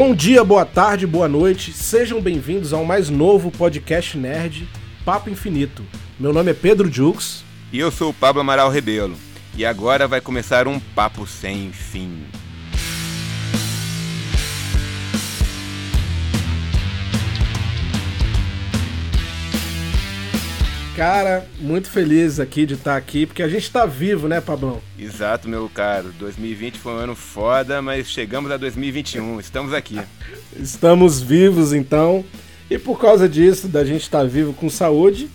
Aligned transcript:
Bom 0.00 0.14
dia, 0.14 0.42
boa 0.42 0.64
tarde, 0.64 1.06
boa 1.06 1.28
noite. 1.28 1.74
Sejam 1.74 2.22
bem-vindos 2.22 2.72
ao 2.72 2.86
mais 2.86 3.10
novo 3.10 3.50
podcast 3.50 4.16
nerd, 4.16 4.66
Papo 5.04 5.28
Infinito. 5.28 5.84
Meu 6.18 6.32
nome 6.32 6.52
é 6.52 6.54
Pedro 6.54 6.90
Jux. 6.90 7.44
E 7.70 7.78
eu 7.78 7.90
sou 7.90 8.08
o 8.08 8.14
Pablo 8.14 8.40
Amaral 8.40 8.70
Rebelo. 8.70 9.14
E 9.54 9.62
agora 9.62 10.08
vai 10.08 10.22
começar 10.22 10.66
um 10.66 10.80
papo 10.80 11.26
sem 11.26 11.70
fim. 11.70 12.22
Cara, 21.00 21.46
muito 21.58 21.88
feliz 21.88 22.38
aqui 22.38 22.66
de 22.66 22.74
estar 22.74 22.94
aqui, 22.94 23.24
porque 23.24 23.42
a 23.42 23.48
gente 23.48 23.62
está 23.62 23.86
vivo, 23.86 24.28
né, 24.28 24.38
Pablão? 24.38 24.82
Exato, 24.98 25.48
meu 25.48 25.66
caro. 25.66 26.12
2020 26.18 26.78
foi 26.78 26.92
um 26.92 26.96
ano 26.96 27.14
foda, 27.14 27.80
mas 27.80 28.06
chegamos 28.10 28.50
a 28.50 28.58
2021. 28.58 29.40
Estamos 29.40 29.72
aqui. 29.72 29.98
Estamos 30.54 31.18
vivos, 31.18 31.72
então. 31.72 32.22
E 32.68 32.76
por 32.76 33.00
causa 33.00 33.26
disso, 33.26 33.66
da 33.66 33.82
gente 33.82 34.02
estar 34.02 34.24
vivo 34.24 34.52
com 34.52 34.68
saúde, 34.68 35.30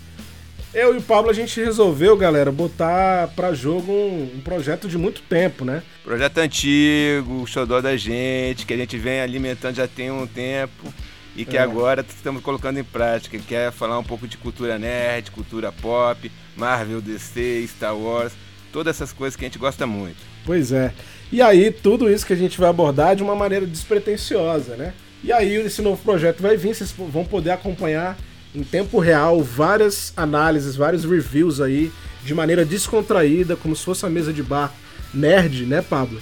eu 0.71 0.93
e 0.93 0.99
o 0.99 1.01
Pablo 1.01 1.31
a 1.31 1.33
gente 1.33 1.59
resolveu, 1.59 2.16
galera, 2.16 2.52
botar 2.52 3.29
para 3.29 3.52
jogo 3.55 3.91
um, 3.91 4.33
um, 4.35 4.41
projeto 4.41 4.88
de 4.88 4.99
muito 4.99 5.23
tempo, 5.23 5.66
né? 5.66 5.81
Projeto 6.03 6.38
antigo, 6.38 7.41
o 7.41 7.47
xodó 7.47 7.81
da 7.81 7.97
gente, 7.97 8.67
que 8.67 8.73
a 8.75 8.77
gente 8.77 8.99
vem 8.99 9.19
alimentando 9.19 9.77
já 9.77 9.88
tem 9.88 10.11
um 10.11 10.27
tempo 10.27 10.94
e 11.36 11.45
que 11.45 11.58
é. 11.58 11.61
agora 11.61 12.05
estamos 12.08 12.41
colocando 12.41 12.80
em 12.80 12.83
prática, 12.83 13.38
que 13.38 13.53
é 13.53 13.72
falar 13.72 14.00
um 14.00 14.03
pouco 14.03 14.28
de 14.28 14.38
cultura 14.38 14.80
nerd, 14.80 15.31
cultura 15.31 15.72
pop, 15.72 16.31
Marvel, 16.55 17.02
DC, 17.02 17.66
Star 17.67 17.95
Wars, 17.95 18.33
todas 18.72 18.95
essas 18.95 19.11
coisas 19.11 19.36
que 19.36 19.44
a 19.44 19.47
gente 19.47 19.59
gosta 19.59 19.86
muito. 19.86 20.17
Pois 20.45 20.72
é. 20.72 20.94
E 21.31 21.41
aí, 21.41 21.72
tudo 21.72 22.09
isso 22.09 22.25
que 22.25 22.33
a 22.33 22.38
gente 22.38 22.59
vai 22.59 22.69
abordar 22.69 23.16
de 23.16 23.23
uma 23.23 23.36
maneira 23.36 23.66
despretensiosa, 23.66 24.75
né? 24.75 24.94
E 25.23 25.31
aí, 25.31 25.56
esse 25.56 25.81
novo 25.81 26.02
projeto 26.02 26.41
vai 26.41 26.56
vir, 26.56 26.75
vocês 26.75 26.91
vão 26.91 27.25
poder 27.25 27.52
acompanhar 27.52 28.17
em 28.53 28.63
tempo 28.63 29.00
real 29.00 29.41
várias 29.44 30.13
análises, 30.16 30.75
vários 30.75 31.03
reviews 31.03 31.59
aí, 31.59 31.91
de 32.23 32.33
maneira 32.33 32.63
descontraída, 32.63 33.56
como 33.56 33.75
se 33.75 33.83
fosse 33.83 34.06
a 34.06 34.09
mesa 34.09 34.31
de 34.31 34.44
bar 34.44 34.73
nerd, 35.13 35.66
né, 35.66 35.81
Pablo? 35.81 36.22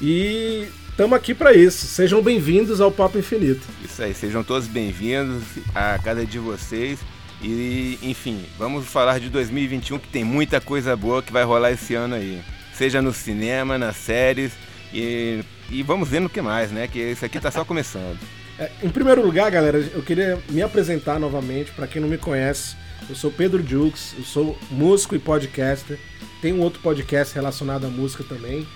E 0.00 0.66
Estamos 0.98 1.16
aqui 1.16 1.32
para 1.32 1.54
isso. 1.54 1.86
Sejam 1.86 2.20
bem-vindos 2.20 2.80
ao 2.80 2.90
Papo 2.90 3.18
Infinito. 3.18 3.64
Isso 3.84 4.02
aí, 4.02 4.12
sejam 4.12 4.42
todos 4.42 4.66
bem-vindos 4.66 5.44
a 5.72 5.96
cada 5.96 6.26
de 6.26 6.40
vocês. 6.40 6.98
E, 7.40 7.96
enfim, 8.02 8.44
vamos 8.58 8.84
falar 8.84 9.20
de 9.20 9.30
2021 9.30 9.96
que 10.00 10.08
tem 10.08 10.24
muita 10.24 10.60
coisa 10.60 10.96
boa 10.96 11.22
que 11.22 11.32
vai 11.32 11.44
rolar 11.44 11.70
esse 11.70 11.94
ano 11.94 12.16
aí. 12.16 12.42
Seja 12.74 13.00
no 13.00 13.12
cinema, 13.12 13.78
nas 13.78 13.94
séries 13.94 14.50
e, 14.92 15.44
e 15.70 15.84
vamos 15.84 16.08
ver 16.08 16.18
no 16.18 16.28
que 16.28 16.40
mais, 16.40 16.72
né? 16.72 16.88
Que 16.88 16.98
isso 16.98 17.24
aqui 17.24 17.38
tá 17.38 17.52
só 17.52 17.64
começando. 17.64 18.18
É, 18.60 18.68
em 18.82 18.88
primeiro 18.88 19.24
lugar, 19.24 19.48
galera, 19.52 19.78
eu 19.78 20.02
queria 20.02 20.36
me 20.50 20.60
apresentar 20.60 21.20
novamente 21.20 21.70
para 21.70 21.86
quem 21.86 22.02
não 22.02 22.08
me 22.08 22.18
conhece. 22.18 22.74
Eu 23.08 23.14
sou 23.14 23.30
Pedro 23.30 23.64
Jux, 23.64 24.16
eu 24.18 24.24
sou 24.24 24.58
músico 24.68 25.14
e 25.14 25.18
podcaster. 25.20 25.96
Tem 26.42 26.52
um 26.52 26.60
outro 26.60 26.80
podcast 26.80 27.32
relacionado 27.32 27.86
à 27.86 27.88
música 27.88 28.24
também. 28.24 28.66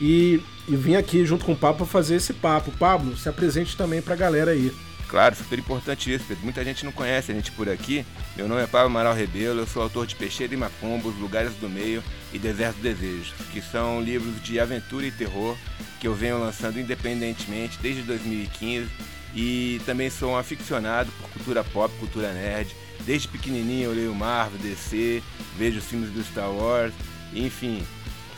E, 0.00 0.42
e 0.68 0.76
vim 0.76 0.94
aqui 0.94 1.24
junto 1.24 1.44
com 1.44 1.52
o 1.52 1.56
Pablo 1.56 1.86
fazer 1.86 2.16
esse 2.16 2.32
papo. 2.32 2.70
Pablo, 2.72 3.16
se 3.16 3.28
apresente 3.28 3.76
também 3.76 4.02
para 4.02 4.14
a 4.14 4.16
galera 4.16 4.50
aí. 4.50 4.72
Claro, 5.08 5.36
super 5.36 5.58
importante 5.58 6.12
isso, 6.12 6.24
Pedro. 6.26 6.42
Muita 6.42 6.64
gente 6.64 6.84
não 6.84 6.90
conhece 6.90 7.30
a 7.30 7.34
gente 7.34 7.52
por 7.52 7.68
aqui. 7.68 8.04
Meu 8.36 8.48
nome 8.48 8.62
é 8.62 8.66
Pablo 8.66 8.88
Amaral 8.88 9.14
Rebelo, 9.14 9.60
eu 9.60 9.66
sou 9.66 9.82
autor 9.82 10.06
de 10.06 10.16
Peixeira 10.16 10.52
e 10.52 10.56
Macumba, 10.56 11.08
Os 11.08 11.16
Lugares 11.16 11.54
do 11.54 11.68
Meio 11.68 12.02
e 12.32 12.38
Deserto 12.38 12.78
Desejos, 12.80 13.32
que 13.52 13.62
são 13.62 14.00
livros 14.00 14.42
de 14.42 14.58
aventura 14.58 15.06
e 15.06 15.12
terror 15.12 15.56
que 16.00 16.08
eu 16.08 16.14
venho 16.14 16.38
lançando 16.38 16.78
independentemente 16.78 17.78
desde 17.80 18.02
2015 18.02 18.88
e 19.34 19.80
também 19.84 20.08
sou 20.10 20.32
um 20.32 20.36
aficionado 20.36 21.10
por 21.12 21.30
cultura 21.30 21.62
pop, 21.62 21.94
cultura 21.98 22.32
nerd. 22.32 22.74
Desde 23.00 23.28
pequenininho 23.28 23.84
eu 23.84 23.92
leio 23.92 24.14
Marvel, 24.14 24.58
DC, 24.58 25.22
vejo 25.58 25.78
os 25.78 25.84
filmes 25.84 26.10
do 26.10 26.24
Star 26.24 26.50
Wars, 26.50 26.92
enfim, 27.34 27.86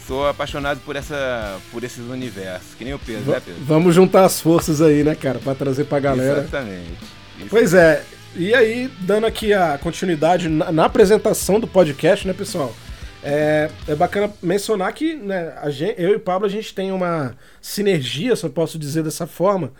sou 0.08 0.26
apaixonado 0.26 0.80
por 0.80 0.96
essa 0.96 1.60
por 1.70 1.84
esses 1.84 2.04
universos, 2.08 2.74
que 2.74 2.82
nem 2.82 2.94
o 2.94 2.98
Pedro, 2.98 3.24
v 3.24 3.30
né, 3.32 3.42
Pedro? 3.44 3.60
Vamos 3.64 3.94
juntar 3.94 4.24
as 4.24 4.41
forças 4.41 4.80
aí, 4.80 5.04
né, 5.04 5.14
cara, 5.14 5.38
para 5.38 5.54
trazer 5.54 5.84
pra 5.84 6.00
galera. 6.00 6.41
Exatamente. 6.41 6.92
Isso. 7.38 7.48
Pois 7.50 7.74
é. 7.74 8.02
E 8.34 8.54
aí, 8.54 8.91
dando 9.00 9.26
aqui 9.26 9.52
a 9.52 9.78
continuidade 9.78 10.48
na, 10.48 10.72
na 10.72 10.84
apresentação 10.86 11.60
do 11.60 11.66
podcast, 11.66 12.26
né, 12.26 12.32
pessoal? 12.32 12.74
É, 13.22 13.70
é 13.86 13.94
bacana 13.94 14.32
mencionar 14.42 14.92
que 14.92 15.14
né, 15.14 15.54
gente, 15.68 16.00
eu 16.00 16.10
e 16.10 16.16
o 16.16 16.20
Pablo 16.20 16.47
a 16.47 16.50
gente 16.50 16.72
tem 16.72 16.91
uma 16.91 17.34
sinergia, 17.60 18.34
se 18.34 18.44
eu 18.44 18.50
posso 18.50 18.78
dizer 18.78 19.02
dessa 19.02 19.26
forma, 19.26 19.72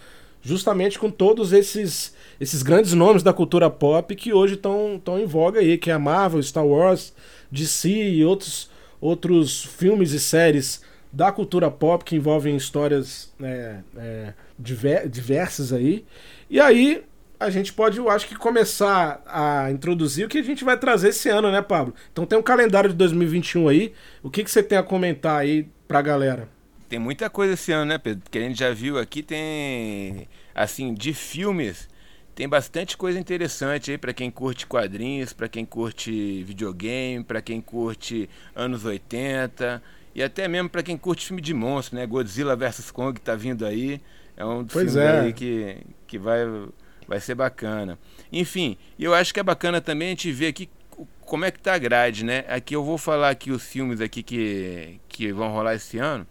justamente 0.43 0.99
com 0.99 1.11
todos 1.11 1.53
esses 1.53 2.17
esses 2.41 2.62
grandes 2.62 2.93
nomes 2.93 3.22
da 3.22 3.33
cultura 3.33 3.69
pop 3.69 4.15
que 4.15 4.33
hoje 4.33 4.55
estão 4.55 5.00
em 5.19 5.27
voga 5.27 5.59
aí, 5.59 5.77
que 5.77 5.91
é 5.91 5.94
a 5.94 5.99
Marvel, 5.99 6.43
Star 6.43 6.65
Wars, 6.65 7.12
DC 7.50 7.88
e 7.88 8.25
outros 8.25 8.69
outros 9.01 9.65
filmes 9.65 10.13
e 10.13 10.21
séries 10.21 10.83
da 11.13 11.33
cultura 11.33 11.71
pop 11.71 12.05
que 12.05 12.17
envolvem 12.17 12.57
histórias 12.57 13.33
é, 13.43 13.79
é, 13.97 14.35
diver, 14.59 15.09
diversas 15.09 15.73
aí. 15.73 16.05
E 16.51 16.61
aí 16.61 17.05
a 17.41 17.51
gente 17.51 17.73
pode, 17.73 17.99
eu 17.99 18.11
acho 18.11 18.27
que, 18.27 18.35
começar 18.35 19.23
a 19.27 19.71
introduzir 19.71 20.27
o 20.27 20.29
que 20.29 20.39
a 20.39 20.43
gente 20.43 20.65
vai 20.65 20.77
trazer 20.77 21.11
esse 21.11 21.29
ano, 21.29 21.51
né, 21.51 21.63
Pablo? 21.63 21.95
Então 22.13 22.27
tem 22.27 22.39
um 22.39 22.43
calendário 22.43 22.91
de 22.91 22.97
2021 22.97 23.69
aí. 23.69 23.93
O 24.23 24.31
que, 24.31 24.43
que 24.43 24.51
você 24.51 24.63
tem 24.63 24.77
a 24.77 24.83
comentar 24.83 25.41
aí 25.41 25.69
pra 25.87 26.03
galera? 26.03 26.49
Tem 26.89 26.99
muita 26.99 27.31
coisa 27.31 27.55
esse 27.55 27.71
ano, 27.71 27.85
né, 27.85 27.99
Pedro? 27.99 28.25
Que 28.31 28.39
a 28.39 28.41
gente 28.41 28.59
já 28.59 28.73
viu 28.73 28.99
aqui, 28.99 29.23
tem, 29.23 30.27
assim, 30.55 30.95
de 30.95 31.13
filmes 31.13 31.89
tem 32.38 32.49
bastante 32.49 32.97
coisa 32.97 33.19
interessante 33.19 33.91
aí 33.91 33.99
para 33.99 34.12
quem 34.12 34.31
curte 34.31 34.65
quadrinhos, 34.65 35.32
para 35.32 35.49
quem 35.49 35.65
curte 35.65 36.44
videogame, 36.44 37.25
para 37.25 37.43
quem 37.43 37.60
curte 37.60 38.31
anos 38.54 38.84
80 38.84 39.82
e 40.15 40.22
até 40.22 40.47
mesmo 40.47 40.69
para 40.69 40.84
quem 40.84 40.97
curte 40.97 41.26
filme 41.26 41.43
de 41.43 41.53
monstro, 41.53 41.97
né? 41.99 42.06
Godzilla 42.06 42.54
vs 42.54 42.93
Kong 42.93 43.21
tá 43.21 43.34
vindo 43.34 43.66
aí. 43.66 44.00
É 44.37 44.44
um 44.44 44.62
dos 44.62 44.72
pois 44.72 44.93
filmes 44.93 45.10
é. 45.10 45.21
aí 45.21 45.32
que, 45.32 45.78
que 46.06 46.16
vai, 46.16 46.47
vai 47.09 47.19
ser 47.19 47.34
bacana. 47.34 47.99
Enfim, 48.31 48.76
eu 48.97 49.15
acho 49.15 49.34
que 49.34 49.41
é 49.41 49.43
bacana 49.43 49.81
também 49.81 50.06
a 50.06 50.10
gente 50.10 50.31
ver 50.31 50.47
aqui 50.47 50.70
como 51.22 51.44
é 51.44 51.50
que 51.50 51.59
tá 51.59 51.75
a 51.75 51.78
grade, 51.78 52.25
né? 52.25 52.44
Aqui 52.47 52.72
eu 52.72 52.84
vou 52.84 52.99
falar 52.99 53.31
aqui 53.31 53.50
os 53.50 53.65
filmes 53.65 54.00
aqui 54.00 54.22
que, 54.22 55.00
que 55.09 55.32
vão 55.32 55.50
rolar 55.50 55.75
esse 55.75 55.99
ano. 55.99 56.25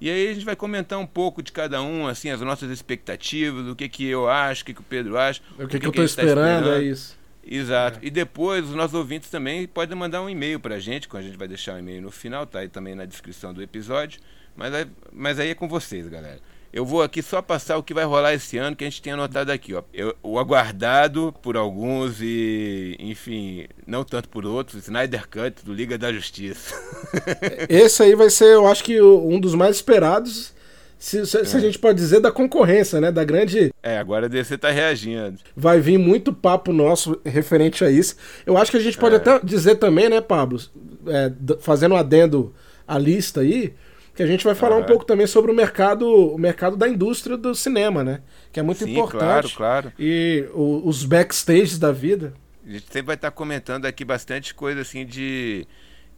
E 0.00 0.08
aí 0.08 0.28
a 0.28 0.34
gente 0.34 0.44
vai 0.44 0.54
comentar 0.54 0.98
um 0.98 1.06
pouco 1.06 1.42
de 1.42 1.50
cada 1.50 1.82
um, 1.82 2.06
assim, 2.06 2.30
as 2.30 2.40
nossas 2.40 2.70
expectativas, 2.70 3.66
o 3.66 3.74
que, 3.74 3.88
que 3.88 4.06
eu 4.06 4.28
acho, 4.28 4.62
o 4.62 4.66
que, 4.66 4.74
que 4.74 4.80
o 4.80 4.84
Pedro 4.84 5.18
acha. 5.18 5.40
O 5.58 5.66
que, 5.66 5.68
que, 5.68 5.80
que 5.80 5.86
eu 5.86 5.90
estou 5.90 6.04
esperando, 6.04 6.36
tá 6.36 6.54
esperando, 6.54 6.72
é 6.74 6.82
isso. 6.84 7.18
Exato. 7.44 7.98
É. 8.02 8.06
E 8.06 8.10
depois 8.10 8.64
os 8.64 8.74
nossos 8.74 8.94
ouvintes 8.94 9.30
também 9.30 9.66
podem 9.66 9.96
mandar 9.96 10.22
um 10.22 10.28
e-mail 10.28 10.60
para 10.60 10.76
a 10.76 10.78
gente, 10.78 11.08
que 11.08 11.16
a 11.16 11.22
gente 11.22 11.36
vai 11.36 11.48
deixar 11.48 11.72
o 11.72 11.76
um 11.76 11.78
e-mail 11.78 12.02
no 12.02 12.10
final, 12.10 12.46
tá 12.46 12.60
aí 12.60 12.68
também 12.68 12.94
na 12.94 13.06
descrição 13.06 13.52
do 13.52 13.62
episódio. 13.62 14.20
Mas 14.54 14.74
aí, 14.74 14.86
mas 15.12 15.38
aí 15.38 15.50
é 15.50 15.54
com 15.54 15.68
vocês, 15.68 16.06
galera. 16.08 16.40
Eu 16.72 16.84
vou 16.84 17.02
aqui 17.02 17.22
só 17.22 17.40
passar 17.40 17.78
o 17.78 17.82
que 17.82 17.94
vai 17.94 18.04
rolar 18.04 18.34
esse 18.34 18.58
ano, 18.58 18.76
que 18.76 18.84
a 18.84 18.86
gente 18.86 19.00
tem 19.00 19.12
anotado 19.12 19.50
aqui. 19.50 19.74
Ó. 19.74 19.82
Eu, 19.92 20.14
o 20.22 20.38
aguardado 20.38 21.34
por 21.42 21.56
alguns 21.56 22.20
e, 22.20 22.94
enfim, 22.98 23.66
não 23.86 24.04
tanto 24.04 24.28
por 24.28 24.44
outros, 24.44 24.82
Snyder 24.82 25.26
Cut 25.28 25.64
do 25.64 25.72
Liga 25.72 25.96
da 25.96 26.12
Justiça. 26.12 26.74
Esse 27.68 28.02
aí 28.02 28.14
vai 28.14 28.28
ser, 28.28 28.54
eu 28.54 28.66
acho 28.66 28.84
que 28.84 29.00
um 29.00 29.40
dos 29.40 29.54
mais 29.54 29.76
esperados. 29.76 30.52
Se, 30.98 31.24
se, 31.26 31.38
é. 31.38 31.44
se, 31.44 31.56
a 31.56 31.60
gente 31.60 31.78
pode 31.78 31.96
dizer 31.96 32.18
da 32.20 32.32
concorrência, 32.32 33.00
né? 33.00 33.12
Da 33.12 33.22
grande. 33.22 33.72
É, 33.82 33.98
agora 33.98 34.26
a 34.26 34.28
DC 34.28 34.58
tá 34.58 34.68
reagindo. 34.68 35.38
Vai 35.56 35.80
vir 35.80 35.96
muito 35.96 36.32
papo 36.32 36.72
nosso 36.72 37.20
referente 37.24 37.84
a 37.84 37.90
isso. 37.90 38.16
Eu 38.44 38.58
acho 38.58 38.72
que 38.72 38.76
a 38.76 38.80
gente 38.80 38.98
pode 38.98 39.14
é. 39.14 39.18
até 39.18 39.38
dizer 39.38 39.76
também, 39.76 40.08
né, 40.08 40.20
Pablo? 40.20 40.60
É, 41.06 41.32
fazendo 41.60 41.94
um 41.94 41.96
adendo 41.96 42.52
à 42.86 42.98
lista 42.98 43.40
aí 43.40 43.72
que 44.18 44.22
a 44.24 44.26
gente 44.26 44.44
vai 44.44 44.56
falar 44.56 44.76
um 44.76 44.82
pouco 44.82 45.04
também 45.04 45.28
sobre 45.28 45.52
o 45.52 45.54
mercado, 45.54 46.04
o 46.04 46.36
mercado 46.36 46.76
da 46.76 46.88
indústria 46.88 47.36
do 47.36 47.54
cinema, 47.54 48.02
né? 48.02 48.20
Que 48.50 48.58
é 48.58 48.64
muito 48.64 48.82
Sim, 48.84 48.90
importante. 48.90 49.54
Claro, 49.54 49.90
claro. 49.90 49.92
E 49.96 50.44
o, 50.54 50.82
os 50.84 51.04
backstages 51.04 51.78
da 51.78 51.92
vida. 51.92 52.34
A 52.66 52.72
gente 52.72 52.86
sempre 52.86 53.06
vai 53.06 53.14
estar 53.14 53.30
comentando 53.30 53.86
aqui 53.86 54.04
bastante 54.04 54.56
coisa 54.56 54.80
assim 54.80 55.06
de, 55.06 55.64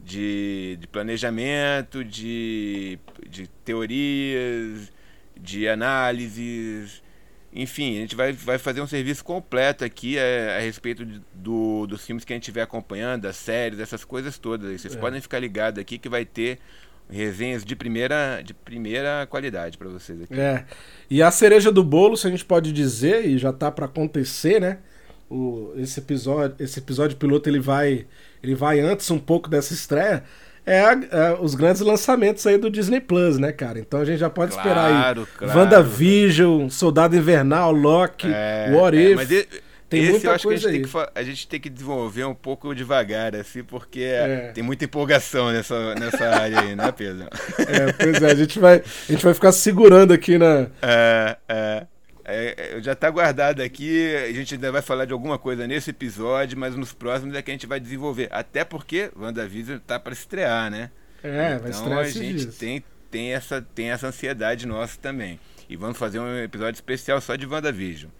de, 0.02 0.78
de 0.80 0.86
planejamento, 0.86 2.02
de, 2.02 2.98
de 3.28 3.46
teorias, 3.66 4.90
de 5.38 5.68
análises. 5.68 7.02
Enfim, 7.52 7.98
a 7.98 8.00
gente 8.00 8.16
vai, 8.16 8.32
vai 8.32 8.56
fazer 8.56 8.80
um 8.80 8.86
serviço 8.86 9.22
completo 9.22 9.84
aqui 9.84 10.18
a, 10.18 10.56
a 10.56 10.60
respeito 10.60 11.04
de, 11.04 11.20
do, 11.34 11.86
dos 11.86 12.06
filmes 12.06 12.24
que 12.24 12.32
a 12.32 12.36
gente 12.36 12.44
estiver 12.44 12.62
acompanhando, 12.62 13.24
das 13.24 13.36
séries, 13.36 13.78
essas 13.78 14.06
coisas 14.06 14.38
todas. 14.38 14.80
Vocês 14.80 14.96
é. 14.96 14.98
podem 14.98 15.20
ficar 15.20 15.38
ligados 15.38 15.78
aqui 15.78 15.98
que 15.98 16.08
vai 16.08 16.24
ter 16.24 16.58
resenhas 17.10 17.64
de 17.64 17.74
primeira, 17.76 18.40
de 18.44 18.54
primeira 18.54 19.26
qualidade 19.28 19.76
para 19.76 19.88
vocês 19.88 20.22
aqui. 20.22 20.38
É. 20.38 20.64
E 21.10 21.22
a 21.22 21.30
cereja 21.30 21.70
do 21.72 21.82
bolo, 21.82 22.16
se 22.16 22.26
a 22.26 22.30
gente 22.30 22.44
pode 22.44 22.72
dizer, 22.72 23.26
e 23.26 23.36
já 23.38 23.52
tá 23.52 23.70
para 23.70 23.86
acontecer, 23.86 24.60
né? 24.60 24.78
O, 25.28 25.72
esse 25.76 26.00
episódio, 26.00 26.56
esse 26.58 26.78
episódio 26.78 27.16
piloto 27.16 27.48
ele 27.48 27.60
vai, 27.60 28.06
ele 28.42 28.54
vai 28.54 28.80
antes 28.80 29.10
um 29.10 29.18
pouco 29.18 29.48
dessa 29.48 29.72
estreia. 29.72 30.24
é, 30.66 30.80
é, 30.82 31.36
os 31.40 31.54
grandes 31.54 31.80
lançamentos 31.82 32.46
aí 32.46 32.58
do 32.58 32.68
Disney 32.70 33.00
Plus, 33.00 33.38
né, 33.38 33.52
cara? 33.52 33.78
Então 33.78 34.00
a 34.00 34.04
gente 34.04 34.18
já 34.18 34.28
pode 34.30 34.52
Claro, 34.52 34.68
esperar 34.68 35.16
aí 35.20 35.26
claro. 35.36 35.58
WandaVision, 35.58 36.68
Soldado 36.68 37.16
Invernal, 37.16 37.72
Loki, 37.72 38.28
É, 38.28 38.70
What 38.74 38.96
é, 38.96 39.00
If. 39.12 39.16
Tem 39.90 40.00
esse 40.02 40.10
muita 40.12 40.26
eu 40.28 40.32
acho 40.32 40.48
que 40.48 40.54
a 40.54 40.56
gente, 40.56 40.66
tem 40.68 40.76
aí. 40.76 40.82
que 40.82 40.88
fa- 40.88 41.12
a 41.14 41.22
gente 41.22 41.48
tem 41.48 41.60
que 41.60 41.68
desenvolver 41.68 42.24
um 42.24 42.34
pouco 42.34 42.74
devagar, 42.74 43.34
assim, 43.36 43.62
porque 43.62 44.00
É. 44.02 44.52
tem 44.54 44.62
muita 44.64 44.84
empolgação 44.86 45.50
nessa, 45.52 45.94
nessa 45.96 46.28
área 46.28 46.60
aí, 46.60 46.74
né, 46.76 46.90
Pedro? 46.92 47.28
É, 47.58 47.92
pois 47.92 48.22
é, 48.22 48.30
a 48.30 48.34
gente 48.34 48.58
vai, 48.58 48.76
a 49.08 49.12
gente 49.12 49.22
vai 49.24 49.34
ficar 49.34 49.52
segurando 49.52 50.12
aqui 50.12 50.38
na. 50.38 50.68
É, 50.80 51.36
é, 51.48 51.86
é, 52.24 52.76
é, 52.78 52.80
já 52.82 52.94
tá 52.94 53.10
guardado 53.10 53.60
aqui, 53.60 54.14
a 54.16 54.32
gente 54.32 54.54
ainda 54.54 54.70
vai 54.70 54.80
falar 54.82 55.04
de 55.04 55.12
alguma 55.12 55.38
coisa 55.38 55.66
nesse 55.66 55.90
episódio, 55.90 56.56
mas 56.56 56.76
nos 56.76 56.92
próximos 56.92 57.34
é 57.36 57.42
que 57.42 57.50
a 57.50 57.54
gente 57.54 57.66
vai 57.66 57.80
desenvolver. 57.80 58.28
Até 58.30 58.64
porque 58.64 59.10
WandaVision 59.18 59.78
tá 59.84 59.98
para 59.98 60.12
estrear, 60.12 60.70
né? 60.70 60.90
É, 61.22 61.58
vai 61.58 61.70
então 61.70 61.70
estrear 61.70 61.98
a 61.98 62.02
esses 62.02 62.14
gente 62.14 62.36
dias. 62.44 62.56
tem, 62.56 62.84
tem, 63.10 63.32
essa, 63.32 63.60
tem 63.74 63.90
essa 63.90 64.06
ansiedade 64.06 64.64
nossa 64.66 64.96
também. 65.00 65.40
E 65.68 65.76
vamos 65.76 65.98
fazer 65.98 66.18
um 66.20 66.38
episódio 66.38 66.76
especial 66.76 67.20
só 67.20 67.34
de 67.36 67.46
WandaVision. 67.46 68.10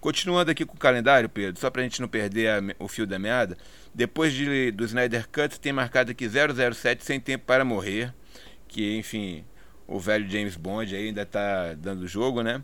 Continuando 0.00 0.50
aqui 0.50 0.64
com 0.64 0.74
o 0.74 0.78
calendário, 0.78 1.28
Pedro, 1.28 1.60
só 1.60 1.70
pra 1.70 1.82
gente 1.82 2.00
não 2.00 2.08
perder 2.08 2.48
a 2.48 2.62
o 2.78 2.88
fio 2.88 3.06
da 3.06 3.18
meada, 3.18 3.56
depois 3.94 4.32
de, 4.32 4.70
do 4.70 4.84
Snyder 4.84 5.28
Cut 5.28 5.60
tem 5.60 5.72
marcado 5.72 6.10
aqui 6.10 6.26
007 6.28 7.04
Sem 7.04 7.20
Tempo 7.20 7.44
para 7.46 7.64
Morrer, 7.64 8.12
que 8.66 8.96
enfim, 8.96 9.44
o 9.86 9.98
velho 9.98 10.28
James 10.28 10.56
Bond 10.56 10.94
aí 10.94 11.08
ainda 11.08 11.26
tá 11.26 11.74
dando 11.74 12.06
jogo, 12.06 12.42
né? 12.42 12.62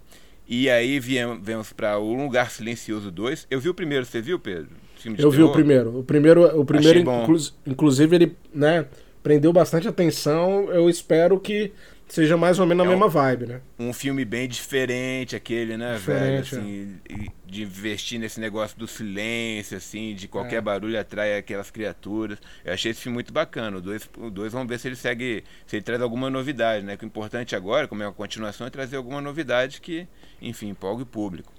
E 0.49 0.71
aí 0.71 1.01
viemos, 1.01 1.73
para 1.73 1.99
O 1.99 2.15
Lugar 2.15 2.51
Silencioso 2.53 3.11
2. 3.11 3.49
Eu 3.51 3.61
vi 3.61 3.69
o 3.69 3.75
primeiro, 3.75 4.07
você 4.07 4.23
viu, 4.23 4.39
Pedro? 4.39 4.71
Eu 5.19 5.31
vi 5.31 5.39
o 5.39 5.47
terror? 5.47 5.53
primeiro. 5.53 5.99
O 5.99 6.05
primeiro, 6.05 6.61
o 6.61 6.65
primeiro 6.65 7.01
inclu- 7.01 7.53
inclusive, 7.67 8.15
ele, 8.17 8.37
né, 8.55 8.87
prendeu 9.25 9.53
bastante 9.53 9.89
atenção. 9.89 10.71
Eu 10.71 10.89
espero 10.89 11.39
que 11.41 11.73
seja 12.09 12.37
mais 12.37 12.59
ou 12.59 12.67
menos 12.67 12.85
É 12.85 12.87
a 12.87 12.91
um- 12.91 12.93
mesma 12.93 13.09
vibe, 13.09 13.47
né? 13.47 13.61
um 13.79 13.93
filme 13.93 14.25
bem 14.25 14.49
diferente, 14.49 15.35
aquele, 15.37 15.77
né, 15.77 15.95
Diferente, 15.97 16.55
velho, 16.55 16.63
assim, 16.63 16.95
e- 17.11 17.31
de 17.47 17.63
investir 17.63 18.19
nesse 18.19 18.41
negócio 18.41 18.79
do 18.79 18.87
silêncio, 18.87 19.77
assim, 19.77 20.15
de 20.15 20.27
qualquer 20.29 20.57
É. 20.57 20.61
barulho 20.61 20.99
atrai 20.99 21.37
aquelas 21.37 21.71
criaturas. 21.71 22.39
Eu 22.65 22.73
achei 22.75 22.91
esse 22.91 23.01
filme 23.01 23.15
muito 23.15 23.33
bacana. 23.33 23.77
O 23.77 23.81
2, 23.81 24.09
o 24.19 24.31
dois, 24.31 24.53
vamos 24.53 24.69
ver 24.69 24.79
se 24.79 24.89
ele 24.89 24.97
segue, 24.97 25.45
se 25.67 25.77
ele 25.77 25.83
traz 25.83 26.01
alguma 26.03 26.29
novidade, 26.31 26.85
né? 26.85 26.97
Que 26.97 27.05
o 27.05 27.07
importante 27.07 27.55
agora, 27.55 27.87
como 27.89 28.03
é 28.03 28.07
uma 28.07 28.13
continuação, 28.13 28.67
é 28.67 28.71
trazer 28.71 28.97
alguma 28.97 29.21
novidade 29.21 29.81
que, 29.81 30.07
enfim, 30.43 30.69
empolgue 30.71 31.03
o 31.03 31.07
público. 31.07 31.53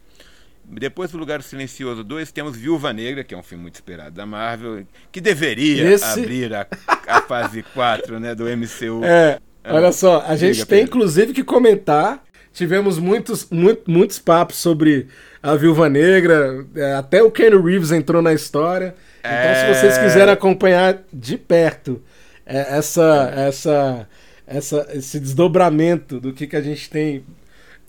Depois 0.69 1.09
do 1.11 1.17
Lugar 1.17 1.41
Silencioso 1.41 2.03
2, 2.03 2.29
temos 2.33 2.57
Viúva 2.57 2.91
Negra, 2.91 3.23
que 3.23 3.33
é 3.33 3.37
um 3.37 3.43
filme 3.43 3.61
muito 3.61 3.75
esperado 3.75 4.13
da 4.13 4.25
Marvel, 4.25 4.85
que 5.11 5.21
deveria 5.21 5.89
Esse- 5.91 6.03
abrir 6.19 6.53
a, 6.53 6.67
a 7.07 7.21
fase 7.21 7.63
4, 7.63 8.19
né, 8.19 8.35
do 8.35 8.45
MCU. 8.49 8.99
É, 9.07 9.39
olha 9.75 9.91
só, 9.91 10.23
a 10.27 10.35
gente 10.35 10.55
Diga, 10.55 10.65
tem 10.65 10.79
Pedro. 10.79 10.97
inclusive 10.97 11.33
que 11.33 11.43
comentar. 11.43 12.23
Tivemos 12.53 12.97
muitos, 12.97 13.47
muito- 13.51 13.89
muitos 13.89 14.17
papos 14.17 14.57
sobre 14.57 15.07
a 15.43 15.53
Viúva 15.55 15.87
Negra, 15.87 16.65
é, 16.75 16.93
até 16.95 17.21
o 17.21 17.29
Ken 17.29 17.49
Reeves 17.61 17.91
entrou 17.91 18.21
na 18.21 18.33
história. 18.33 18.95
Então, 19.19 19.31
É. 19.31 19.73
se 19.73 19.79
vocês 19.79 19.97
quiserem 19.99 20.33
acompanhar 20.33 21.03
de 21.13 21.37
perto 21.37 22.01
é, 22.45 22.77
essa, 22.77 23.31
essa, 23.35 24.07
essa, 24.47 24.87
esse 24.93 25.19
desdobramento 25.19 26.19
do 26.19 26.33
que, 26.33 26.47
que 26.47 26.55
a 26.55 26.61
gente 26.61 26.89
tem 26.89 27.23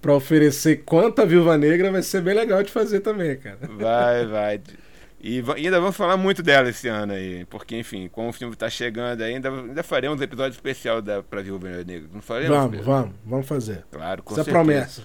pra 0.02 0.12
oferecer 0.14 0.82
quanto 0.84 1.22
a 1.22 1.25
Viúva 1.25 1.56
Negra, 1.56 1.90
vai 1.90 2.02
ser 2.02 2.20
bem 2.20 2.34
legal 2.34 2.62
de 2.62 2.70
fazer 2.70 3.00
também, 3.00 3.36
cara. 3.36 3.58
Vai, 3.78 4.26
vai. 4.26 4.60
E 5.20 5.43
ainda 5.56 5.81
vamos 5.81 5.97
falar 5.97 6.17
muito 6.17 6.43
dela 6.44 6.69
esse 6.70 6.87
ano 6.87 7.12
aí, 7.12 7.44
porque, 7.47 7.76
enfim, 7.76 8.09
como 8.09 8.29
o 8.29 8.32
filme 8.32 8.55
tá 8.55 8.70
chegando 8.70 9.20
aí, 9.23 9.35
ainda, 9.35 9.50
ainda 9.50 9.82
faremos 9.82 10.20
um 10.20 10.23
episódio 10.23 10.55
especial 10.55 11.03
da, 11.03 11.23
pra 11.25 11.43
Viúva 11.43 11.69
Negra. 11.85 12.09
Não 12.12 12.23
faremos? 12.23 12.56
Vamos, 12.56 12.70
Pedro? 12.70 12.87
vamos, 12.87 13.15
vamos 13.25 13.47
fazer. 13.49 13.85
Claro, 13.91 14.23
com 14.23 14.32
Essa 14.35 14.43
é 14.43 14.44
certeza. 14.44 14.65
promessa. 14.65 15.03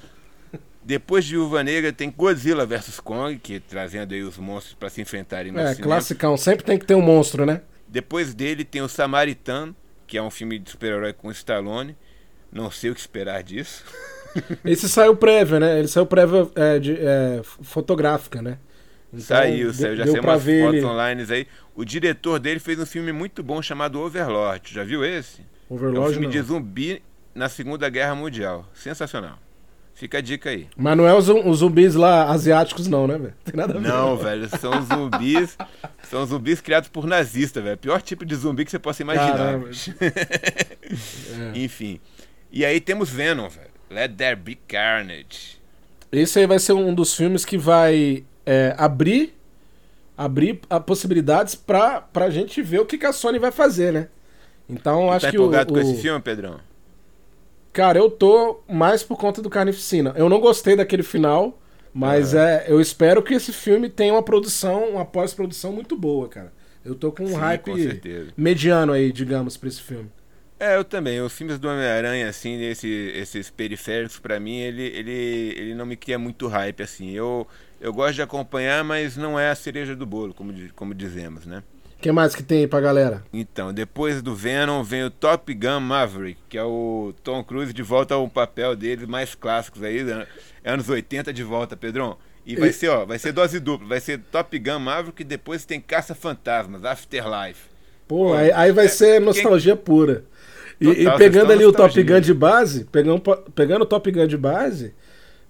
Depois 0.83 1.25
de 1.25 1.31
Viúva 1.31 1.63
Negra 1.63 1.92
tem 1.92 2.12
Godzilla 2.12 2.65
vs 2.65 3.00
Kong, 3.00 3.39
que 3.39 3.60
trazendo 3.60 4.13
aí 4.13 4.21
os 4.21 4.38
monstros 4.38 4.75
pra 4.75 4.89
se 4.89 5.01
enfrentarem 5.01 5.51
no 5.51 5.60
É, 5.60 5.74
cinema. 5.74 5.83
classicão, 5.95 6.38
sempre 6.38 6.63
tem 6.63 6.77
que 6.77 6.86
ter 6.86 6.94
um 6.94 7.01
monstro, 7.01 7.45
né? 7.45 7.62
Depois 7.88 8.33
dele 8.36 8.63
tem 8.63 8.81
o 8.81 8.88
Samaritano, 8.89 9.75
que 10.06 10.18
é 10.18 10.21
um 10.21 10.30
filme 10.30 10.59
de 10.59 10.69
super-herói 10.69 11.13
com 11.13 11.31
Stallone. 11.31 11.95
Não 12.51 12.69
sei 12.69 12.92
o 12.92 12.94
que 12.94 13.00
esperar 13.00 13.42
disso. 13.42 13.83
Esse 14.66 14.88
saiu 14.89 15.16
prévia, 15.16 15.59
né? 15.59 15.80
Ele 15.80 15.88
saiu 15.88 16.06
prévia 16.06 16.48
é, 16.56 16.77
de, 16.80 16.98
é, 17.00 17.42
fotográfica, 17.44 18.42
né? 18.42 18.57
Então, 19.13 19.25
saiu, 19.25 19.71
de- 19.71 19.77
saiu, 19.77 19.95
já 19.95 20.07
saiu 20.07 20.24
umas 20.24 20.44
ver 20.44 20.62
fotos 20.63 20.77
ele. 20.77 20.86
online 20.86 21.25
aí. 21.30 21.48
O 21.75 21.86
diretor 21.86 22.39
dele 22.39 22.60
fez 22.60 22.80
um 22.80 22.86
filme 22.86 23.12
muito 23.12 23.44
bom 23.44 23.62
chamado 23.62 24.00
Overlord. 24.00 24.74
Já 24.74 24.83
viu 24.83 25.06
esse? 25.06 25.42
É 25.42 25.74
um 25.74 25.75
Overlord 25.75 26.12
filme 26.13 26.25
não. 26.27 26.31
de 26.31 26.42
zumbi 26.42 27.04
na 27.36 27.48
Segunda 27.48 27.88
Guerra 27.89 28.15
Mundial. 28.15 28.68
Sensacional. 28.74 29.38
Fica 29.95 30.18
a 30.18 30.21
dica 30.21 30.50
aí. 30.50 30.68
Mas 30.75 30.98
não 30.98 31.07
é 31.07 31.13
os, 31.15 31.30
os 31.30 31.60
zumbis 31.60 31.94
lá 31.94 32.24
asiáticos, 32.31 32.88
não, 32.88 33.06
né, 33.07 33.15
velho? 33.18 33.33
Tem 33.45 33.56
nada 33.56 33.77
a 33.77 33.80
ver. 33.80 33.88
Não, 33.88 34.18
velho, 34.18 34.50
são 34.60 34.74
zumbis. 34.81 35.56
São 36.09 36.25
zumbis 36.25 36.59
criados 36.62 36.89
por 36.89 37.07
nazistas, 37.07 37.63
velho. 37.63 37.77
Pior 37.77 38.00
tipo 38.01 38.25
de 38.25 38.36
zumbi 38.36 38.66
que 38.66 38.71
você 38.71 38.77
possa 38.77 39.01
imaginar. 39.01 39.56
É. 39.56 39.59
Enfim. 41.59 42.00
E 42.51 42.63
aí 42.66 42.80
temos 42.80 43.09
Venom, 43.09 43.48
velho. 43.50 43.69
Let 43.89 44.13
There 44.16 44.36
Be 44.36 44.56
Carnage. 44.68 45.59
Esse 46.12 46.39
aí 46.39 46.45
vai 46.45 46.59
ser 46.59 46.74
um 46.74 46.94
dos 46.94 47.16
filmes 47.16 47.45
que 47.45 47.57
vai 47.57 48.24
é, 48.45 48.75
abrir 48.78 49.34
abrir 50.18 50.62
a 50.69 50.80
possibilidades 50.80 51.56
pra, 51.56 52.01
pra 52.01 52.30
gente 52.30 52.62
ver 52.62 52.80
o 52.80 52.86
que, 52.86 52.98
que 52.98 53.06
a 53.06 53.13
Sony 53.13 53.40
vai 53.40 53.51
fazer, 53.51 53.92
né? 53.92 54.10
Então, 54.69 55.12
acho 55.12 55.25
tá 55.25 55.31
que 55.31 55.38
o, 55.38 55.42
empolgado 55.42 55.74
com 55.74 55.80
o- 55.80 55.81
esse 55.81 55.95
filme, 55.95 56.22
Pedrão? 56.22 56.60
Cara, 57.72 57.98
eu 57.98 58.10
tô 58.10 58.62
mais 58.69 59.04
por 59.04 59.18
conta 59.18 59.42
do 59.42 59.50
Carnificina. 59.50 60.13
Eu 60.16 60.30
não 60.30 60.40
gostei 60.40 60.75
daquele 60.75 61.01
final, 61.04 61.60
mas 61.94 62.34
é, 62.34 62.66
eu 62.68 62.80
espero 62.80 63.24
que 63.24 63.34
esse 63.34 63.51
filme 63.51 63.90
tenha 63.90 64.13
uma 64.13 64.22
produção, 64.24 64.90
uma 64.90 65.06
pós-produção 65.06 65.72
muito 65.74 65.98
boa, 65.98 66.30
cara. 66.30 66.54
Eu 66.86 66.94
tô 66.95 67.12
com 67.12 67.24
um 67.24 67.28
Sim, 67.28 67.34
hype 67.36 67.63
com 67.63 67.72
mediano 68.38 68.92
aí, 68.94 69.12
digamos, 69.12 69.57
pra 69.57 69.69
esse 69.69 69.81
filme. 69.81 70.10
É, 70.63 70.77
eu 70.77 70.83
também. 70.83 71.19
Os 71.21 71.33
filmes 71.33 71.60
do 71.60 71.68
Homem-Aranha, 71.68 72.30
assim, 72.30 72.62
esse, 72.63 72.88
esses 73.15 73.50
periféricos, 73.50 74.19
pra 74.19 74.40
mim, 74.40 74.57
ele, 74.59 74.83
ele, 74.83 75.11
ele 75.57 75.76
não 75.76 75.85
me 75.85 75.95
cria 75.95 76.18
muito 76.18 76.47
hype, 76.47 76.81
assim. 76.81 77.11
Eu, 77.11 77.47
eu 77.81 77.92
gosto 77.94 78.16
de 78.16 78.21
acompanhar, 78.21 78.83
mas 78.83 79.18
não 79.18 79.40
é 79.40 79.49
a 79.49 79.56
cereja 79.56 79.95
do 79.95 80.06
bolo, 80.06 80.33
como, 80.33 80.54
como 80.76 80.94
dizemos, 80.94 81.45
né? 81.45 81.64
O 81.97 82.02
que 82.04 82.11
mais 82.11 82.35
que 82.35 82.44
tem 82.44 82.59
aí 82.59 82.68
pra 82.68 82.81
galera? 82.81 83.23
Então, 83.31 83.73
depois 83.73 84.21
do 84.21 84.35
Venom 84.35 84.83
vem 84.83 85.04
o 85.06 85.09
Top 85.09 85.54
Gun 85.54 85.80
Maverick, 85.80 86.40
que 86.49 86.57
é 86.57 86.64
o 86.64 87.14
Tom 87.23 87.44
Cruise 87.44 87.73
de 87.73 87.81
volta 87.81 88.14
ao 88.14 88.28
papel 88.28 88.76
dele 88.76 89.06
mais 89.07 89.35
clássicos 89.35 89.81
aí, 89.83 90.04
né? 90.04 90.28
anos 90.66 90.87
80 90.90 91.31
de 91.33 91.44
volta, 91.44 91.76
Pedrão. 91.78 92.18
E 92.45 92.56
vai 92.57 92.69
E- 92.69 92.73
ser, 92.73 92.90
ó, 92.90 93.06
vai 93.06 93.18
ser 93.19 93.31
dose 93.31 93.57
dupla, 93.59 93.87
vai 93.87 93.99
ser 94.02 94.19
Top 94.31 94.57
Gun 94.59 94.80
Maverick 94.80 95.21
e 95.21 95.26
depois 95.26 95.64
tem 95.66 95.80
Caça 95.80 96.14
Fantasmas, 96.14 96.83
Afterlife. 96.83 97.69
Pô, 98.06 98.28
Pô, 98.28 98.33
aí, 98.33 98.52
aí 98.52 98.71
vai 98.73 98.85
é- 98.85 98.90
ser 98.90 99.18
quem- 99.18 99.26
nostalgia 99.26 99.76
pura. 99.78 100.26
E, 100.83 100.95
Total, 100.95 101.16
e 101.16 101.18
pegando 101.18 101.52
ali 101.54 101.66
o 101.66 101.71
Top. 101.71 102.04
Gun 102.04 102.19
de 102.19 102.33
base, 102.33 102.83
pegando, 102.85 103.21
pegando 103.56 103.83
o 103.83 103.85
Top 103.85 104.11
Gun 104.11 104.28
de 104.28 104.37
base, 104.37 104.94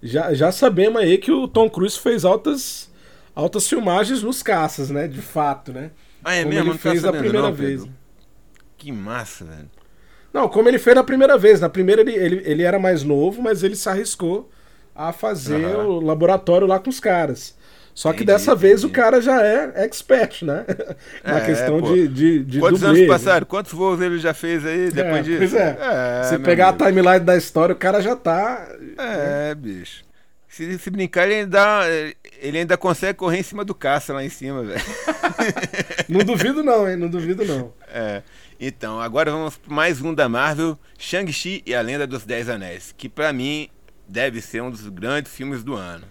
já, 0.00 0.32
já 0.32 0.52
sabemos 0.52 1.02
aí 1.02 1.18
que 1.18 1.32
o 1.32 1.48
Tom 1.48 1.68
Cruise 1.68 1.98
fez 1.98 2.24
altas, 2.24 2.88
altas 3.34 3.68
filmagens 3.68 4.22
nos 4.22 4.44
caças, 4.44 4.90
né? 4.90 5.08
De 5.08 5.20
fato, 5.20 5.72
né? 5.72 5.90
Ah, 6.22 6.34
é 6.34 6.42
como 6.44 6.54
mesmo? 6.54 6.70
ele 6.70 6.78
fez 6.78 6.98
a 7.04 7.08
sabendo 7.08 7.22
primeira 7.22 7.48
não, 7.48 7.54
vez. 7.54 7.84
Que 8.78 8.92
massa, 8.92 9.44
velho. 9.44 9.70
Não, 10.32 10.48
como 10.48 10.68
ele 10.68 10.78
fez 10.78 10.94
na 10.94 11.02
primeira 11.02 11.36
vez. 11.36 11.60
Na 11.60 11.68
primeira 11.68 12.02
ele, 12.02 12.14
ele, 12.14 12.42
ele 12.44 12.62
era 12.62 12.78
mais 12.78 13.02
novo, 13.02 13.42
mas 13.42 13.64
ele 13.64 13.74
se 13.74 13.88
arriscou 13.88 14.48
a 14.94 15.12
fazer 15.12 15.64
Aham. 15.64 15.86
o 15.86 16.00
laboratório 16.00 16.66
lá 16.66 16.78
com 16.78 16.90
os 16.90 17.00
caras. 17.00 17.56
Só 17.94 18.12
que 18.12 18.24
Entendi, 18.24 18.24
dessa 18.24 18.54
vez 18.56 18.84
o 18.84 18.88
entendi. 18.88 18.92
cara 18.92 19.20
já 19.20 19.40
é 19.44 19.84
expert, 19.84 20.42
né? 20.44 20.64
Na 21.24 21.38
É, 21.38 21.40
questão 21.40 21.80
de, 21.80 22.08
de, 22.08 22.44
de 22.44 22.58
Quantos 22.58 22.82
dublê, 22.82 22.84
anos 22.84 23.00
né? 23.02 23.06
passaram? 23.06 23.46
Quantos 23.46 23.72
voos 23.72 24.00
ele 24.00 24.18
já 24.18 24.34
fez 24.34 24.64
aí 24.66 24.90
depois 24.90 25.20
É, 25.20 25.22
disso? 25.22 25.38
Pois 25.38 25.54
é. 25.54 25.80
Se 26.22 26.38
meu 26.38 26.40
pegar 26.40 26.68
amigo. 26.70 26.70
a 26.70 26.72
timeline 26.72 27.20
da 27.20 27.36
história, 27.36 27.72
o 27.74 27.78
cara 27.78 28.00
já 28.02 28.16
tá. 28.16 28.68
É, 28.98 29.54
bicho. 29.54 30.04
Se, 30.48 30.78
se 30.78 30.90
brincar, 30.90 31.24
ele 31.26 31.34
ainda, 31.42 31.80
ele 32.40 32.58
ainda 32.58 32.76
consegue 32.76 33.18
correr 33.18 33.38
em 33.38 33.42
cima 33.42 33.64
do 33.64 33.74
caça 33.74 34.12
lá 34.12 34.24
em 34.24 34.28
cima, 34.28 34.62
velho. 34.62 34.80
Não 36.08 36.20
duvido, 36.24 36.62
não, 36.62 36.88
hein? 36.88 36.96
Não 36.96 37.08
duvido, 37.08 37.44
não. 37.44 37.72
É. 37.88 38.22
Então, 38.60 39.00
agora 39.00 39.30
vamos 39.32 39.56
para 39.56 39.74
mais 39.74 40.00
um 40.00 40.14
da 40.14 40.28
Marvel, 40.28 40.78
Shang-Chi 40.98 41.62
e 41.66 41.74
a 41.74 41.80
Lenda 41.80 42.06
dos 42.06 42.24
Dez 42.24 42.48
Anéis, 42.48 42.94
que 42.96 43.08
pra 43.08 43.32
mim 43.32 43.68
deve 44.08 44.40
ser 44.40 44.62
um 44.62 44.70
dos 44.70 44.88
grandes 44.88 45.32
filmes 45.34 45.64
do 45.64 45.74
ano. 45.74 46.04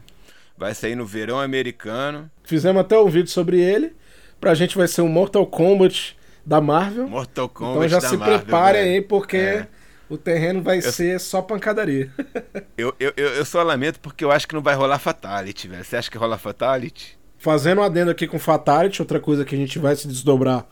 Vai 0.63 0.73
sair 0.73 0.95
no 0.95 1.05
verão 1.05 1.41
americano, 1.41 2.31
Fizemos 2.45 2.79
até 2.79 2.97
um 2.97 3.09
vídeo 3.09 3.29
sobre 3.29 3.59
ele. 3.59 3.93
Pra 4.39 4.53
gente 4.53 4.77
vai 4.77 4.87
ser 4.87 5.01
um 5.01 5.09
Mortal 5.09 5.45
Kombat 5.45 6.17
da 6.45 6.61
Marvel. 6.61 7.05
Mortal 7.09 7.49
Kombat 7.49 7.75
Então 7.77 7.89
já 7.89 7.99
da 7.99 8.07
se 8.07 8.15
Marvel, 8.15 8.39
prepare 8.39 8.77
velho. 8.77 8.91
aí, 8.91 9.01
porque 9.01 9.35
É. 9.35 9.67
o 10.09 10.17
terreno 10.17 10.61
vai 10.61 10.81
ser 10.81 11.19
só 11.19 11.41
pancadaria. 11.41 12.09
Eu, 12.77 12.95
eu, 12.97 13.11
eu, 13.17 13.27
eu 13.35 13.43
só 13.45 13.61
lamento 13.61 13.99
porque 13.99 14.23
eu 14.23 14.31
acho 14.31 14.47
que 14.47 14.55
não 14.55 14.61
vai 14.61 14.73
rolar 14.73 14.99
Fatality, 14.99 15.67
velho. 15.67 15.83
Você 15.83 15.97
acha 15.97 16.09
que 16.09 16.17
rola 16.17 16.37
Fatality? 16.37 17.17
Fazendo 17.37 17.81
um 17.81 17.83
adendo 17.83 18.09
aqui 18.11 18.25
com 18.25 18.39
Fatality, 18.39 19.01
outra 19.01 19.19
coisa 19.19 19.43
que 19.43 19.53
a 19.53 19.57
gente 19.57 19.77
vai 19.79 19.97
se 19.97 20.07
desdobrar 20.07 20.65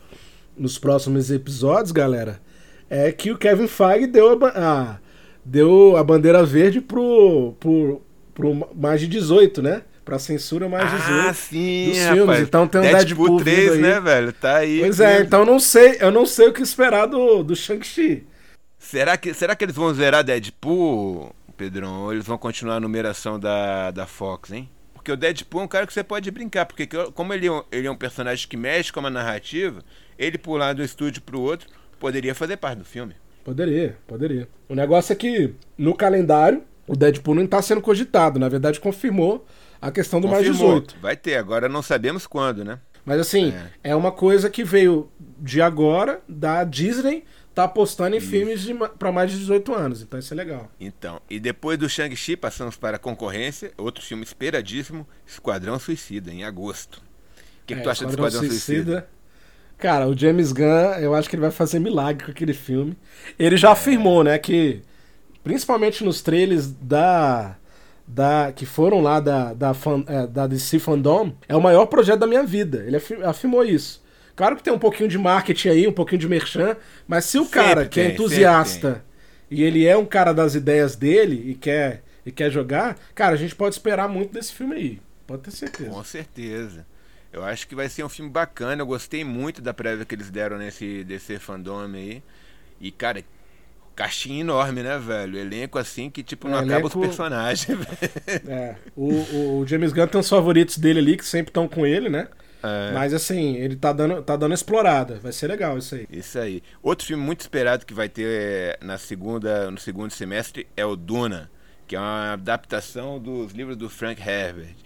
nos 0.56 0.78
próximos 0.78 1.30
episódios, 1.30 1.92
galera, 1.92 2.40
é 2.88 3.12
que 3.12 3.30
o 3.30 3.36
Kevin 3.36 3.68
Feige 3.68 4.06
deu 4.06 4.38
a, 4.42 4.48
a 4.48 4.96
deu 5.44 5.96
a 5.98 6.02
bandeira 6.04 6.42
verde 6.44 6.80
pro, 6.80 7.54
pro, 7.60 8.02
pro 8.34 8.68
mais 8.74 9.00
de 9.00 9.06
18, 9.06 9.62
né? 9.62 9.82
Pra 10.04 10.18
censura 10.18 10.68
mais 10.68 10.90
de 10.90 10.96
18 10.96 11.28
ah, 11.28 11.34
sim, 11.34 11.88
dos 11.88 11.98
rapaz. 11.98 12.16
filmes. 12.16 12.40
Então 12.40 12.66
tem 12.66 12.80
um 12.80 12.84
Deadpool, 12.84 13.26
Deadpool 13.26 13.40
3, 13.44 13.72
aí. 13.72 13.78
né, 13.78 14.00
velho? 14.00 14.32
Tá 14.32 14.56
aí. 14.56 14.80
Pois 14.80 15.00
é, 15.00 15.20
então 15.20 15.40
eu 15.40 15.46
não 15.46 15.60
sei, 15.60 15.96
eu 16.00 16.10
não 16.10 16.26
sei 16.26 16.48
o 16.48 16.52
que 16.52 16.62
esperar 16.62 17.06
do, 17.06 17.42
do 17.42 17.54
Shang-Chi. 17.54 18.26
Será 18.78 19.16
que, 19.16 19.32
será 19.32 19.54
que 19.54 19.64
eles 19.64 19.76
vão 19.76 19.94
zerar 19.94 20.24
Deadpool, 20.24 21.32
Pedrão? 21.56 22.02
Ou 22.02 22.12
eles 22.12 22.26
vão 22.26 22.36
continuar 22.36 22.76
a 22.76 22.80
numeração 22.80 23.38
da, 23.38 23.92
da 23.92 24.06
Fox, 24.06 24.50
hein? 24.50 24.68
Porque 24.92 25.12
o 25.12 25.16
Deadpool 25.16 25.60
é 25.60 25.64
um 25.64 25.68
cara 25.68 25.86
que 25.86 25.92
você 25.92 26.02
pode 26.02 26.30
brincar, 26.30 26.66
porque 26.66 26.88
como 27.14 27.32
ele 27.32 27.48
é, 27.48 27.62
ele 27.70 27.86
é 27.86 27.90
um 27.90 27.96
personagem 27.96 28.46
que 28.48 28.56
mexe 28.56 28.92
com 28.92 29.00
uma 29.00 29.10
narrativa, 29.10 29.82
ele 30.18 30.36
pular 30.38 30.74
de 30.74 30.82
um 30.82 30.84
estúdio 30.84 31.22
pro 31.22 31.40
outro 31.40 31.68
poderia 31.98 32.34
fazer 32.34 32.56
parte 32.56 32.78
do 32.78 32.84
filme. 32.84 33.14
Poderia, 33.44 33.96
poderia. 34.06 34.48
O 34.68 34.74
negócio 34.74 35.12
é 35.12 35.16
que 35.16 35.54
no 35.76 35.94
calendário 35.94 36.62
o 36.92 36.96
Deadpool 36.96 37.34
não 37.34 37.44
está 37.44 37.62
sendo 37.62 37.80
cogitado. 37.80 38.38
Na 38.38 38.50
verdade, 38.50 38.78
confirmou 38.78 39.46
a 39.80 39.90
questão 39.90 40.20
do 40.20 40.28
Confirmou. 40.28 40.52
mais 40.52 40.82
18. 40.82 40.96
Vai 41.00 41.16
ter, 41.16 41.36
agora 41.36 41.66
não 41.66 41.80
sabemos 41.80 42.26
quando, 42.26 42.62
né? 42.62 42.78
Mas 43.02 43.18
assim, 43.18 43.50
é. 43.82 43.90
é, 43.90 43.96
uma 43.96 44.12
coisa 44.12 44.50
que 44.50 44.62
veio 44.62 45.10
de 45.38 45.62
agora, 45.62 46.20
da 46.28 46.62
Disney, 46.64 47.24
tá 47.54 47.64
apostando 47.64 48.14
em 48.14 48.18
isso. 48.18 48.28
filmes 48.28 48.66
para 48.98 49.10
mais 49.10 49.30
de 49.30 49.38
18 49.38 49.74
anos. 49.74 50.02
Então 50.02 50.18
isso 50.20 50.34
é 50.34 50.36
legal. 50.36 50.70
Então, 50.78 51.18
e 51.30 51.40
depois 51.40 51.78
do 51.78 51.88
Shang-Chi, 51.88 52.36
passamos 52.36 52.76
para 52.76 52.96
a 52.96 53.00
concorrência. 53.00 53.72
Outro 53.78 54.04
filme 54.04 54.22
esperadíssimo, 54.22 55.08
Esquadrão 55.26 55.78
Suicida, 55.78 56.30
em 56.30 56.44
agosto. 56.44 56.96
O 56.96 57.66
que, 57.66 57.72
é, 57.72 57.76
que 57.78 57.82
tu 57.82 57.88
acha 57.88 58.04
Esquadrão 58.04 58.24
do 58.24 58.28
Esquadrão 58.28 58.50
Suicida? 58.50 58.84
Suicida? 58.84 59.08
Cara, 59.78 60.06
o 60.06 60.16
James 60.16 60.52
Gunn, 60.52 61.00
eu 61.00 61.14
acho 61.14 61.26
que 61.30 61.36
ele 61.36 61.40
vai 61.42 61.50
fazer 61.50 61.78
milagre 61.78 62.26
com 62.26 62.30
aquele 62.30 62.52
filme. 62.52 62.94
Ele 63.38 63.56
já 63.56 63.72
afirmou, 63.72 64.22
né, 64.22 64.38
que 64.38 64.82
principalmente 65.42 66.04
nos 66.04 66.22
trailers 66.22 66.68
da 66.68 67.56
da 68.06 68.52
que 68.54 68.66
foram 68.66 69.00
lá 69.00 69.20
da 69.20 69.54
da, 69.54 69.74
fan, 69.74 70.04
é, 70.06 70.26
da 70.26 70.46
DC 70.46 70.78
Fandom, 70.78 71.32
é 71.48 71.56
o 71.56 71.60
maior 71.60 71.86
projeto 71.86 72.20
da 72.20 72.26
minha 72.26 72.42
vida. 72.42 72.84
Ele 72.86 72.96
afirmou 73.24 73.64
isso. 73.64 74.02
Claro 74.34 74.56
que 74.56 74.62
tem 74.62 74.72
um 74.72 74.78
pouquinho 74.78 75.08
de 75.08 75.18
marketing 75.18 75.68
aí, 75.68 75.86
um 75.86 75.92
pouquinho 75.92 76.20
de 76.20 76.28
merchan, 76.28 76.76
mas 77.06 77.26
se 77.26 77.38
o 77.38 77.44
sempre 77.44 77.60
cara 77.60 77.84
que 77.84 78.00
tem, 78.00 78.04
é 78.04 78.12
entusiasta 78.12 79.04
e 79.50 79.62
ele 79.62 79.86
é 79.86 79.96
um 79.96 80.06
cara 80.06 80.32
das 80.32 80.54
ideias 80.54 80.96
dele 80.96 81.50
e 81.50 81.54
quer 81.54 82.02
e 82.24 82.30
quer 82.30 82.50
jogar, 82.50 82.96
cara, 83.14 83.34
a 83.34 83.36
gente 83.36 83.54
pode 83.54 83.74
esperar 83.74 84.08
muito 84.08 84.32
desse 84.32 84.52
filme 84.52 84.74
aí. 84.74 85.00
Pode 85.26 85.42
ter 85.42 85.50
certeza. 85.50 85.90
Com 85.90 86.04
certeza. 86.04 86.86
Eu 87.32 87.42
acho 87.42 87.66
que 87.66 87.74
vai 87.74 87.88
ser 87.88 88.04
um 88.04 88.08
filme 88.08 88.30
bacana. 88.30 88.82
Eu 88.82 88.86
gostei 88.86 89.24
muito 89.24 89.62
da 89.62 89.72
prévia 89.72 90.04
que 90.04 90.14
eles 90.14 90.30
deram 90.30 90.58
nesse 90.58 91.02
DC 91.04 91.38
Fandom 91.38 91.80
aí. 91.94 92.22
E, 92.80 92.90
cara, 92.90 93.24
caixinha 93.94 94.40
enorme, 94.40 94.82
né, 94.82 94.98
velho? 94.98 95.38
Elenco 95.38 95.78
assim 95.78 96.10
que, 96.10 96.22
tipo, 96.22 96.48
não 96.48 96.58
é, 96.58 96.60
acaba 96.60 96.80
elenco... 96.80 96.98
os 96.98 97.06
personagens. 97.06 97.78
é. 98.48 98.76
O, 98.96 99.60
o, 99.60 99.66
James 99.66 99.92
Gunn 99.92 100.06
tem 100.06 100.20
os 100.20 100.28
favoritos 100.28 100.78
dele 100.78 100.98
ali, 100.98 101.16
que 101.16 101.24
sempre 101.24 101.50
estão 101.50 101.68
com 101.68 101.86
ele, 101.86 102.08
né? 102.08 102.28
É. 102.62 102.92
Mas 102.92 103.12
assim, 103.12 103.56
ele 103.56 103.74
tá 103.74 103.92
dando, 103.92 104.22
tá 104.22 104.36
dando 104.36 104.54
explorada. 104.54 105.18
Vai 105.20 105.32
ser 105.32 105.48
legal 105.48 105.76
isso 105.76 105.94
aí. 105.94 106.06
Isso 106.10 106.38
aí. 106.38 106.62
Outro 106.82 107.06
filme 107.06 107.22
muito 107.22 107.40
esperado 107.40 107.84
que 107.84 107.92
vai 107.92 108.08
ter 108.08 108.26
é, 108.26 108.78
na 108.80 108.98
segunda, 108.98 109.70
no 109.70 109.78
segundo 109.78 110.12
semestre 110.12 110.66
é 110.76 110.86
o 110.86 110.94
Duna, 110.94 111.50
que 111.86 111.96
é 111.96 111.98
uma 111.98 112.34
adaptação 112.34 113.18
dos 113.18 113.52
livros 113.52 113.76
do 113.76 113.90
Frank 113.90 114.20
Herbert. 114.20 114.76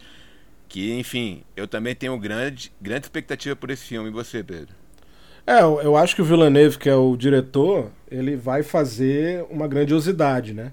Que, 0.69 0.99
enfim, 0.99 1.45
eu 1.55 1.69
também 1.69 1.95
tenho 1.95 2.19
grande, 2.19 2.73
grande 2.81 3.07
expectativa 3.07 3.55
por 3.55 3.71
esse 3.71 3.85
filme. 3.85 4.09
E 4.09 4.13
você, 4.13 4.43
Pedro? 4.43 4.75
É, 5.47 5.63
eu, 5.63 5.81
eu 5.81 5.97
acho 5.97 6.15
que 6.17 6.23
o 6.23 6.25
Villeneuve, 6.25 6.77
que 6.79 6.89
é 6.89 6.95
o 6.95 7.17
diretor, 7.17 7.91
ele 8.11 8.35
vai 8.37 8.63
fazer 8.63 9.45
uma 9.49 9.69
grandiosidade, 9.69 10.53
né? 10.53 10.73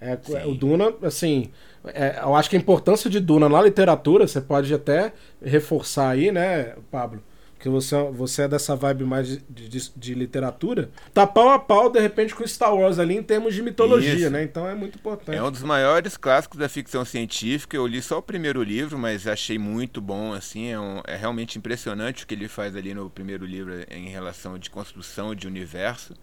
É, 0.00 0.18
o 0.46 0.54
Duna, 0.54 0.92
assim, 1.02 1.50
é, 1.84 2.20
eu 2.22 2.34
acho 2.34 2.50
que 2.50 2.56
a 2.56 2.58
importância 2.58 3.08
de 3.08 3.18
Duna 3.20 3.48
na 3.48 3.62
literatura, 3.62 4.26
você 4.26 4.40
pode 4.40 4.72
até 4.72 5.12
reforçar 5.42 6.10
aí, 6.10 6.30
né, 6.30 6.74
Pablo? 6.90 7.22
Que 7.58 7.68
você, 7.68 7.96
você 8.12 8.42
é 8.42 8.48
dessa 8.48 8.76
vibe 8.76 9.04
mais 9.04 9.26
de, 9.26 9.38
de, 9.48 9.90
de, 9.96 10.14
literatura, 10.14 10.90
tá 11.12 11.26
pau 11.26 11.48
a 11.48 11.58
pau, 11.58 11.88
de 11.90 11.98
repente, 11.98 12.34
com 12.34 12.46
Star 12.46 12.74
Wars 12.74 12.98
ali 12.98 13.16
em 13.16 13.22
termos 13.22 13.54
de 13.54 13.62
mitologia, 13.62 14.14
Isso. 14.14 14.30
né? 14.30 14.42
Então 14.42 14.68
é 14.68 14.74
muito 14.74 14.98
importante. 14.98 15.36
É 15.36 15.42
um 15.42 15.50
dos 15.50 15.62
maiores 15.62 16.16
clássicos 16.16 16.58
da 16.58 16.68
ficção 16.68 17.04
científica. 17.04 17.76
Eu 17.76 17.86
li 17.86 18.02
só 18.02 18.18
o 18.18 18.22
primeiro 18.22 18.62
livro, 18.62 18.98
mas 18.98 19.26
achei 19.26 19.58
muito 19.58 20.00
bom, 20.00 20.32
assim. 20.32 20.68
É, 20.68 20.78
um, 20.78 21.00
é 21.06 21.16
realmente 21.16 21.56
impressionante 21.58 22.24
o 22.24 22.26
que 22.26 22.34
ele 22.34 22.48
faz 22.48 22.76
ali 22.76 22.92
no 22.92 23.08
primeiro 23.08 23.46
livro 23.46 23.72
em 23.90 24.08
relação 24.08 24.58
de 24.58 24.68
construção 24.68 25.34
de 25.34 25.46
universo. 25.46 26.14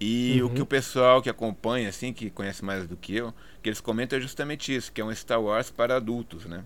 E 0.00 0.42
uhum. 0.42 0.48
o 0.48 0.54
que 0.54 0.62
o 0.62 0.66
pessoal 0.66 1.22
que 1.22 1.30
acompanha, 1.30 1.88
assim, 1.88 2.12
que 2.12 2.28
conhece 2.28 2.64
mais 2.64 2.86
do 2.86 2.96
que 2.96 3.14
eu, 3.14 3.32
que 3.62 3.68
eles 3.68 3.80
comentam 3.80 4.18
é 4.18 4.20
justamente 4.20 4.74
isso, 4.74 4.92
que 4.92 5.00
é 5.00 5.04
um 5.04 5.14
Star 5.14 5.40
Wars 5.40 5.70
para 5.70 5.96
adultos, 5.96 6.44
né? 6.44 6.64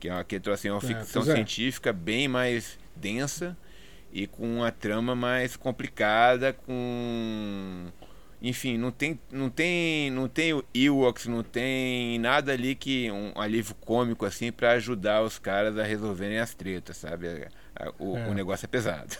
Que 0.00 0.08
é 0.08 0.14
uma, 0.14 0.24
que, 0.24 0.40
assim, 0.50 0.70
uma 0.70 0.78
é, 0.78 0.80
ficção 0.80 1.22
é. 1.22 1.34
científica 1.34 1.92
bem 1.92 2.28
mais 2.28 2.78
densa 2.96 3.56
e 4.12 4.26
com 4.26 4.58
uma 4.58 4.70
trama 4.70 5.14
mais 5.14 5.56
complicada, 5.56 6.52
com 6.52 7.86
enfim, 8.40 8.76
não 8.76 8.90
tem 8.90 9.18
não 9.30 9.48
tem 9.48 10.10
não 10.10 10.28
tem 10.28 10.52
o 10.52 10.64
Ewoks, 10.74 11.26
não 11.26 11.42
tem 11.42 12.18
nada 12.18 12.52
ali 12.52 12.74
que 12.74 13.10
um 13.10 13.32
alívio 13.40 13.74
cômico 13.76 14.26
assim 14.26 14.50
para 14.50 14.72
ajudar 14.72 15.22
os 15.22 15.38
caras 15.38 15.78
a 15.78 15.84
resolverem 15.84 16.38
as 16.38 16.52
tretas, 16.52 16.96
sabe? 16.96 17.48
O, 17.98 18.16
é. 18.16 18.28
o 18.28 18.34
negócio 18.34 18.66
é 18.66 18.68
pesado. 18.68 19.16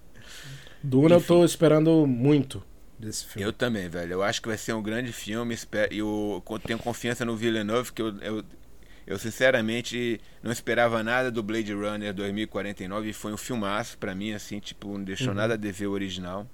Duna 0.82 1.16
eu 1.16 1.20
tô 1.20 1.44
esperando 1.44 2.06
muito 2.06 2.62
desse 2.98 3.26
filme. 3.26 3.46
Eu 3.46 3.52
também, 3.52 3.88
velho. 3.88 4.14
Eu 4.14 4.22
acho 4.22 4.40
que 4.40 4.48
vai 4.48 4.58
ser 4.58 4.72
um 4.72 4.82
grande 4.82 5.12
filme. 5.12 5.56
E 5.90 5.98
eu 5.98 6.42
tenho 6.64 6.78
confiança 6.78 7.24
no 7.24 7.36
Villeneuve, 7.36 7.92
que 7.92 8.02
eu, 8.02 8.16
eu, 8.20 8.44
eu 9.06 9.18
sinceramente 9.18 10.20
não 10.42 10.50
esperava 10.50 11.02
nada 11.02 11.30
do 11.30 11.42
Blade 11.42 11.72
Runner 11.72 12.12
2049 12.12 13.10
e 13.10 13.12
foi 13.12 13.32
um 13.32 13.36
filmaço 13.36 13.96
para 13.98 14.14
mim, 14.14 14.32
assim, 14.32 14.58
tipo, 14.58 14.88
não 14.88 15.04
deixou 15.04 15.28
uhum. 15.28 15.34
nada 15.34 15.54
a 15.54 15.56
dever 15.56 15.86
o 15.86 15.92
original. 15.92 16.46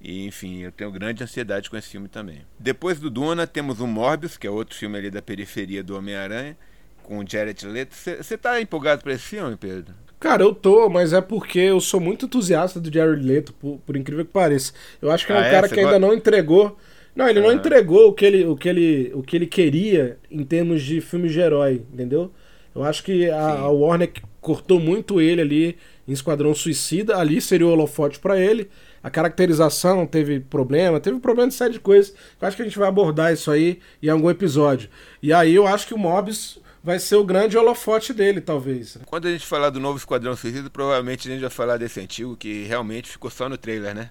E, 0.00 0.26
enfim, 0.26 0.58
eu 0.58 0.70
tenho 0.70 0.90
grande 0.90 1.24
ansiedade 1.24 1.70
com 1.70 1.76
esse 1.78 1.88
filme 1.88 2.08
também. 2.08 2.42
Depois 2.58 3.00
do 3.00 3.08
Duna, 3.08 3.46
temos 3.46 3.80
o 3.80 3.86
Morbius, 3.86 4.36
que 4.36 4.46
é 4.46 4.50
outro 4.50 4.76
filme 4.76 4.98
ali 4.98 5.10
da 5.10 5.22
periferia 5.22 5.82
do 5.82 5.96
Homem-Aranha, 5.96 6.54
com 7.02 7.18
o 7.18 7.24
Jared 7.26 7.66
Leto. 7.66 7.94
Você 7.94 8.36
tá 8.36 8.60
empolgado 8.60 9.02
para 9.02 9.14
esse 9.14 9.24
filme, 9.24 9.56
Pedro? 9.56 9.94
Cara, 10.20 10.42
eu 10.42 10.54
tô, 10.54 10.90
mas 10.90 11.14
é 11.14 11.22
porque 11.22 11.58
eu 11.58 11.80
sou 11.80 12.00
muito 12.00 12.26
entusiasta 12.26 12.78
do 12.78 12.92
Jared 12.92 13.26
Leto, 13.26 13.54
por, 13.54 13.78
por 13.78 13.96
incrível 13.96 14.26
que 14.26 14.30
pareça. 14.30 14.74
Eu 15.00 15.10
acho 15.10 15.24
que 15.24 15.32
é 15.32 15.34
um 15.34 15.38
ah, 15.38 15.46
é? 15.46 15.50
cara 15.50 15.68
que 15.70 15.80
ainda 15.80 15.98
não 15.98 16.12
entregou 16.12 16.78
não, 17.14 17.28
ele 17.28 17.40
não 17.40 17.52
entregou 17.52 18.08
o 18.08 18.12
que 18.12 18.24
ele, 18.24 18.44
o, 18.44 18.56
que 18.56 18.68
ele, 18.68 19.12
o 19.14 19.22
que 19.22 19.36
ele 19.36 19.46
queria 19.46 20.18
em 20.30 20.44
termos 20.44 20.82
de 20.82 21.00
filme 21.00 21.28
de 21.28 21.38
herói, 21.38 21.82
entendeu? 21.92 22.32
Eu 22.74 22.82
acho 22.82 23.04
que 23.04 23.30
a, 23.30 23.50
a 23.60 23.68
Warner 23.68 24.10
cortou 24.40 24.80
muito 24.80 25.20
ele 25.20 25.40
ali 25.40 25.76
em 26.08 26.12
Esquadrão 26.12 26.54
Suicida. 26.54 27.16
Ali 27.16 27.40
seria 27.40 27.66
o 27.66 27.70
holofote 27.70 28.18
para 28.18 28.38
ele. 28.38 28.68
A 29.02 29.10
caracterização 29.10 30.06
teve 30.06 30.40
problema, 30.40 30.98
teve 30.98 31.20
problema 31.20 31.48
de 31.48 31.54
série 31.54 31.74
de 31.74 31.80
coisas. 31.80 32.14
Eu 32.40 32.48
acho 32.48 32.56
que 32.56 32.62
a 32.62 32.64
gente 32.64 32.78
vai 32.78 32.88
abordar 32.88 33.32
isso 33.32 33.50
aí 33.50 33.78
em 34.02 34.08
algum 34.08 34.28
episódio. 34.28 34.88
E 35.22 35.32
aí 35.32 35.54
eu 35.54 35.66
acho 35.66 35.86
que 35.86 35.94
o 35.94 35.98
Mobius 35.98 36.58
vai 36.84 36.98
ser 36.98 37.16
o 37.16 37.24
grande 37.24 37.56
holofote 37.56 38.12
dele, 38.12 38.42
talvez. 38.42 38.98
Quando 39.06 39.26
a 39.26 39.30
gente 39.30 39.46
falar 39.46 39.70
do 39.70 39.80
novo 39.80 39.96
Esquadrão 39.96 40.36
Suicida, 40.36 40.68
provavelmente 40.68 41.26
a 41.26 41.32
gente 41.32 41.40
vai 41.40 41.50
falar 41.50 41.78
desse 41.78 41.98
antigo 41.98 42.36
que 42.36 42.64
realmente 42.64 43.08
ficou 43.08 43.30
só 43.30 43.48
no 43.48 43.56
trailer, 43.56 43.94
né? 43.94 44.10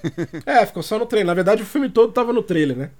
é, 0.46 0.64
ficou 0.64 0.82
só 0.82 0.98
no 0.98 1.04
trailer. 1.04 1.26
Na 1.26 1.34
verdade, 1.34 1.62
o 1.62 1.66
filme 1.66 1.90
todo 1.90 2.12
tava 2.12 2.32
no 2.32 2.42
trailer, 2.42 2.74
né? 2.74 2.90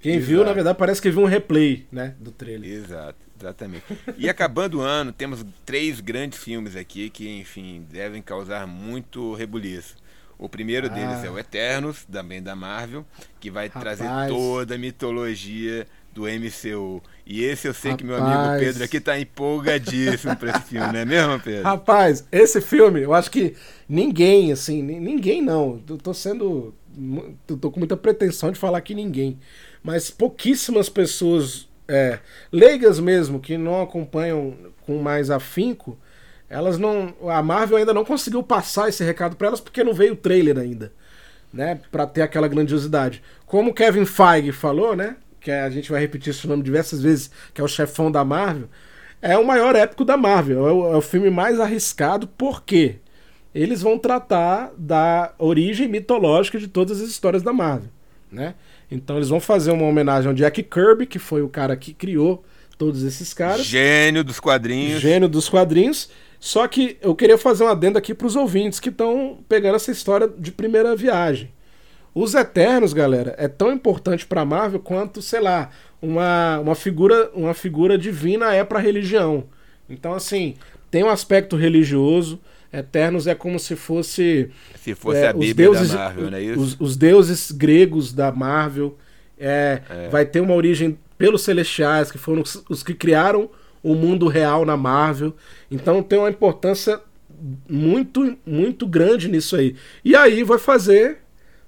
Quem 0.00 0.14
Exato. 0.14 0.26
viu, 0.26 0.44
na 0.44 0.54
verdade, 0.54 0.78
parece 0.78 1.02
que 1.02 1.10
viu 1.10 1.20
um 1.20 1.26
replay, 1.26 1.86
né, 1.92 2.14
do 2.18 2.30
trailer. 2.30 2.70
Exato, 2.70 3.18
exatamente. 3.38 3.84
E 4.16 4.30
acabando 4.30 4.78
o 4.78 4.80
ano, 4.80 5.12
temos 5.12 5.44
três 5.66 6.00
grandes 6.00 6.38
filmes 6.38 6.74
aqui 6.74 7.10
que, 7.10 7.28
enfim, 7.28 7.86
devem 7.90 8.22
causar 8.22 8.66
muito 8.66 9.34
rebuliço. 9.34 9.94
O 10.38 10.48
primeiro 10.48 10.86
ah. 10.86 10.88
deles 10.88 11.22
é 11.22 11.28
o 11.28 11.38
Eternos, 11.38 12.06
também 12.10 12.42
da 12.42 12.56
Marvel, 12.56 13.04
que 13.38 13.50
vai 13.50 13.66
Rapaz. 13.66 13.98
trazer 13.98 14.28
toda 14.30 14.76
a 14.76 14.78
mitologia 14.78 15.86
do 16.14 16.22
MCU. 16.22 17.02
E 17.32 17.44
esse 17.44 17.68
eu 17.68 17.72
sei 17.72 17.92
Rapaz. 17.92 17.96
que 17.96 18.12
meu 18.12 18.16
amigo 18.16 18.58
Pedro 18.58 18.82
aqui 18.82 18.98
tá 18.98 19.16
empolgadíssimo 19.16 20.34
pra 20.34 20.50
esse 20.50 20.62
filme, 20.62 20.92
não 20.92 20.98
é 20.98 21.04
mesmo, 21.04 21.38
Pedro? 21.38 21.62
Rapaz, 21.62 22.26
esse 22.32 22.60
filme, 22.60 23.02
eu 23.02 23.14
acho 23.14 23.30
que 23.30 23.54
ninguém, 23.88 24.50
assim, 24.50 24.82
ninguém 24.82 25.40
não. 25.40 25.80
Eu 25.88 25.96
tô 25.96 26.12
sendo. 26.12 26.74
Eu 27.48 27.56
tô 27.56 27.70
com 27.70 27.78
muita 27.78 27.96
pretensão 27.96 28.50
de 28.50 28.58
falar 28.58 28.80
que 28.80 28.96
ninguém. 28.96 29.38
Mas 29.80 30.10
pouquíssimas 30.10 30.88
pessoas, 30.88 31.68
é, 31.86 32.18
leigas 32.50 32.98
mesmo, 32.98 33.38
que 33.38 33.56
não 33.56 33.80
acompanham 33.80 34.52
com 34.84 35.00
mais 35.00 35.30
afinco, 35.30 35.96
elas 36.48 36.78
não. 36.78 37.14
A 37.28 37.40
Marvel 37.44 37.76
ainda 37.76 37.94
não 37.94 38.04
conseguiu 38.04 38.42
passar 38.42 38.88
esse 38.88 39.04
recado 39.04 39.36
para 39.36 39.46
elas 39.46 39.60
porque 39.60 39.84
não 39.84 39.94
veio 39.94 40.14
o 40.14 40.16
trailer 40.16 40.58
ainda. 40.58 40.92
Né, 41.52 41.80
para 41.92 42.06
ter 42.06 42.22
aquela 42.22 42.48
grandiosidade. 42.48 43.22
Como 43.46 43.70
o 43.70 43.74
Kevin 43.74 44.04
Feige 44.04 44.50
falou, 44.52 44.94
né? 44.96 45.16
Que 45.40 45.50
a 45.50 45.70
gente 45.70 45.90
vai 45.90 46.00
repetir 46.00 46.30
esse 46.30 46.46
nome 46.46 46.62
diversas 46.62 47.02
vezes, 47.02 47.30
que 47.54 47.60
é 47.60 47.64
o 47.64 47.68
chefão 47.68 48.10
da 48.10 48.24
Marvel, 48.24 48.68
é 49.22 49.36
o 49.36 49.46
maior 49.46 49.74
épico 49.74 50.04
da 50.04 50.16
Marvel. 50.16 50.68
É 50.68 50.72
o, 50.72 50.92
é 50.94 50.96
o 50.96 51.02
filme 51.02 51.30
mais 51.30 51.58
arriscado, 51.58 52.26
por 52.26 52.62
quê? 52.62 52.96
eles 53.54 53.82
vão 53.82 53.98
tratar 53.98 54.72
da 54.76 55.34
origem 55.38 55.88
mitológica 55.88 56.58
de 56.58 56.68
todas 56.68 57.00
as 57.00 57.08
histórias 57.08 57.42
da 57.42 57.52
Marvel, 57.52 57.90
né? 58.30 58.54
Então 58.90 59.16
eles 59.16 59.28
vão 59.28 59.40
fazer 59.40 59.70
uma 59.72 59.86
homenagem 59.86 60.28
ao 60.28 60.34
Jack 60.34 60.62
Kirby, 60.62 61.06
que 61.06 61.18
foi 61.18 61.42
o 61.42 61.48
cara 61.48 61.76
que 61.76 61.92
criou 61.92 62.44
todos 62.78 63.02
esses 63.02 63.34
caras. 63.34 63.64
Gênio 63.64 64.24
dos 64.24 64.40
quadrinhos. 64.40 65.00
Gênio 65.00 65.28
dos 65.28 65.48
quadrinhos. 65.48 66.10
Só 66.38 66.66
que 66.66 66.96
eu 67.00 67.14
queria 67.14 67.36
fazer 67.36 67.64
um 67.64 67.68
adendo 67.68 67.98
aqui 67.98 68.14
para 68.14 68.26
os 68.26 68.34
ouvintes 68.34 68.80
que 68.80 68.88
estão 68.88 69.38
pegando 69.48 69.76
essa 69.76 69.90
história 69.90 70.28
de 70.38 70.50
primeira 70.50 70.96
viagem. 70.96 71.50
Os 72.14 72.34
Eternos, 72.34 72.92
galera, 72.92 73.34
é 73.38 73.46
tão 73.46 73.72
importante 73.72 74.26
para 74.26 74.44
Marvel 74.44 74.80
quanto, 74.80 75.22
sei 75.22 75.40
lá, 75.40 75.70
uma, 76.02 76.58
uma 76.58 76.74
figura 76.74 77.30
uma 77.34 77.54
figura 77.54 77.96
divina 77.96 78.52
é 78.54 78.64
para 78.64 78.78
religião. 78.78 79.44
Então, 79.88 80.14
assim, 80.14 80.54
tem 80.90 81.04
um 81.04 81.08
aspecto 81.08 81.56
religioso. 81.56 82.40
Eternos 82.72 83.26
é 83.26 83.34
como 83.34 83.58
se 83.58 83.74
fosse. 83.74 84.50
Se 84.76 84.94
fosse 84.94 85.18
é, 85.18 85.28
a 85.28 85.32
Bíblia 85.32 85.54
deuses, 85.54 85.90
da 85.90 85.98
Marvel, 85.98 86.30
não 86.30 86.38
é 86.38 86.42
isso? 86.42 86.60
Os, 86.60 86.80
os 86.80 86.96
deuses 86.96 87.50
gregos 87.50 88.12
da 88.12 88.30
Marvel. 88.30 88.96
É, 89.38 89.80
é. 89.88 90.08
Vai 90.08 90.26
ter 90.26 90.40
uma 90.40 90.54
origem 90.54 90.98
pelos 91.16 91.42
Celestiais, 91.42 92.10
que 92.10 92.18
foram 92.18 92.42
os, 92.42 92.62
os 92.68 92.82
que 92.82 92.94
criaram 92.94 93.50
o 93.82 93.94
mundo 93.94 94.28
real 94.28 94.64
na 94.64 94.76
Marvel. 94.76 95.34
Então 95.70 96.02
tem 96.02 96.18
uma 96.18 96.30
importância 96.30 97.00
muito, 97.68 98.36
muito 98.46 98.86
grande 98.86 99.28
nisso 99.28 99.56
aí. 99.56 99.74
E 100.04 100.14
aí 100.14 100.42
vai 100.42 100.58
fazer 100.58 101.18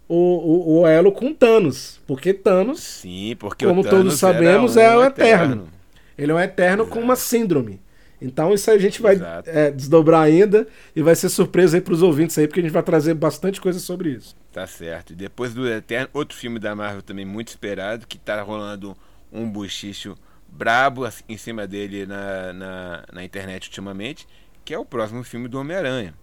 o, 0.08 0.14
o, 0.14 0.80
o 0.80 0.86
elo 0.86 1.12
com 1.12 1.32
Thanos. 1.32 2.00
Porque 2.06 2.34
Thanos, 2.34 2.80
Sim, 2.80 3.36
porque 3.38 3.66
como 3.66 3.82
Thanos 3.82 3.98
todos 3.98 4.18
sabemos, 4.18 4.76
um 4.76 4.80
é 4.80 4.96
o 4.96 5.04
eterno. 5.04 5.54
eterno. 5.54 5.68
Ele 6.16 6.32
é 6.32 6.34
um 6.34 6.40
eterno 6.40 6.82
Exato. 6.84 6.98
com 6.98 7.04
uma 7.04 7.16
síndrome. 7.16 7.80
Então 8.20 8.54
isso 8.54 8.70
a 8.70 8.78
gente 8.78 9.02
vai 9.02 9.18
é, 9.46 9.70
desdobrar 9.70 10.22
ainda 10.22 10.68
e 10.94 11.02
vai 11.02 11.14
ser 11.16 11.28
surpresa 11.28 11.76
aí 11.76 11.80
pros 11.80 12.02
ouvintes 12.02 12.38
aí, 12.38 12.46
porque 12.46 12.60
a 12.60 12.62
gente 12.62 12.72
vai 12.72 12.82
trazer 12.82 13.14
bastante 13.14 13.60
coisa 13.60 13.80
sobre 13.80 14.10
isso. 14.10 14.36
Tá 14.52 14.64
certo. 14.66 15.12
E 15.12 15.16
depois 15.16 15.52
do 15.52 15.68
Eterno, 15.68 16.08
outro 16.12 16.36
filme 16.36 16.60
da 16.60 16.74
Marvel 16.74 17.02
também 17.02 17.24
muito 17.24 17.48
esperado, 17.48 18.06
que 18.06 18.18
tá 18.18 18.40
rolando 18.40 18.96
um 19.32 19.50
buchicho 19.50 20.14
brabo 20.46 21.08
em 21.28 21.36
cima 21.36 21.66
dele 21.66 22.06
na, 22.06 22.52
na, 22.52 23.04
na, 23.12 23.24
internet 23.24 23.66
ultimamente, 23.66 24.28
que 24.64 24.72
é 24.72 24.78
o 24.78 24.84
próximo 24.84 25.24
filme 25.24 25.48
do 25.48 25.58
Homem-Aranha, 25.58 26.14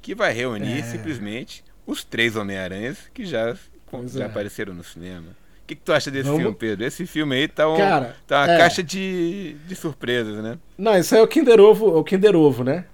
que 0.00 0.14
vai 0.14 0.32
reunir 0.32 0.80
É. 0.80 0.82
simplesmente 0.82 1.64
os 1.88 2.04
três 2.04 2.36
Homem-Aranhas 2.36 2.98
que 3.14 3.24
já, 3.24 3.56
Pois 3.90 4.12
já 4.12 4.24
é. 4.24 4.26
apareceram 4.26 4.74
no 4.74 4.84
cinema. 4.84 5.28
O 5.62 5.66
que, 5.66 5.74
que 5.74 5.82
tu 5.82 5.92
acha 5.92 6.10
desse 6.10 6.24
Vamos- 6.24 6.40
filme, 6.42 6.56
Pedro? 6.56 6.84
Esse 6.86 7.04
filme 7.06 7.34
aí 7.36 7.48
tá, 7.48 7.68
um, 7.68 7.76
Cara, 7.76 8.16
tá 8.26 8.44
uma 8.44 8.52
é. 8.52 8.58
caixa 8.58 8.82
de, 8.82 9.54
de 9.66 9.74
surpresas, 9.74 10.42
né? 10.42 10.58
Não, 10.76 10.96
isso 10.96 11.14
aí 11.14 11.20
é 11.20 11.24
o 11.24 11.28
Kinder 11.28 11.60
Ovo, 11.60 11.88
é 11.96 11.98
o 11.98 12.04
Kinder 12.04 12.36
Ovo, 12.36 12.62
né? 12.64 12.84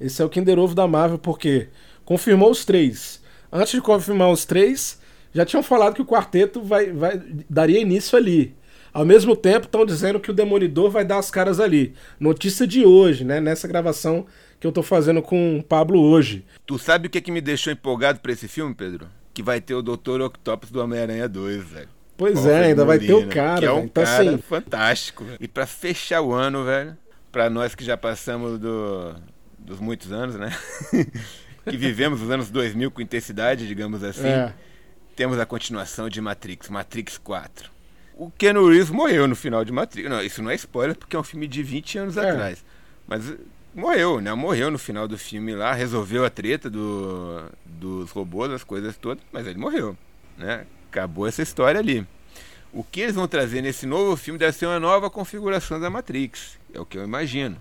Esse 0.00 0.20
é 0.20 0.24
o 0.24 0.28
Kinder 0.28 0.58
Ovo 0.58 0.74
da 0.74 0.86
Marvel, 0.86 1.18
porque 1.18 1.68
confirmou 2.04 2.50
os 2.50 2.64
três. 2.64 3.22
Antes 3.52 3.72
de 3.72 3.80
confirmar 3.80 4.30
os 4.30 4.44
três, 4.44 4.98
já 5.34 5.44
tinham 5.46 5.62
falado 5.62 5.94
que 5.94 6.02
o 6.02 6.06
quarteto 6.06 6.62
vai, 6.62 6.90
vai 6.92 7.20
daria 7.48 7.80
início 7.80 8.16
ali. 8.18 8.54
Ao 8.92 9.04
mesmo 9.04 9.36
tempo, 9.36 9.66
estão 9.66 9.86
dizendo 9.86 10.18
que 10.20 10.30
o 10.30 10.34
Demolidor 10.34 10.90
vai 10.90 11.04
dar 11.04 11.18
as 11.18 11.30
caras 11.30 11.60
ali. 11.60 11.94
Notícia 12.18 12.66
de 12.66 12.84
hoje, 12.84 13.24
né? 13.24 13.40
Nessa 13.40 13.68
gravação 13.68 14.26
que 14.60 14.66
eu 14.66 14.72
tô 14.72 14.82
fazendo 14.82 15.22
com 15.22 15.58
o 15.58 15.62
Pablo 15.62 15.98
hoje. 15.98 16.44
Tu 16.66 16.78
sabe 16.78 17.06
o 17.06 17.10
que, 17.10 17.20
que 17.20 17.32
me 17.32 17.40
deixou 17.40 17.72
empolgado 17.72 18.20
pra 18.20 18.30
esse 18.30 18.46
filme, 18.46 18.74
Pedro? 18.74 19.08
Que 19.32 19.42
vai 19.42 19.58
ter 19.60 19.74
o 19.74 19.82
Dr. 19.82 20.20
Octopus 20.20 20.70
do 20.70 20.82
Homem-Aranha 20.82 21.26
2, 21.26 21.64
velho. 21.64 21.88
Pois 22.16 22.44
é, 22.44 22.66
ainda 22.66 22.84
vai 22.84 22.98
ter 22.98 23.14
o 23.14 23.20
Molina, 23.20 23.32
cara. 23.32 23.58
Que 23.60 23.64
é 23.64 23.72
um 23.72 23.84
então, 23.84 24.04
cara 24.04 24.20
assim, 24.30 24.38
fantástico. 24.38 25.24
E 25.40 25.48
pra 25.48 25.66
fechar 25.66 26.20
o 26.20 26.34
ano, 26.34 26.62
velho, 26.64 26.94
pra 27.32 27.48
nós 27.48 27.74
que 27.74 27.82
já 27.82 27.96
passamos 27.96 28.58
do, 28.58 29.14
dos 29.58 29.80
muitos 29.80 30.12
anos, 30.12 30.34
né? 30.34 30.54
que 31.64 31.76
vivemos 31.78 32.20
os 32.20 32.30
anos 32.30 32.50
2000 32.50 32.90
com 32.90 33.00
intensidade, 33.00 33.66
digamos 33.66 34.04
assim, 34.04 34.26
é, 34.26 34.52
temos 35.16 35.38
a 35.38 35.46
continuação 35.46 36.10
de 36.10 36.20
Matrix, 36.20 36.68
Matrix 36.68 37.16
4. 37.16 37.70
O 38.14 38.30
Keanu 38.30 38.68
Reeves 38.68 38.90
morreu 38.90 39.26
no 39.26 39.34
final 39.34 39.64
de 39.64 39.72
Matrix. 39.72 40.10
Não, 40.10 40.22
isso 40.22 40.42
não 40.42 40.50
é 40.50 40.54
spoiler 40.54 40.94
porque 40.94 41.16
é 41.16 41.18
um 41.18 41.24
filme 41.24 41.48
de 41.48 41.62
20 41.62 41.98
anos 41.98 42.16
É. 42.18 42.28
atrás. 42.28 42.62
Mas 43.08 43.32
morreu, 43.74 44.20
né? 44.20 44.32
Morreu 44.34 44.70
no 44.70 44.78
final 44.78 45.06
do 45.06 45.16
filme 45.18 45.54
lá, 45.54 45.72
resolveu 45.72 46.24
a 46.24 46.30
treta 46.30 46.68
do, 46.70 47.44
dos 47.64 48.10
robôs, 48.10 48.50
as 48.52 48.64
coisas 48.64 48.96
todas, 48.96 49.22
mas 49.32 49.46
ele 49.46 49.58
morreu, 49.58 49.96
né? 50.36 50.66
Acabou 50.90 51.26
essa 51.26 51.42
história 51.42 51.78
ali. 51.80 52.06
O 52.72 52.84
que 52.84 53.00
eles 53.00 53.14
vão 53.14 53.26
trazer 53.26 53.62
nesse 53.62 53.86
novo 53.86 54.16
filme 54.16 54.38
deve 54.38 54.56
ser 54.56 54.66
uma 54.66 54.78
nova 54.78 55.10
configuração 55.10 55.80
da 55.80 55.90
Matrix, 55.90 56.58
é 56.72 56.80
o 56.80 56.86
que 56.86 56.98
eu 56.98 57.04
imagino. 57.04 57.56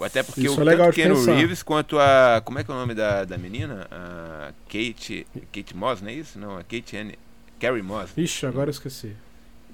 Até 0.00 0.24
porque 0.24 0.40
Isso 0.40 0.58
o 0.58 0.60
é 0.62 0.64
legal 0.64 0.86
tanto 0.86 0.96
Keanu 0.96 1.14
pensar. 1.14 1.34
Reeves 1.34 1.62
quanto 1.62 1.98
a. 2.00 2.42
Como 2.44 2.58
é 2.58 2.64
que 2.64 2.70
é 2.70 2.74
o 2.74 2.76
nome 2.76 2.94
da, 2.94 3.24
da 3.24 3.38
menina? 3.38 3.86
A 3.92 4.52
Kate. 4.66 5.24
Kate 5.52 5.76
Moss, 5.76 6.00
não 6.02 6.08
é 6.08 6.14
isso? 6.14 6.36
Não, 6.36 6.58
a 6.58 6.64
Kate 6.64 6.96
Anne. 6.96 7.16
Carrie 7.60 7.80
Moss. 7.80 8.10
Ixi, 8.16 8.44
agora 8.44 8.70
eu 8.70 8.72
esqueci. 8.72 9.14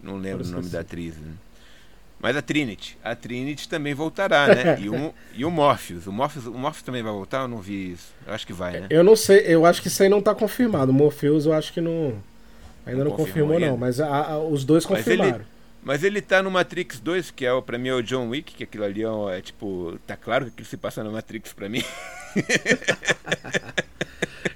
Não 0.02 0.16
lembro 0.18 0.44
Agora 0.44 0.48
o 0.48 0.50
nome 0.50 0.66
esqueci. 0.66 0.72
da 0.72 0.80
atriz. 0.80 1.16
Né? 1.16 1.32
Mas 2.22 2.36
a 2.36 2.42
Trinity. 2.42 2.98
A 3.02 3.14
Trinity 3.14 3.68
também 3.68 3.94
voltará, 3.94 4.48
né? 4.54 4.76
E 4.80 4.88
o, 4.90 5.14
e 5.34 5.44
o 5.44 5.50
Morpheus. 5.50 6.06
O 6.06 6.12
Morpheus. 6.12 6.46
O 6.46 6.52
Morpheus 6.52 6.82
também 6.82 7.02
vai 7.02 7.12
voltar? 7.12 7.42
Eu 7.42 7.48
não 7.48 7.58
vi 7.58 7.92
isso. 7.92 8.12
Eu 8.26 8.34
acho 8.34 8.46
que 8.46 8.52
vai, 8.52 8.80
né? 8.80 8.86
Eu 8.90 9.02
não 9.02 9.16
sei, 9.16 9.38
eu 9.46 9.64
acho 9.64 9.80
que 9.80 9.88
isso 9.88 10.02
aí 10.02 10.08
não 10.08 10.20
tá 10.20 10.34
confirmado. 10.34 10.90
O 10.92 10.94
Morpheus 10.94 11.46
eu 11.46 11.52
acho 11.52 11.72
que 11.72 11.80
não. 11.80 12.14
Ainda 12.84 13.04
Não 13.04 13.10
não, 13.10 13.16
confirmou 13.16 13.54
confirmou, 13.54 13.70
não. 13.72 13.76
Mas 13.78 14.00
a- 14.00 14.32
a- 14.32 14.38
os 14.38 14.64
dois 14.64 14.84
Mas 14.86 15.06
ele- 15.06 15.16
confirmaram. 15.18 15.44
Mas 15.82 16.04
ele 16.04 16.20
tá 16.20 16.42
no 16.42 16.50
Matrix 16.50 17.00
2, 17.00 17.30
que 17.30 17.46
é 17.46 17.52
o, 17.54 17.62
pra 17.62 17.78
mim 17.78 17.88
é 17.88 17.94
o 17.94 18.02
John 18.02 18.28
Wick, 18.28 18.54
que 18.54 18.64
aquilo 18.64 18.84
ali 18.84 19.02
é, 19.02 19.38
é 19.38 19.40
tipo. 19.40 19.98
Tá 20.06 20.14
claro 20.14 20.44
que 20.44 20.50
aquilo 20.50 20.68
se 20.68 20.76
passa 20.76 21.02
na 21.02 21.10
Matrix 21.10 21.54
pra 21.54 21.70
mim. 21.70 21.82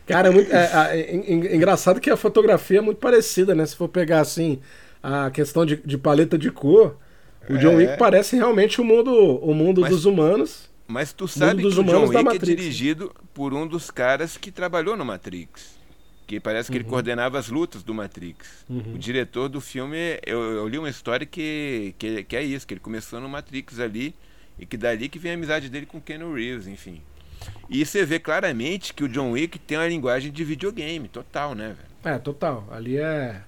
Cara, 0.06 0.28
é 0.28 0.30
muito. 0.30 0.52
é- 0.52 0.70
é- 1.00 1.14
en- 1.14 1.54
engraçado 1.56 1.98
que 2.00 2.10
a 2.10 2.16
fotografia 2.16 2.78
é 2.78 2.82
muito 2.82 2.98
parecida, 2.98 3.54
né? 3.54 3.64
Se 3.64 3.74
for 3.74 3.88
pegar 3.88 4.20
assim 4.20 4.60
a 5.02 5.30
questão 5.30 5.64
de, 5.64 5.76
de 5.76 5.96
paleta 5.96 6.36
de 6.36 6.50
cor, 6.50 6.96
o 7.48 7.58
John 7.58 7.72
É. 7.72 7.76
Wick 7.76 7.98
parece 7.98 8.36
realmente 8.36 8.80
o 8.80 8.84
mundo, 8.84 9.12
o 9.12 9.54
mundo 9.54 9.80
Mas- 9.82 9.90
dos 9.90 10.04
humanos. 10.04 10.70
Mas 10.86 11.12
tu 11.12 11.26
sabe 11.26 11.62
que 11.62 11.68
o 11.68 11.70
John 11.84 12.06
Wick 12.08 12.36
é 12.36 12.38
dirigido 12.38 13.10
por 13.32 13.54
um 13.54 13.66
dos 13.66 13.90
caras 13.90 14.36
que 14.36 14.50
trabalhou 14.52 14.96
no 14.96 15.04
Matrix. 15.04 15.78
Que 16.26 16.38
parece 16.40 16.70
que 16.70 16.76
ele 16.78 16.84
coordenava 16.84 17.38
as 17.38 17.48
lutas 17.48 17.82
do 17.82 17.92
Matrix. 17.94 18.64
Uhum. 18.68 18.94
O 18.94 18.98
diretor 18.98 19.48
do 19.48 19.60
filme, 19.60 20.18
eu, 20.26 20.40
eu 20.40 20.68
li 20.68 20.78
uma 20.78 20.88
história 20.88 21.26
que, 21.26 21.94
que, 21.98 22.24
que 22.24 22.36
é 22.36 22.42
isso, 22.42 22.66
que 22.66 22.74
ele 22.74 22.80
começou 22.80 23.20
no 23.20 23.28
Matrix 23.28 23.78
ali, 23.80 24.14
e 24.58 24.64
que 24.66 24.76
dali 24.76 25.08
que 25.08 25.18
vem 25.18 25.32
a 25.32 25.34
amizade 25.34 25.68
dele 25.68 25.84
com 25.86 25.98
o 25.98 26.00
Keanu 26.00 26.32
Reeves, 26.34 26.66
enfim. 26.66 27.00
E 27.68 27.84
você 27.84 28.04
vê 28.06 28.18
claramente 28.18 28.94
que 28.94 29.04
o 29.04 29.08
John 29.08 29.32
Wick 29.32 29.58
tem 29.58 29.76
uma 29.76 29.86
linguagem 29.88 30.30
de 30.32 30.44
videogame, 30.44 31.08
total, 31.08 31.54
né, 31.54 31.68
velho? 31.76 32.14
É, 32.16 32.18
total. 32.18 32.66
Ali 32.70 32.96
é. 32.96 33.40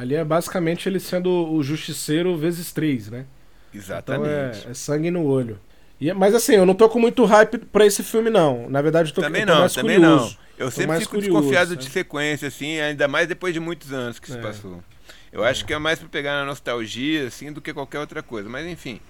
Ali 0.00 0.14
é 0.14 0.24
basicamente 0.24 0.88
ele 0.88 1.00
sendo 1.00 1.28
o 1.52 1.62
justiceiro 1.62 2.36
vezes 2.36 2.72
três, 2.72 3.10
né? 3.10 3.26
Então 3.74 3.80
Exatamente. 3.80 4.66
é, 4.66 4.70
é 4.70 4.74
sangue 4.74 5.10
no 5.10 5.24
olho. 5.24 5.58
E 6.00 6.08
é- 6.08 6.14
mas 6.14 6.34
assim, 6.34 6.54
eu 6.54 6.64
não 6.64 6.74
tô 6.74 6.88
com 6.88 7.00
muito 7.00 7.24
hype 7.24 7.58
pra 7.58 7.84
esse 7.84 8.02
filme, 8.04 8.30
não. 8.30 8.68
Na 8.70 8.80
verdade, 8.80 9.10
eu 9.10 9.14
tô, 9.14 9.20
Também 9.20 9.40
eu 9.42 9.46
tô 9.48 9.52
não, 9.52 9.60
mais 9.60 9.72
também 9.74 9.96
curioso. 9.96 10.24
não. 10.24 10.48
Eu 10.58 10.66
Tô 10.66 10.70
sempre 10.72 10.98
fico 11.00 11.10
curioso, 11.10 11.30
desconfiado 11.32 11.70
sabe? 11.70 11.82
de 11.84 11.90
sequência, 11.90 12.48
assim, 12.48 12.78
ainda 12.80 13.06
mais 13.08 13.26
depois 13.28 13.52
de 13.52 13.60
muitos 13.60 13.92
anos 13.92 14.18
que 14.20 14.30
se 14.30 14.38
É. 14.38 14.40
passou. 14.40 14.82
Eu 15.32 15.44
acho 15.44 15.64
que 15.64 15.72
é 15.74 15.78
mais 15.78 15.98
pra 15.98 16.08
pegar 16.08 16.32
na 16.40 16.44
nostalgia, 16.46 17.26
assim, 17.26 17.52
do 17.52 17.60
que 17.60 17.72
qualquer 17.74 17.98
outra 17.98 18.22
coisa. 18.22 18.48
Mas 18.48 18.66
enfim, 18.66 19.00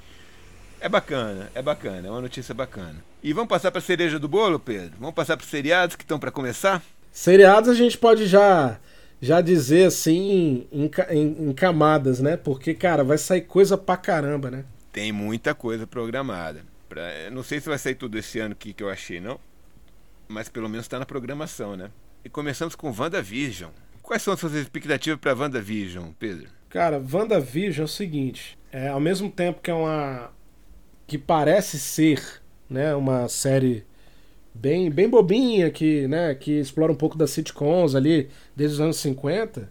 é 0.81 0.89
bacana, 0.89 1.51
é 1.55 1.61
bacana, 1.63 2.09
é 2.09 2.11
uma 2.11 2.21
notícia 2.21 2.55
bacana. 2.55 2.97
E 3.23 3.33
vamos 3.33 3.49
passar 3.49 3.71
pra 3.71 3.81
cereja 3.81 4.19
do 4.19 4.27
bolo, 4.29 4.59
Pedro? 4.59 4.93
Vamos 4.99 5.15
passar 5.15 5.37
pros 5.37 5.51
seriados 5.51 5.97
que 5.97 6.03
estão 6.05 6.19
pra 6.19 6.31
começar? 6.31 6.83
Seriados 7.13 7.69
a 7.69 7.75
gente 7.75 7.97
pode 7.99 8.27
já 8.27 8.79
já 9.21 9.41
dizer 9.41 9.87
assim 9.87 10.67
em, 10.73 10.91
em- 11.11 11.49
em 11.49 11.53
camadas, 11.53 12.21
né? 12.21 12.37
Porque, 12.37 12.75
cara, 12.75 13.03
vai 13.05 13.19
sair 13.19 13.43
coisa 13.43 13.77
pra 13.77 13.97
caramba, 13.97 14.51
né? 14.51 14.65
Tem 14.93 15.13
muita 15.13 15.55
coisa 15.55 15.87
programada. 15.87 16.63
Pra, 16.89 17.03
não 17.31 17.43
sei 17.43 17.61
se 17.61 17.69
vai 17.69 17.79
sair 17.79 17.95
tudo 17.95 18.19
esse 18.19 18.39
ano 18.39 18.55
que, 18.55 18.73
que 18.73 18.83
eu 18.83 18.89
achei, 18.89 19.21
não. 19.21 19.39
Mas 20.27 20.49
pelo 20.49 20.69
menos 20.69 20.89
tá 20.89 20.99
na 20.99 21.07
programação, 21.07 21.77
né? 21.77 21.91
E 22.25 22.29
começamos 22.29 22.75
com 22.75 22.91
WandaVision. 22.97 23.71
Quais 24.03 24.23
são 24.23 24.33
as 24.35 24.41
suas 24.41 24.55
expectativas 24.55 25.19
pra 25.21 25.35
WandaVision, 25.35 26.11
Pedro? 26.19 26.49
Cara, 26.69 27.03
WandaVision 27.13 27.83
é 27.83 27.85
o 27.85 27.89
seguinte, 27.89 28.59
é, 28.73 28.89
ao 28.89 29.01
mesmo 29.01 29.31
tempo 29.31 29.61
que 29.63 29.71
é 29.71 29.75
uma 29.75 30.31
que 31.07 31.17
parece 31.17 31.79
ser, 31.79 32.23
né, 32.69 32.95
uma 32.95 33.29
série 33.29 33.87
bem 34.61 34.91
bem 34.91 35.09
bobinha 35.09 35.71
que, 35.71 36.07
né, 36.09 36.35
que 36.35 36.53
explora 36.59 36.93
um 36.93 36.97
pouco 36.97 37.17
das 37.17 37.31
sitcoms 37.31 37.95
ali 37.95 38.29
desde 38.57 38.75
os 38.77 38.81
anos 38.81 38.97
50. 38.99 39.71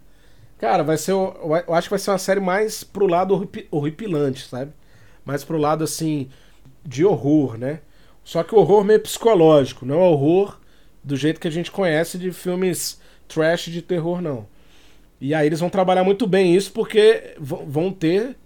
Cara, 0.58 0.82
vai 0.82 0.96
ser 0.98 1.12
o- 1.12 1.34
eu 1.66 1.74
acho 1.74 1.88
que 1.88 1.90
vai 1.90 1.98
ser 1.98 2.10
uma 2.10 2.18
série 2.18 2.40
mais 2.40 2.82
pro 2.84 3.06
lado 3.06 3.34
horripi- 3.34 3.68
horripilante, 3.70 4.46
sabe? 4.48 4.72
Mais 5.24 5.44
pro 5.44 5.58
lado 5.58 5.84
assim 5.84 6.28
de 6.84 7.04
horror, 7.04 7.56
né? 7.58 7.80
Só 8.24 8.42
que 8.42 8.54
horror 8.54 8.84
meio 8.84 9.00
psicológico, 9.00 9.86
não 9.86 9.96
é 10.00 10.04
horror 10.08 10.58
do 11.04 11.16
jeito 11.16 11.40
que 11.40 11.48
a 11.48 11.50
gente 11.50 11.70
conhece 11.70 12.18
de 12.18 12.32
filmes 12.32 13.00
trash 13.28 13.66
de 13.66 13.82
terror 13.82 14.20
não. 14.20 14.46
E 15.20 15.34
aí 15.34 15.46
eles 15.46 15.60
vão 15.60 15.70
trabalhar 15.70 16.04
muito 16.04 16.26
bem 16.26 16.54
isso 16.54 16.72
porque 16.72 17.34
vão 17.40 17.92
ter 17.92 18.36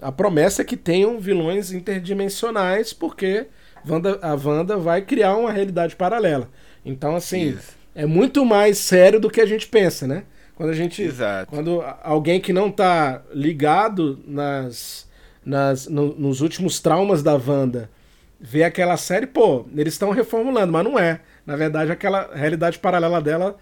a 0.00 0.10
promessa 0.12 0.62
é 0.62 0.64
que 0.64 0.76
tenham 0.76 1.20
vilões 1.20 1.72
interdimensionais 1.72 2.92
porque 2.92 3.46
Wanda- 3.88 4.18
a 4.22 4.34
Wanda 4.34 4.76
vai 4.76 5.02
criar 5.02 5.36
uma 5.36 5.52
realidade 5.52 5.96
paralela. 5.96 6.48
Então, 6.84 7.16
assim, 7.16 7.50
Isso. 7.50 7.76
é 7.94 8.06
muito 8.06 8.44
mais 8.44 8.78
sério 8.78 9.20
do 9.20 9.30
que 9.30 9.40
a 9.40 9.46
gente 9.46 9.66
pensa, 9.66 10.06
né? 10.06 10.24
Quando 10.54 10.70
a 10.70 10.74
gente. 10.74 11.02
Exato. 11.02 11.50
Quando 11.50 11.82
alguém 12.02 12.40
que 12.40 12.52
não 12.52 12.70
tá 12.70 13.22
ligado 13.32 14.18
nas, 14.26 15.08
nas, 15.44 15.86
no, 15.88 16.14
nos 16.14 16.40
últimos 16.40 16.80
traumas 16.80 17.22
da 17.22 17.34
Wanda 17.34 17.90
vê 18.38 18.62
aquela 18.64 18.96
série, 18.96 19.26
pô, 19.26 19.66
eles 19.76 19.94
estão 19.94 20.10
reformulando, 20.10 20.72
mas 20.72 20.84
não 20.84 20.98
é. 20.98 21.20
Na 21.46 21.56
verdade, 21.56 21.90
aquela 21.90 22.30
realidade 22.34 22.78
paralela 22.78 23.20
dela 23.20 23.56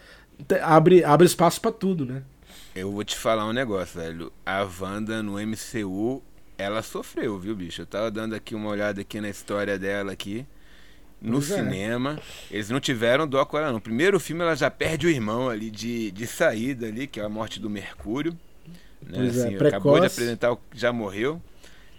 abre, 0.62 1.04
abre 1.04 1.26
espaço 1.26 1.60
para 1.60 1.72
tudo, 1.72 2.04
né? 2.04 2.22
Eu 2.74 2.92
vou 2.92 3.02
te 3.02 3.16
falar 3.16 3.46
um 3.46 3.52
negócio, 3.52 4.00
velho. 4.00 4.32
A 4.46 4.64
Wanda 4.80 5.22
no 5.22 5.34
MCU, 5.38 6.22
ela 6.58 6.82
sofreu, 6.82 7.38
viu, 7.38 7.54
bicho? 7.54 7.82
Eu 7.82 7.86
tava 7.86 8.10
dando 8.10 8.34
aqui 8.34 8.54
uma 8.54 8.68
olhada 8.68 9.00
aqui 9.00 9.20
na 9.20 9.30
história 9.30 9.78
dela 9.78 10.12
aqui. 10.12 10.44
No 11.22 11.34
pois 11.34 11.50
é. 11.52 11.56
cinema. 11.56 12.18
É. 12.50 12.56
Eles 12.56 12.68
não 12.68 12.80
tiveram 12.80 13.26
dó 13.26 13.44
com 13.44 13.56
ela, 13.56 13.72
não. 13.72 13.80
Primeiro 13.80 14.18
filme 14.18 14.42
ela 14.42 14.56
já 14.56 14.70
perde 14.70 15.06
o 15.06 15.10
irmão 15.10 15.48
ali 15.48 15.70
de, 15.70 16.10
de 16.10 16.26
saída 16.26 16.86
ali, 16.86 17.06
que 17.06 17.20
é 17.20 17.24
a 17.24 17.28
morte 17.28 17.60
do 17.60 17.70
Mercúrio. 17.70 18.36
Né? 19.00 19.28
Assim, 19.28 19.54
é, 19.54 19.68
acabou 19.68 20.00
de 20.00 20.06
apresentar 20.06 20.52
o 20.52 20.60
já 20.74 20.92
morreu. 20.92 21.40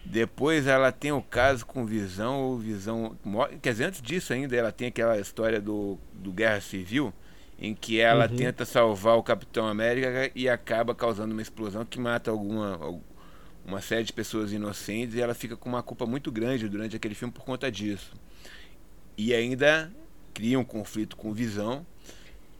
Depois 0.05 0.67
ela 0.67 0.91
tem 0.91 1.11
o 1.11 1.21
caso 1.21 1.65
com 1.65 1.85
Visão, 1.85 2.39
ou 2.39 2.57
Visão. 2.57 3.15
Quer 3.61 3.71
dizer, 3.71 3.85
antes 3.85 4.01
disso 4.01 4.33
ainda, 4.33 4.55
ela 4.55 4.71
tem 4.71 4.87
aquela 4.87 5.17
história 5.19 5.61
do, 5.61 5.97
do 6.13 6.31
Guerra 6.31 6.61
Civil, 6.61 7.13
em 7.59 7.75
que 7.75 7.99
ela 7.99 8.27
uhum. 8.27 8.35
tenta 8.35 8.65
salvar 8.65 9.17
o 9.17 9.23
Capitão 9.23 9.67
América 9.67 10.31
e 10.33 10.49
acaba 10.49 10.95
causando 10.95 11.33
uma 11.33 11.41
explosão 11.41 11.85
que 11.85 11.99
mata 11.99 12.31
alguma 12.31 13.01
uma 13.69 13.81
série 13.81 14.03
de 14.03 14.11
pessoas 14.11 14.51
inocentes 14.51 15.15
e 15.15 15.21
ela 15.21 15.33
fica 15.33 15.55
com 15.55 15.69
uma 15.69 15.83
culpa 15.83 16.05
muito 16.05 16.31
grande 16.31 16.67
durante 16.67 16.95
aquele 16.95 17.15
filme 17.15 17.33
por 17.33 17.43
conta 17.43 17.71
disso. 17.71 18.11
E 19.17 19.33
ainda 19.33 19.91
cria 20.33 20.59
um 20.59 20.63
conflito 20.63 21.15
com 21.15 21.31
Visão 21.31 21.85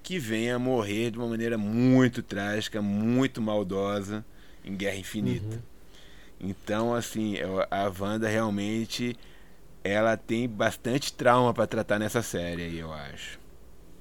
que 0.04 0.20
vem 0.20 0.52
a 0.52 0.60
morrer 0.60 1.12
de 1.12 1.18
uma 1.18 1.28
maneira 1.28 1.58
muito 1.58 2.24
trágica, 2.24 2.82
muito 2.82 3.42
maldosa 3.42 4.24
em 4.64 4.76
Guerra 4.76 4.98
Infinita. 4.98 5.56
Uhum. 5.56 6.50
Então, 6.50 6.96
assim, 6.96 7.36
a 7.70 7.92
Wanda 8.00 8.28
realmente 8.28 9.16
ela 9.84 10.16
tem 10.16 10.48
bastante 10.48 11.12
trauma 11.14 11.54
para 11.54 11.68
tratar 11.68 12.00
nessa 12.00 12.22
série 12.22 12.64
aí, 12.64 12.80
eu 12.80 12.92
acho. 12.94 13.40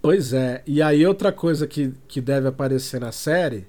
Pois 0.00 0.32
é, 0.32 0.62
e 0.66 0.80
aí 0.80 1.06
outra 1.06 1.32
coisa 1.32 1.66
que, 1.66 1.92
que 2.06 2.20
deve 2.20 2.48
aparecer 2.48 3.00
na 3.00 3.12
série 3.12 3.66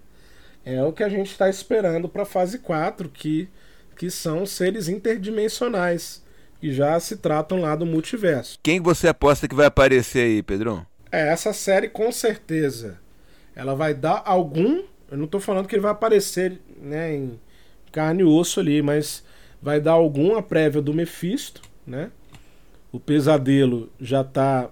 é 0.76 0.84
o 0.84 0.94
que 0.94 1.04
a 1.04 1.10
gente 1.10 1.32
está 1.32 1.50
esperando 1.50 2.08
para 2.08 2.26
fase 2.26 2.60
4, 2.60 3.10
que, 3.10 3.50
que 3.98 4.10
são 4.10 4.46
seres 4.46 4.88
interdimensionais, 4.88 6.24
que 6.60 6.72
já 6.72 7.00
se 7.00 7.18
tratam 7.18 7.62
lá 7.62 7.76
do 7.76 7.86
multiverso. 7.86 8.60
Quem 8.62 8.80
você 8.80 9.08
aposta 9.08 9.48
que 9.48 9.56
vai 9.56 9.66
aparecer 9.66 10.26
aí, 10.26 10.44
Pedrão? 10.44 10.86
É, 11.12 11.30
essa 11.30 11.54
série 11.54 11.90
com 11.90 12.12
certeza. 12.12 13.00
Ela 13.56 13.76
vai 13.76 13.94
dar 13.94 14.22
algum. 14.26 14.84
Eu 15.10 15.18
não 15.18 15.26
estou 15.26 15.40
falando 15.40 15.68
que 15.68 15.76
ele 15.76 15.82
vai 15.82 15.92
aparecer 15.92 16.60
né, 16.82 17.16
em 17.16 17.40
carne 17.92 18.22
e 18.22 18.26
osso 18.26 18.60
ali, 18.60 18.82
mas 18.82 19.24
vai 19.62 19.82
dar 19.82 19.94
alguma 19.94 20.42
prévia 20.42 20.82
do 20.82 20.94
Mephisto, 20.94 21.62
né? 21.86 22.12
O 22.92 23.00
pesadelo 23.00 23.92
já 24.00 24.22
está 24.22 24.70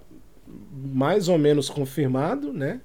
mais 0.74 1.28
ou 1.28 1.38
menos 1.38 1.70
confirmado, 1.70 2.54
né? 2.54 2.82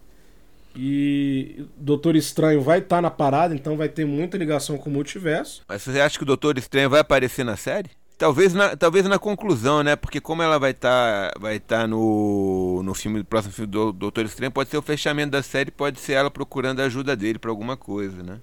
E 0.74 1.66
Doutor 1.76 2.16
Estranho 2.16 2.60
vai 2.60 2.78
estar 2.78 2.96
tá 2.96 3.02
na 3.02 3.10
parada, 3.10 3.54
então 3.54 3.76
vai 3.76 3.88
ter 3.88 4.04
muita 4.04 4.38
ligação 4.38 4.78
com 4.78 4.88
o 4.88 4.92
multiverso. 4.92 5.62
Mas 5.68 5.82
você 5.82 6.00
acha 6.00 6.16
que 6.16 6.22
o 6.22 6.26
Doutor 6.26 6.58
Estranho 6.58 6.88
vai 6.88 7.00
aparecer 7.00 7.44
na 7.44 7.56
série? 7.56 7.90
Talvez 8.16 8.54
na, 8.54 8.76
talvez 8.76 9.04
na 9.06 9.18
conclusão, 9.18 9.82
né? 9.82 9.96
Porque 9.96 10.20
como 10.20 10.42
ela 10.42 10.58
vai 10.58 10.70
estar 10.70 11.32
tá, 11.32 11.40
vai 11.40 11.58
tá 11.58 11.86
no, 11.86 12.82
no 12.84 12.94
filme 12.94 13.18
do 13.18 13.24
próximo 13.24 13.52
filme 13.52 13.70
do 13.70 13.92
Doutor 13.92 14.24
Estranho, 14.24 14.52
pode 14.52 14.70
ser 14.70 14.76
o 14.76 14.82
fechamento 14.82 15.32
da 15.32 15.42
série, 15.42 15.70
pode 15.70 15.98
ser 15.98 16.12
ela 16.12 16.30
procurando 16.30 16.80
a 16.80 16.84
ajuda 16.84 17.16
dele 17.16 17.38
para 17.38 17.50
alguma 17.50 17.76
coisa, 17.76 18.22
né? 18.22 18.38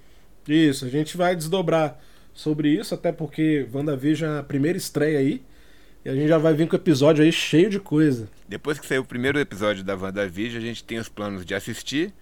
Isso, 0.48 0.86
a 0.86 0.90
gente 0.90 1.16
vai 1.16 1.36
desdobrar 1.36 2.00
sobre 2.34 2.70
isso, 2.70 2.94
até 2.94 3.12
porque 3.12 3.68
WandaVision 3.74 4.36
é 4.36 4.40
a 4.40 4.44
primeira 4.44 4.78
estreia 4.78 5.20
aí. 5.20 5.42
E 6.04 6.10
a 6.10 6.16
gente 6.16 6.30
já 6.30 6.38
vai 6.38 6.54
vir 6.54 6.68
com 6.68 6.76
o 6.76 6.80
episódio 6.80 7.24
aí 7.24 7.32
cheio 7.32 7.70
de 7.70 7.80
coisa. 7.80 8.30
Depois 8.48 8.80
que 8.80 8.88
sair 8.88 9.00
o 9.00 9.06
primeiro 9.06 9.38
episódio 9.38 9.84
da 9.84 9.96
WandaVision, 9.96 10.62
a 10.62 10.66
gente 10.66 10.84
tem 10.84 10.98
os 10.98 11.10
planos 11.10 11.46
de 11.46 11.54
assistir, 11.54 12.14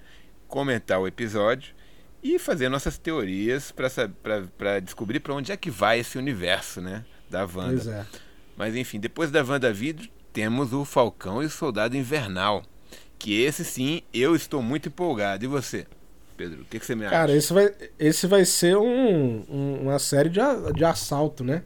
comentar 0.47 0.99
o 0.99 1.07
episódio 1.07 1.75
e 2.23 2.39
fazer 2.39 2.69
nossas 2.69 2.97
teorias 2.97 3.71
para 3.71 4.79
descobrir 4.79 5.19
para 5.19 5.35
onde 5.35 5.51
é 5.51 5.57
que 5.57 5.69
vai 5.69 5.99
esse 5.99 6.17
universo, 6.17 6.81
né? 6.81 7.05
Da 7.29 7.41
Wanda. 7.41 7.67
Pois 7.67 7.87
é. 7.87 8.05
Mas 8.55 8.75
enfim, 8.75 8.99
depois 8.99 9.29
da 9.29 9.43
WandaVision, 9.43 10.07
temos 10.33 10.73
o 10.73 10.83
Falcão 10.83 11.43
e 11.43 11.45
o 11.45 11.49
Soldado 11.49 11.95
Invernal. 11.95 12.63
Que 13.19 13.41
esse 13.41 13.63
sim, 13.63 14.01
eu 14.11 14.35
estou 14.35 14.61
muito 14.61 14.89
empolgado. 14.89 15.45
E 15.45 15.47
você? 15.47 15.85
Pedro? 16.35 16.61
O 16.61 16.65
que, 16.65 16.79
que 16.79 16.85
você 16.85 16.95
me 16.95 17.05
acha? 17.05 17.15
Cara, 17.15 17.35
esse 17.35 17.53
vai, 17.53 17.73
esse 17.99 18.27
vai 18.27 18.45
ser 18.45 18.75
um, 18.77 19.43
um, 19.49 19.81
uma 19.83 19.99
série 19.99 20.29
de, 20.29 20.39
de 20.75 20.83
assalto, 20.85 21.43
né? 21.43 21.63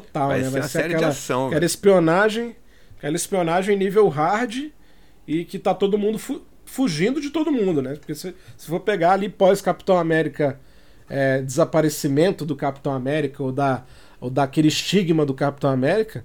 Total, 0.00 0.28
vai 0.28 0.38
né? 0.38 0.44
Ser 0.44 0.50
vai 0.50 0.62
ser, 0.62 0.68
série 0.68 0.94
aquela, 0.94 1.10
de 1.10 1.18
ação. 1.18 1.46
Aquela 1.48 1.64
espionagem, 1.64 2.56
aquela 2.96 3.16
espionagem 3.16 3.76
nível 3.76 4.08
hard 4.08 4.70
e 5.26 5.44
que 5.44 5.58
tá 5.58 5.74
todo 5.74 5.98
mundo 5.98 6.18
fu 6.18 6.42
fugindo 6.66 7.20
de 7.20 7.30
todo 7.30 7.52
mundo, 7.52 7.82
né? 7.82 7.94
Porque 7.94 8.14
se, 8.14 8.34
se 8.56 8.66
for 8.66 8.80
pegar 8.80 9.12
ali 9.12 9.28
pós-Capitão 9.28 9.98
América, 9.98 10.58
é, 11.08 11.40
desaparecimento 11.42 12.44
do 12.44 12.56
Capitão 12.56 12.92
América 12.92 13.42
ou, 13.42 13.52
da, 13.52 13.84
ou 14.20 14.30
daquele 14.30 14.68
estigma 14.68 15.24
do 15.24 15.34
Capitão 15.34 15.70
América, 15.70 16.24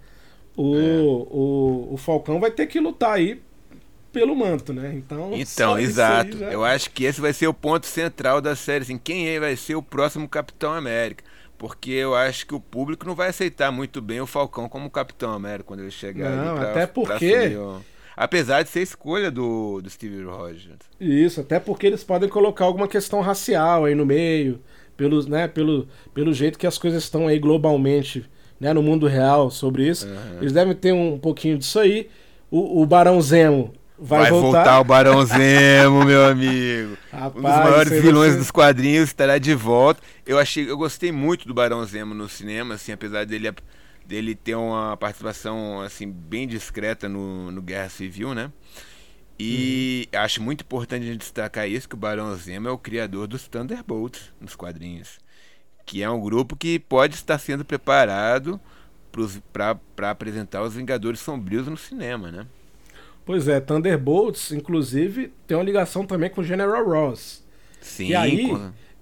o, 0.55 0.75
é. 0.75 0.79
o, 1.01 1.89
o 1.91 1.97
Falcão 1.97 2.39
vai 2.39 2.51
ter 2.51 2.67
que 2.67 2.79
lutar 2.79 3.13
aí 3.13 3.41
pelo 4.11 4.35
manto, 4.35 4.73
né? 4.73 4.93
Então, 4.95 5.31
então 5.33 5.77
exato. 5.77 6.37
Já... 6.37 6.51
Eu 6.51 6.63
acho 6.63 6.89
que 6.91 7.03
esse 7.03 7.21
vai 7.21 7.33
ser 7.33 7.47
o 7.47 7.53
ponto 7.53 7.85
central 7.85 8.41
da 8.41 8.55
série. 8.55 8.83
Assim, 8.83 8.97
quem 8.97 9.27
é, 9.29 9.39
vai 9.39 9.55
ser 9.55 9.75
o 9.75 9.83
próximo 9.83 10.27
Capitão 10.27 10.73
América? 10.73 11.23
Porque 11.59 11.91
eu 11.91 12.15
acho 12.15 12.47
que 12.47 12.55
o 12.55 12.59
público 12.59 13.05
não 13.05 13.13
vai 13.13 13.27
aceitar 13.27 13.69
muito 13.69 14.01
bem 14.01 14.21
o 14.21 14.25
Falcão 14.25 14.69
como 14.69 14.89
Capitão 14.89 15.33
América 15.33 15.65
quando 15.65 15.81
ele 15.81 15.91
chegar 15.91 16.29
não, 16.29 16.51
ali 16.51 16.59
pra, 16.59 16.71
até 16.71 16.87
porque 16.87 17.55
o... 17.57 17.81
Apesar 18.15 18.63
de 18.63 18.69
ser 18.69 18.81
escolha 18.81 19.29
do, 19.29 19.81
do 19.81 19.89
Steve 19.89 20.23
Rogers. 20.23 20.79
Isso, 20.99 21.41
até 21.41 21.59
porque 21.59 21.85
eles 21.85 22.03
podem 22.03 22.29
colocar 22.29 22.63
alguma 22.63 22.87
questão 22.87 23.19
racial 23.19 23.85
aí 23.85 23.93
no 23.93 24.05
meio, 24.05 24.61
pelo, 24.95 25.21
né, 25.29 25.49
pelo, 25.49 25.87
pelo 26.13 26.33
jeito 26.33 26.57
que 26.57 26.67
as 26.67 26.77
coisas 26.77 27.03
estão 27.03 27.27
aí 27.27 27.37
globalmente, 27.39 28.29
né, 28.57 28.71
no 28.73 28.81
mundo 28.81 29.05
real 29.05 29.51
sobre 29.51 29.87
isso. 29.87 30.07
Uhum. 30.07 30.37
Eles 30.39 30.53
devem 30.53 30.73
ter 30.73 30.93
um 30.93 31.19
pouquinho 31.19 31.57
disso 31.57 31.77
aí. 31.77 32.09
O, 32.49 32.81
o 32.81 32.85
Barão 32.85 33.21
Zemo 33.21 33.73
Vai, 34.01 34.21
vai 34.21 34.31
voltar? 34.31 34.63
voltar? 34.63 34.79
o 34.79 34.83
Barão 34.85 35.25
Zemo, 35.25 36.05
meu 36.05 36.25
amigo. 36.25 36.97
Rapaz, 37.11 37.35
um 37.35 37.41
dos 37.41 37.57
maiores 37.57 38.01
vilões 38.01 38.37
dos 38.37 38.49
quadrinhos 38.49 39.09
estará 39.09 39.37
de 39.37 39.53
volta. 39.53 40.01
Eu 40.25 40.39
achei, 40.39 40.69
eu 40.69 40.77
gostei 40.77 41.11
muito 41.11 41.45
do 41.45 41.53
Barão 41.53 41.83
Zemo 41.85 42.13
no 42.13 42.29
cinema, 42.29 42.75
assim, 42.75 42.93
apesar 42.93 43.25
dele, 43.25 43.53
dele 44.05 44.35
ter 44.35 44.55
uma 44.55 44.95
participação 44.95 45.81
assim 45.81 46.09
bem 46.09 46.47
discreta 46.47 47.09
no, 47.09 47.51
no 47.51 47.61
Guerra 47.61 47.89
Civil, 47.89 48.33
né? 48.33 48.49
E 49.37 50.07
uhum. 50.13 50.19
acho 50.21 50.41
muito 50.41 50.61
importante 50.61 51.03
a 51.03 51.11
gente 51.11 51.19
destacar 51.19 51.67
isso 51.67 51.87
que 51.87 51.95
o 51.95 51.97
Barão 51.97 52.33
Zemo 52.37 52.69
é 52.69 52.71
o 52.71 52.77
criador 52.77 53.27
dos 53.27 53.47
Thunderbolts 53.47 54.33
nos 54.39 54.55
quadrinhos, 54.55 55.19
que 55.85 56.01
é 56.01 56.09
um 56.09 56.21
grupo 56.21 56.55
que 56.55 56.79
pode 56.79 57.15
estar 57.15 57.37
sendo 57.37 57.65
preparado 57.65 58.59
para 59.51 60.11
apresentar 60.11 60.61
os 60.63 60.75
Vingadores 60.75 61.19
Sombrios 61.19 61.67
no 61.67 61.77
cinema, 61.77 62.31
né? 62.31 62.47
Pois 63.29 63.47
é, 63.47 63.59
Thunderbolts, 63.59 64.51
inclusive, 64.51 65.31
tem 65.45 65.55
uma 65.55 65.63
ligação 65.63 66.03
também 66.03 66.31
com 66.31 66.41
General 66.41 66.83
Ross. 66.83 67.43
Sim. 67.79 68.07
E 68.07 68.15
aí 68.15 68.51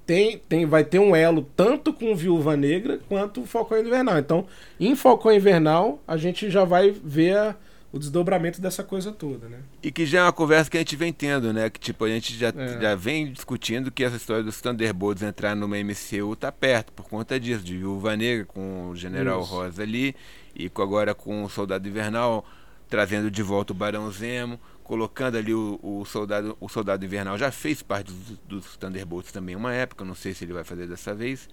tem, 0.06 0.38
tem, 0.38 0.66
vai 0.66 0.84
ter 0.84 1.00
um 1.00 1.16
elo 1.16 1.50
tanto 1.56 1.94
com 1.94 2.14
Viúva 2.14 2.58
Negra 2.58 3.00
quanto 3.08 3.40
o 3.40 3.46
Falcão 3.46 3.80
Invernal. 3.80 4.18
Então, 4.18 4.46
em 4.78 4.98
Falcão 4.98 5.32
Invernal, 5.32 6.04
a 6.06 6.18
gente 6.18 6.50
já 6.50 6.66
vai 6.66 6.92
ver 6.92 7.38
a, 7.38 7.56
o 7.90 7.98
desdobramento 7.98 8.60
dessa 8.60 8.84
coisa 8.84 9.14
toda, 9.14 9.48
né? 9.48 9.60
E 9.82 9.90
que 9.94 10.06
já 10.06 10.20
é 10.20 10.24
uma 10.24 10.34
conversa 10.34 10.70
que 10.70 10.76
a 10.76 10.82
gente 10.82 10.98
vem 10.98 11.14
tendo, 11.14 11.54
né? 11.54 11.70
Que 11.70 11.80
tipo, 11.80 12.04
a 12.04 12.10
gente 12.10 12.38
já, 12.38 12.50
é. 12.50 12.82
já 12.82 12.96
vem 12.96 13.32
discutindo 13.32 13.90
que 13.90 14.04
essa 14.04 14.18
história 14.18 14.44
dos 14.44 14.60
Thunderbolts 14.60 15.24
entrar 15.24 15.56
numa 15.56 15.78
MCU 15.78 16.36
tá 16.36 16.52
perto 16.52 16.92
por 16.92 17.08
conta 17.08 17.40
disso, 17.40 17.64
de 17.64 17.78
Viúva 17.78 18.18
Negra 18.18 18.44
com 18.44 18.90
o 18.90 18.96
General 18.98 19.40
Isso. 19.42 19.50
Rosa 19.50 19.84
ali 19.84 20.14
e 20.54 20.70
agora 20.76 21.16
com 21.16 21.46
o 21.46 21.50
Soldado 21.50 21.88
Invernal 21.88 22.46
trazendo 22.90 23.30
de 23.30 23.44
volta 23.44 23.74
o 23.74 23.76
Barão 23.76 24.10
Zemo, 24.12 24.60
colocando 24.84 25.38
ali 25.38 25.54
o, 25.54 25.80
o, 25.84 26.06
soldado 26.06 26.58
o 26.60 26.70
soldado 26.70 27.04
invernal 27.04 27.38
já 27.38 27.52
fez 27.52 27.82
parte 27.82 28.12
dos, 28.12 28.38
dos 28.64 28.78
Thunderbolts 28.78 29.32
também 29.32 29.56
uma 29.56 29.74
época 29.74 30.06
não 30.06 30.16
sei 30.16 30.34
se 30.34 30.46
ele 30.46 30.54
vai 30.54 30.64
fazer 30.64 30.88
dessa 30.88 31.14
vez 31.14 31.50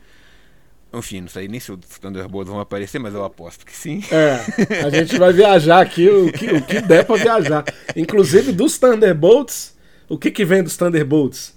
enfim, 0.99 1.23
não 1.23 1.29
sei 1.29 1.49
nem 1.49 1.59
se 1.59 1.73
os 1.73 1.99
Thunderbolts 2.01 2.49
vão 2.49 2.61
aparecer, 2.61 2.99
mas 2.99 3.15
eu 3.15 3.25
aposto 3.25 3.67
que 3.67 3.77
sim. 3.77 4.03
É, 4.13 4.85
a 4.85 4.91
gente 4.91 5.19
vai 5.19 5.33
viajar 5.33 5.81
aqui 5.81 6.09
o 6.09 6.33
que, 6.33 6.47
o 6.47 6.63
que 6.63 6.81
der 6.81 7.05
pra 7.05 7.17
viajar. 7.17 7.65
Inclusive 7.97 8.53
dos 8.53 8.79
Thunderbolts, 8.79 9.77
o 10.09 10.17
que, 10.17 10.31
que 10.31 10.45
vem 10.45 10.63
dos 10.63 10.77
Thunderbolts? 10.77 11.54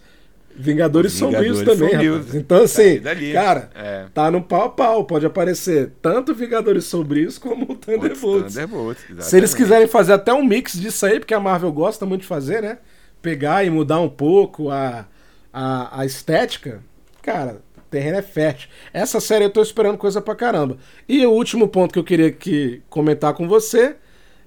Vingadores, 0.57 1.13
Sombrios 1.13 1.59
também, 1.61 1.91
Sombrios. 1.91 2.17
rapaz. 2.17 2.35
Então, 2.35 2.63
assim, 2.63 3.01
cara, 3.33 3.69
é. 3.75 4.05
tá 4.13 4.31
no 4.31 4.41
pau 4.41 4.63
a 4.63 4.69
pau. 4.69 5.05
Pode 5.05 5.25
aparecer 5.25 5.91
tanto 6.01 6.33
Vingadores 6.33 6.85
Sombrios 6.85 7.37
como 7.37 7.71
o 7.71 7.75
Thunderbolts. 7.75 8.55
Thunderbolts 8.55 9.03
Se 9.19 9.37
eles 9.37 9.53
quiserem 9.53 9.87
fazer 9.87 10.13
até 10.13 10.33
um 10.33 10.43
mix 10.43 10.73
disso 10.73 11.05
aí, 11.05 11.19
porque 11.19 11.33
a 11.33 11.39
Marvel 11.39 11.71
gosta 11.71 12.05
muito 12.05 12.21
de 12.21 12.27
fazer, 12.27 12.61
né? 12.61 12.79
Pegar 13.21 13.63
e 13.63 13.69
mudar 13.69 13.99
um 13.99 14.09
pouco 14.09 14.69
a, 14.69 15.05
a, 15.53 16.01
a 16.01 16.05
estética, 16.05 16.81
cara, 17.21 17.61
o 17.77 17.81
terreno 17.89 18.17
é 18.17 18.21
fértil. 18.21 18.69
Essa 18.91 19.19
série 19.19 19.45
eu 19.45 19.49
tô 19.49 19.61
esperando 19.61 19.97
coisa 19.97 20.21
pra 20.21 20.35
caramba. 20.35 20.77
E 21.07 21.25
o 21.25 21.31
último 21.31 21.67
ponto 21.67 21.93
que 21.93 21.99
eu 21.99 22.03
queria 22.03 22.31
que 22.31 22.81
comentar 22.89 23.33
com 23.33 23.47
você 23.47 23.95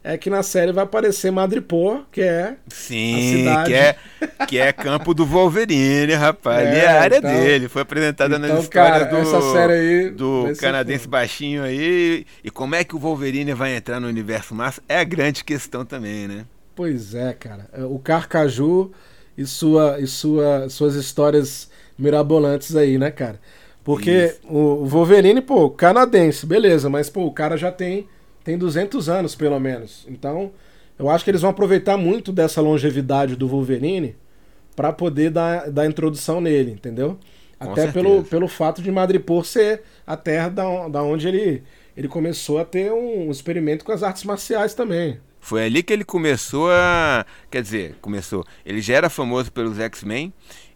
é 0.03 0.17
que 0.17 0.31
na 0.31 0.43
série 0.43 0.73
vai 0.73 0.85
aparecer 0.85 1.31
Madripoor, 1.31 2.05
que 2.11 2.23
é 2.23 2.57
Sim, 2.69 3.45
que 3.67 3.75
é, 3.75 3.97
que 4.49 4.59
é 4.59 4.73
campo 4.73 5.13
do 5.13 5.27
Wolverine, 5.27 6.15
rapaz. 6.15 6.67
É, 6.67 6.71
Ali 6.71 6.79
é 6.79 6.87
a 6.87 7.01
área 7.01 7.19
então, 7.19 7.31
dele. 7.31 7.69
Foi 7.69 7.83
apresentada 7.83 8.37
então, 8.37 8.49
nas 8.49 8.65
histórias 8.65 8.99
cara, 8.99 9.05
do, 9.05 9.17
essa 9.17 9.53
série 9.53 9.73
aí 9.73 10.11
do 10.11 10.45
canadense 10.59 11.07
baixinho 11.07 11.63
aí. 11.63 12.25
E 12.43 12.51
como 12.51 12.75
é 12.75 12.83
que 12.83 12.97
o 12.97 12.99
Wolverine 12.99 13.53
vai 13.53 13.77
entrar 13.77 14.01
no 14.01 14.09
universo 14.09 14.55
massa 14.55 14.83
é 14.89 14.99
a 14.99 15.05
grande 15.05 15.45
questão 15.45 15.85
também, 15.85 16.27
né? 16.27 16.47
Pois 16.75 17.15
é, 17.15 17.35
cara. 17.35 17.69
O 17.91 17.99
Carcaju 17.99 18.91
e, 19.37 19.45
sua, 19.45 20.01
e 20.01 20.07
sua, 20.07 20.69
suas 20.71 20.95
histórias 20.95 21.71
mirabolantes 21.99 22.75
aí, 22.75 22.97
né, 22.97 23.11
cara? 23.11 23.39
Porque 23.85 24.37
o 24.45 24.87
Wolverine, 24.87 25.43
pô, 25.43 25.69
canadense, 25.69 26.47
beleza, 26.47 26.89
mas 26.89 27.11
pô, 27.11 27.25
o 27.27 27.33
cara 27.33 27.57
já 27.57 27.71
tem 27.71 28.09
tem 28.45 28.57
200 28.57 29.09
anos, 29.09 29.35
pelo 29.35 29.59
menos. 29.59 30.07
Então, 30.09 30.53
eu 30.99 31.09
acho 31.09 31.25
que 31.25 31.31
eles 31.31 31.41
vão 31.41 31.51
aproveitar 31.51 31.97
muito 31.97 32.33
dessa 32.33 32.61
longevidade 32.61 33.37
do 33.37 33.49
Wolverine 33.49 34.17
para 34.77 34.93
poder 34.93 35.31
dar, 35.31 35.71
dar 35.71 35.87
introdução 35.87 36.41
nele, 36.41 36.73
entendeu? 36.73 37.19
Com 37.59 37.73
Até 37.73 37.91
pelo, 37.93 38.25
pelo 38.25 38.49
fato 38.49 38.81
de 38.81 38.91
Madripoor 38.91 39.45
ser 39.45 39.83
a 40.07 40.17
terra 40.17 40.49
da, 40.49 40.89
da 40.89 41.03
onde 41.03 41.29
ele, 41.29 41.63
ele 41.97 42.09
começou 42.09 42.59
a 42.59 42.65
ter 42.65 42.91
um 42.91 43.31
experimento 43.31 43.85
com 43.85 43.93
as 43.93 44.03
artes 44.03 44.25
marciais 44.25 44.73
também. 44.75 45.21
Foi 45.41 45.65
ali 45.65 45.83
que 45.83 45.93
ele 45.93 46.05
começou 46.05 46.71
a. 46.71 47.25
Quer 47.51 47.63
dizer, 47.63 47.97
começou. 48.01 48.45
Ele 48.65 48.81
já 48.81 48.95
era 48.95 49.09
famoso 49.09 49.51
pelos 49.51 49.79
X-Men. 49.79 50.33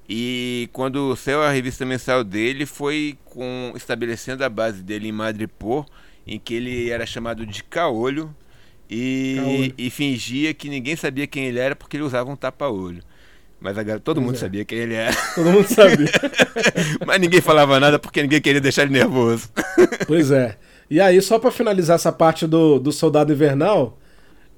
E 0.08 0.68
quando 0.72 1.14
saiu 1.16 1.42
a 1.42 1.50
revista 1.50 1.84
mensal 1.84 2.24
dele, 2.24 2.66
foi 2.66 3.16
com 3.24 3.72
estabelecendo 3.74 4.44
a 4.44 4.48
base 4.48 4.82
dele 4.82 5.08
em 5.08 5.12
Madripoor 5.12 5.86
em 6.26 6.38
que 6.38 6.54
ele 6.54 6.90
era 6.90 7.06
chamado 7.06 7.44
de 7.46 7.62
Caolho 7.64 8.34
e, 8.88 9.74
e 9.76 9.90
fingia 9.90 10.54
que 10.54 10.68
ninguém 10.68 10.96
sabia 10.96 11.26
quem 11.26 11.46
ele 11.46 11.58
era 11.58 11.74
porque 11.74 11.96
ele 11.96 12.04
usava 12.04 12.30
um 12.30 12.36
tapa-olho. 12.36 13.02
Mas 13.60 13.78
agora 13.78 13.98
todo 13.98 14.16
pois 14.16 14.26
mundo 14.26 14.36
é. 14.36 14.38
sabia 14.38 14.64
quem 14.64 14.78
ele 14.78 14.94
era. 14.94 15.16
Todo 15.34 15.50
mundo 15.50 15.66
sabia. 15.66 16.10
Mas 17.06 17.18
ninguém 17.18 17.40
falava 17.40 17.80
nada 17.80 17.98
porque 17.98 18.20
ninguém 18.20 18.38
queria 18.38 18.60
deixar 18.60 18.82
ele 18.82 18.92
nervoso. 18.92 19.48
pois 20.06 20.30
é. 20.30 20.58
E 20.90 21.00
aí, 21.00 21.20
só 21.22 21.38
para 21.38 21.50
finalizar 21.50 21.94
essa 21.94 22.12
parte 22.12 22.46
do, 22.46 22.78
do 22.78 22.92
Soldado 22.92 23.32
Invernal. 23.32 23.98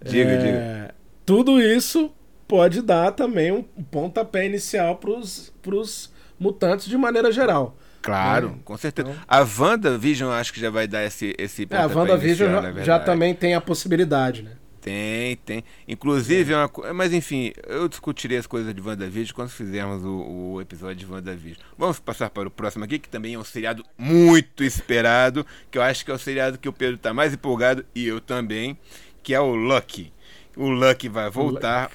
Diga, 0.04 0.30
é, 0.30 0.38
diga. 0.38 0.94
Tudo 1.24 1.62
isso 1.62 2.10
pode 2.48 2.82
dar 2.82 3.12
também 3.12 3.52
um 3.52 3.62
pontapé 3.62 4.44
inicial 4.44 4.96
para 4.96 5.10
os 5.10 6.12
mutantes 6.38 6.88
de 6.88 6.96
maneira 6.96 7.30
geral. 7.30 7.78
Claro, 8.06 8.50
né? 8.50 8.56
com 8.64 8.76
certeza. 8.76 9.10
Então... 9.10 9.22
A 9.26 9.40
WandaVision 9.40 10.30
acho 10.30 10.52
que 10.52 10.60
já 10.60 10.70
vai 10.70 10.86
dar 10.86 11.04
esse 11.04 11.34
esse 11.36 11.66
é, 11.68 11.76
A 11.76 11.86
WandaVision 11.86 12.50
já, 12.50 12.82
já 12.84 12.98
também 13.00 13.34
tem 13.34 13.54
a 13.54 13.60
possibilidade, 13.60 14.42
né? 14.42 14.52
Tem, 14.80 15.34
tem. 15.38 15.64
Inclusive, 15.88 16.52
é. 16.52 16.56
uma, 16.56 16.94
mas 16.94 17.12
enfim, 17.12 17.52
eu 17.66 17.88
discutirei 17.88 18.38
as 18.38 18.46
coisas 18.46 18.72
de 18.72 18.80
WandaVision 18.80 19.34
quando 19.34 19.48
fizermos 19.48 20.04
o, 20.04 20.52
o 20.54 20.60
episódio 20.60 20.94
de 20.94 21.12
WandaVision. 21.12 21.58
Vamos 21.76 21.98
passar 21.98 22.30
para 22.30 22.46
o 22.46 22.50
próximo 22.52 22.84
aqui, 22.84 23.00
que 23.00 23.08
também 23.08 23.34
é 23.34 23.38
um 23.38 23.42
seriado 23.42 23.84
muito 23.98 24.62
esperado, 24.62 25.44
que 25.72 25.76
eu 25.76 25.82
acho 25.82 26.04
que 26.04 26.12
é 26.12 26.14
o 26.14 26.18
seriado 26.18 26.56
que 26.56 26.68
o 26.68 26.72
Pedro 26.72 26.94
está 26.94 27.12
mais 27.12 27.34
empolgado, 27.34 27.84
e 27.96 28.06
eu 28.06 28.20
também, 28.20 28.78
que 29.24 29.34
é 29.34 29.40
o 29.40 29.56
Lucky. 29.56 30.12
O 30.56 30.68
Lucky 30.68 31.08
vai 31.08 31.28
voltar. 31.30 31.90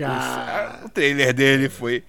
O, 0.82 0.88
o 0.88 0.90
trailer 0.90 1.34
dele 1.34 1.70
foi 1.70 2.04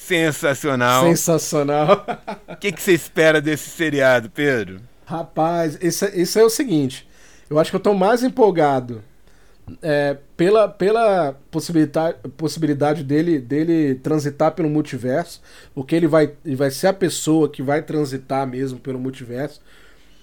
Sensacional. 0.00 1.04
Sensacional. 1.04 2.06
O 2.48 2.56
que, 2.56 2.72
que 2.72 2.82
você 2.82 2.92
espera 2.92 3.40
desse 3.40 3.68
seriado, 3.68 4.30
Pedro? 4.30 4.80
Rapaz, 5.04 5.78
isso, 5.80 6.06
é, 6.06 6.16
isso 6.16 6.38
é 6.38 6.42
o 6.42 6.48
seguinte. 6.50 7.06
Eu 7.48 7.58
acho 7.58 7.70
que 7.70 7.76
eu 7.76 7.80
tô 7.80 7.92
mais 7.92 8.24
empolgado 8.24 9.04
é, 9.82 10.16
pela, 10.36 10.68
pela 10.68 11.36
possibilidade, 11.50 12.16
possibilidade 12.36 13.04
dele, 13.04 13.38
dele 13.38 13.94
transitar 13.96 14.52
pelo 14.52 14.70
multiverso, 14.70 15.42
porque 15.74 15.94
ele 15.94 16.08
vai, 16.08 16.32
ele 16.44 16.56
vai 16.56 16.70
ser 16.70 16.88
a 16.88 16.92
pessoa 16.94 17.48
que 17.48 17.62
vai 17.62 17.82
transitar 17.82 18.46
mesmo 18.46 18.80
pelo 18.80 18.98
multiverso. 18.98 19.60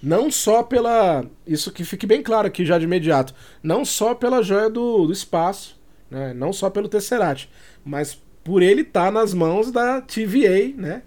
Não 0.02 0.30
só 0.30 0.62
pela. 0.62 1.24
Isso 1.46 1.72
que 1.72 1.84
fique 1.84 2.06
bem 2.06 2.22
claro 2.22 2.48
aqui 2.48 2.64
já 2.66 2.78
de 2.78 2.84
imediato. 2.84 3.32
Não 3.62 3.84
só 3.84 4.14
pela 4.14 4.42
joia 4.42 4.68
do, 4.68 5.06
do 5.06 5.12
espaço, 5.12 5.78
né? 6.10 6.34
não 6.34 6.52
só 6.52 6.68
pelo 6.68 6.88
Tesseract, 6.88 7.48
mas 7.84 8.20
por 8.48 8.62
ele 8.62 8.80
estar 8.80 9.04
tá 9.06 9.10
nas 9.10 9.34
mãos 9.34 9.70
da 9.70 10.00
TVA, 10.00 10.72
né? 10.74 11.02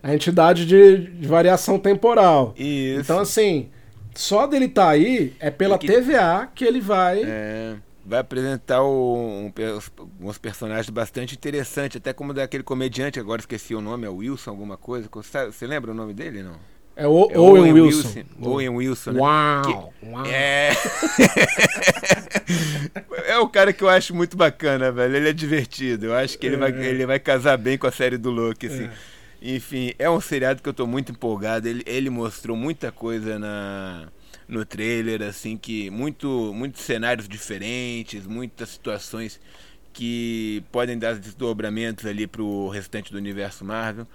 A 0.00 0.14
entidade 0.14 0.64
de, 0.64 1.08
de 1.08 1.26
variação 1.26 1.76
temporal. 1.76 2.54
Isso. 2.56 3.00
Então, 3.00 3.18
assim, 3.18 3.68
só 4.14 4.46
dele 4.46 4.66
estar 4.66 4.84
tá 4.84 4.90
aí 4.90 5.34
é 5.40 5.50
pela 5.50 5.76
que... 5.76 5.88
TVA 5.88 6.48
que 6.54 6.64
ele 6.64 6.80
vai. 6.80 7.22
É 7.24 7.74
vai 8.06 8.18
apresentar 8.18 8.84
um, 8.84 9.46
um, 9.46 9.52
uns 10.20 10.36
personagens 10.36 10.90
bastante 10.90 11.34
interessantes, 11.34 11.96
até 11.96 12.12
como 12.12 12.34
daquele 12.34 12.62
comediante, 12.62 13.18
agora 13.18 13.40
esqueci 13.40 13.74
o 13.74 13.80
nome, 13.80 14.06
é 14.06 14.10
Wilson, 14.10 14.50
alguma 14.50 14.76
coisa. 14.76 15.08
Você 15.10 15.66
lembra 15.66 15.90
o 15.90 15.94
nome 15.94 16.12
dele, 16.12 16.42
não? 16.42 16.56
É, 16.96 17.06
o, 17.06 17.28
é 17.30 17.38
Owen, 17.38 17.62
Owen 17.62 17.72
Wilson. 17.72 18.08
Wilson. 18.08 18.24
Owen 18.40 18.68
Wilson. 18.68 19.12
Né? 19.12 19.20
Uau, 19.20 19.62
que, 19.62 20.06
uau. 20.06 20.26
É... 20.26 20.72
é 23.26 23.38
o 23.38 23.48
cara 23.48 23.72
que 23.72 23.82
eu 23.82 23.88
acho 23.88 24.14
muito 24.14 24.36
bacana, 24.36 24.92
velho. 24.92 25.16
Ele 25.16 25.28
é 25.28 25.32
divertido. 25.32 26.06
Eu 26.06 26.14
acho 26.14 26.38
que 26.38 26.46
ele, 26.46 26.56
é. 26.56 26.58
vai, 26.58 26.70
ele 26.70 27.04
vai 27.04 27.18
casar 27.18 27.56
bem 27.56 27.76
com 27.76 27.86
a 27.86 27.92
série 27.92 28.16
do 28.16 28.30
Loki, 28.30 28.66
assim. 28.66 28.84
É. 28.84 28.92
Enfim, 29.42 29.92
é 29.98 30.08
um 30.08 30.20
seriado 30.20 30.62
que 30.62 30.68
eu 30.68 30.72
tô 30.72 30.86
muito 30.86 31.10
empolgado. 31.10 31.68
Ele, 31.68 31.82
ele 31.84 32.10
mostrou 32.10 32.56
muita 32.56 32.92
coisa 32.92 33.38
na, 33.38 34.08
no 34.46 34.64
trailer, 34.64 35.20
assim, 35.22 35.56
que 35.56 35.90
muito, 35.90 36.52
muitos 36.54 36.82
cenários 36.82 37.28
diferentes, 37.28 38.24
muitas 38.26 38.68
situações 38.70 39.40
que 39.94 40.62
podem 40.72 40.98
dar 40.98 41.14
desdobramentos 41.14 42.04
ali 42.04 42.26
pro 42.26 42.68
restante 42.68 43.12
do 43.12 43.16
universo 43.16 43.64
Marvel. 43.64 44.06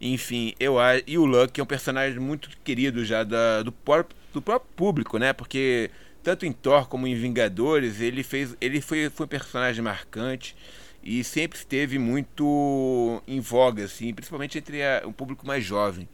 Enfim, 0.00 0.52
eu 0.60 0.78
acho. 0.78 1.04
E 1.06 1.16
o 1.16 1.24
Luck 1.24 1.58
é 1.58 1.62
um 1.62 1.66
personagem 1.66 2.18
muito 2.18 2.50
querido 2.62 3.04
já 3.04 3.24
da, 3.24 3.62
do, 3.62 3.72
próprio, 3.72 4.18
do 4.34 4.42
próprio 4.42 4.70
público, 4.76 5.16
né? 5.16 5.32
Porque 5.32 5.90
tanto 6.22 6.44
em 6.44 6.52
Thor 6.52 6.88
como 6.88 7.06
em 7.06 7.14
Vingadores, 7.14 8.00
ele 8.00 8.22
fez. 8.22 8.56
Ele 8.60 8.80
foi, 8.80 9.08
foi 9.08 9.26
um 9.26 9.28
personagem 9.28 9.82
marcante 9.82 10.56
e 11.02 11.22
sempre 11.22 11.56
esteve 11.56 11.98
muito 11.98 13.22
em 13.26 13.40
voga, 13.40 13.84
assim, 13.84 14.12
principalmente 14.12 14.58
entre 14.58 14.82
a, 14.82 15.02
o 15.04 15.12
público 15.12 15.46
mais 15.46 15.64
jovem. 15.64 16.08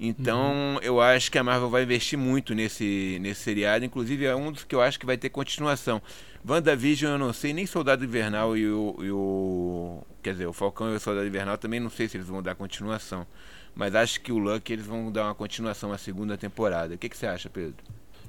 Então 0.00 0.52
uhum. 0.52 0.78
eu 0.82 1.00
acho 1.00 1.30
que 1.30 1.38
a 1.38 1.44
Marvel 1.44 1.70
vai 1.70 1.84
investir 1.84 2.18
muito 2.18 2.54
nesse, 2.54 3.18
nesse 3.20 3.42
seriado. 3.42 3.84
Inclusive 3.84 4.24
é 4.24 4.34
um 4.34 4.50
dos 4.50 4.64
que 4.64 4.74
eu 4.74 4.80
acho 4.80 4.98
que 4.98 5.06
vai 5.06 5.16
ter 5.16 5.28
continuação. 5.28 6.02
WandaVision 6.48 7.12
eu 7.12 7.18
não 7.18 7.32
sei, 7.32 7.52
nem 7.52 7.66
Soldado 7.66 8.04
Invernal 8.04 8.56
e 8.56 8.66
o, 8.68 8.96
e 9.00 9.10
o. 9.10 10.02
Quer 10.22 10.32
dizer, 10.32 10.46
o 10.46 10.52
Falcão 10.52 10.92
e 10.92 10.96
o 10.96 11.00
Soldado 11.00 11.26
Invernal 11.26 11.56
também 11.56 11.80
não 11.80 11.90
sei 11.90 12.08
se 12.08 12.16
eles 12.16 12.26
vão 12.26 12.42
dar 12.42 12.54
continuação. 12.54 13.26
Mas 13.74 13.94
acho 13.94 14.20
que 14.20 14.32
o 14.32 14.38
Luck 14.38 14.70
eles 14.72 14.84
vão 14.84 15.10
dar 15.10 15.24
uma 15.24 15.34
continuação 15.34 15.92
à 15.92 15.98
segunda 15.98 16.36
temporada. 16.36 16.94
O 16.94 16.98
que, 16.98 17.08
que 17.08 17.16
você 17.16 17.26
acha, 17.26 17.48
Pedro? 17.48 17.76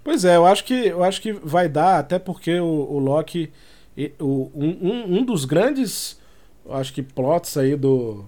Pois 0.03 0.23
é, 0.23 0.35
eu 0.35 0.45
acho 0.45 0.63
que, 0.63 0.73
eu 0.73 1.03
acho 1.03 1.21
que 1.21 1.33
vai 1.33 1.67
dar, 1.67 1.99
até 1.99 2.19
porque 2.19 2.59
o, 2.59 2.65
o 2.65 2.99
Loki. 2.99 3.51
O, 4.19 4.51
um, 4.55 5.19
um 5.19 5.25
dos 5.25 5.45
grandes 5.45 6.19
acho 6.69 6.93
que 6.93 7.03
plots 7.03 7.57
aí 7.57 7.75
do, 7.75 8.25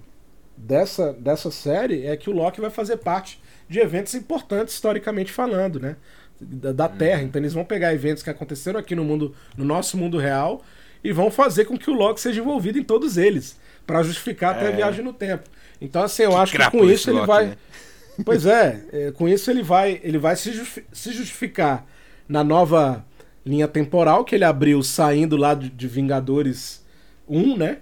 dessa, 0.56 1.12
dessa 1.12 1.50
série 1.50 2.06
é 2.06 2.16
que 2.16 2.30
o 2.30 2.32
Loki 2.32 2.60
vai 2.60 2.70
fazer 2.70 2.98
parte 2.98 3.40
de 3.68 3.80
eventos 3.80 4.14
importantes 4.14 4.74
historicamente 4.74 5.32
falando, 5.32 5.80
né? 5.80 5.96
Da, 6.40 6.72
da 6.72 6.88
Terra. 6.88 7.22
Então 7.22 7.40
eles 7.40 7.52
vão 7.52 7.64
pegar 7.64 7.94
eventos 7.94 8.22
que 8.22 8.30
aconteceram 8.30 8.78
aqui 8.78 8.94
no 8.94 9.04
mundo, 9.04 9.34
no 9.56 9.64
nosso 9.64 9.96
mundo 9.96 10.18
real, 10.18 10.62
e 11.02 11.12
vão 11.12 11.30
fazer 11.30 11.64
com 11.64 11.78
que 11.78 11.90
o 11.90 11.94
Loki 11.94 12.20
seja 12.20 12.40
envolvido 12.40 12.78
em 12.78 12.82
todos 12.82 13.16
eles, 13.16 13.58
para 13.86 14.02
justificar 14.02 14.54
até 14.54 14.66
a 14.66 14.70
é. 14.70 14.76
viagem 14.76 15.04
no 15.04 15.12
tempo. 15.12 15.48
Então 15.80 16.02
assim, 16.02 16.22
eu 16.22 16.30
que 16.30 16.36
acho 16.36 16.52
que 16.52 16.70
com 16.70 16.84
isso 16.84 17.10
ele 17.10 17.18
Loki, 17.18 17.28
vai 17.28 17.46
né? 17.46 17.56
Pois 18.24 18.46
é, 18.46 18.82
é, 18.92 19.10
com 19.12 19.28
isso 19.28 19.50
ele 19.50 19.62
vai, 19.62 20.00
ele 20.02 20.16
vai 20.16 20.36
se, 20.36 20.52
se 20.90 21.12
justificar 21.12 21.86
na 22.26 22.42
nova 22.42 23.04
linha 23.44 23.68
temporal 23.68 24.24
que 24.24 24.34
ele 24.34 24.44
abriu 24.44 24.82
saindo 24.82 25.36
lá 25.36 25.54
de, 25.54 25.68
de 25.68 25.86
Vingadores 25.86 26.84
1, 27.28 27.56
né? 27.56 27.78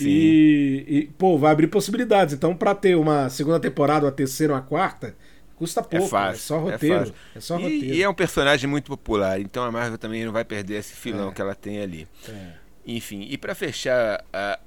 E, 0.00 0.84
e, 0.86 1.06
pô, 1.18 1.38
vai 1.38 1.52
abrir 1.52 1.68
possibilidades. 1.68 2.34
Então, 2.34 2.54
para 2.54 2.74
ter 2.74 2.96
uma 2.96 3.30
segunda 3.30 3.58
temporada, 3.58 4.04
uma 4.04 4.12
terceira, 4.12 4.52
uma 4.52 4.60
quarta, 4.60 5.14
custa 5.56 5.80
é 5.80 5.82
pouco. 5.82 6.06
É, 6.06 6.08
fácil, 6.08 6.36
é 6.36 6.38
só 6.38 6.58
roteiro. 6.58 7.14
É, 7.34 7.38
é 7.38 7.40
só 7.40 7.58
e, 7.58 7.62
roteiro. 7.62 7.94
E 7.96 8.02
é 8.02 8.08
um 8.08 8.14
personagem 8.14 8.68
muito 8.68 8.90
popular, 8.90 9.40
então 9.40 9.64
a 9.64 9.72
Marvel 9.72 9.98
também 9.98 10.24
não 10.24 10.32
vai 10.32 10.44
perder 10.44 10.76
esse 10.76 10.94
filão 10.94 11.30
é. 11.30 11.34
que 11.34 11.40
ela 11.40 11.54
tem 11.54 11.80
ali. 11.80 12.06
É. 12.28 12.52
Enfim, 12.86 13.26
e 13.28 13.36
para 13.36 13.54
fechar 13.54 14.24
a, 14.32 14.58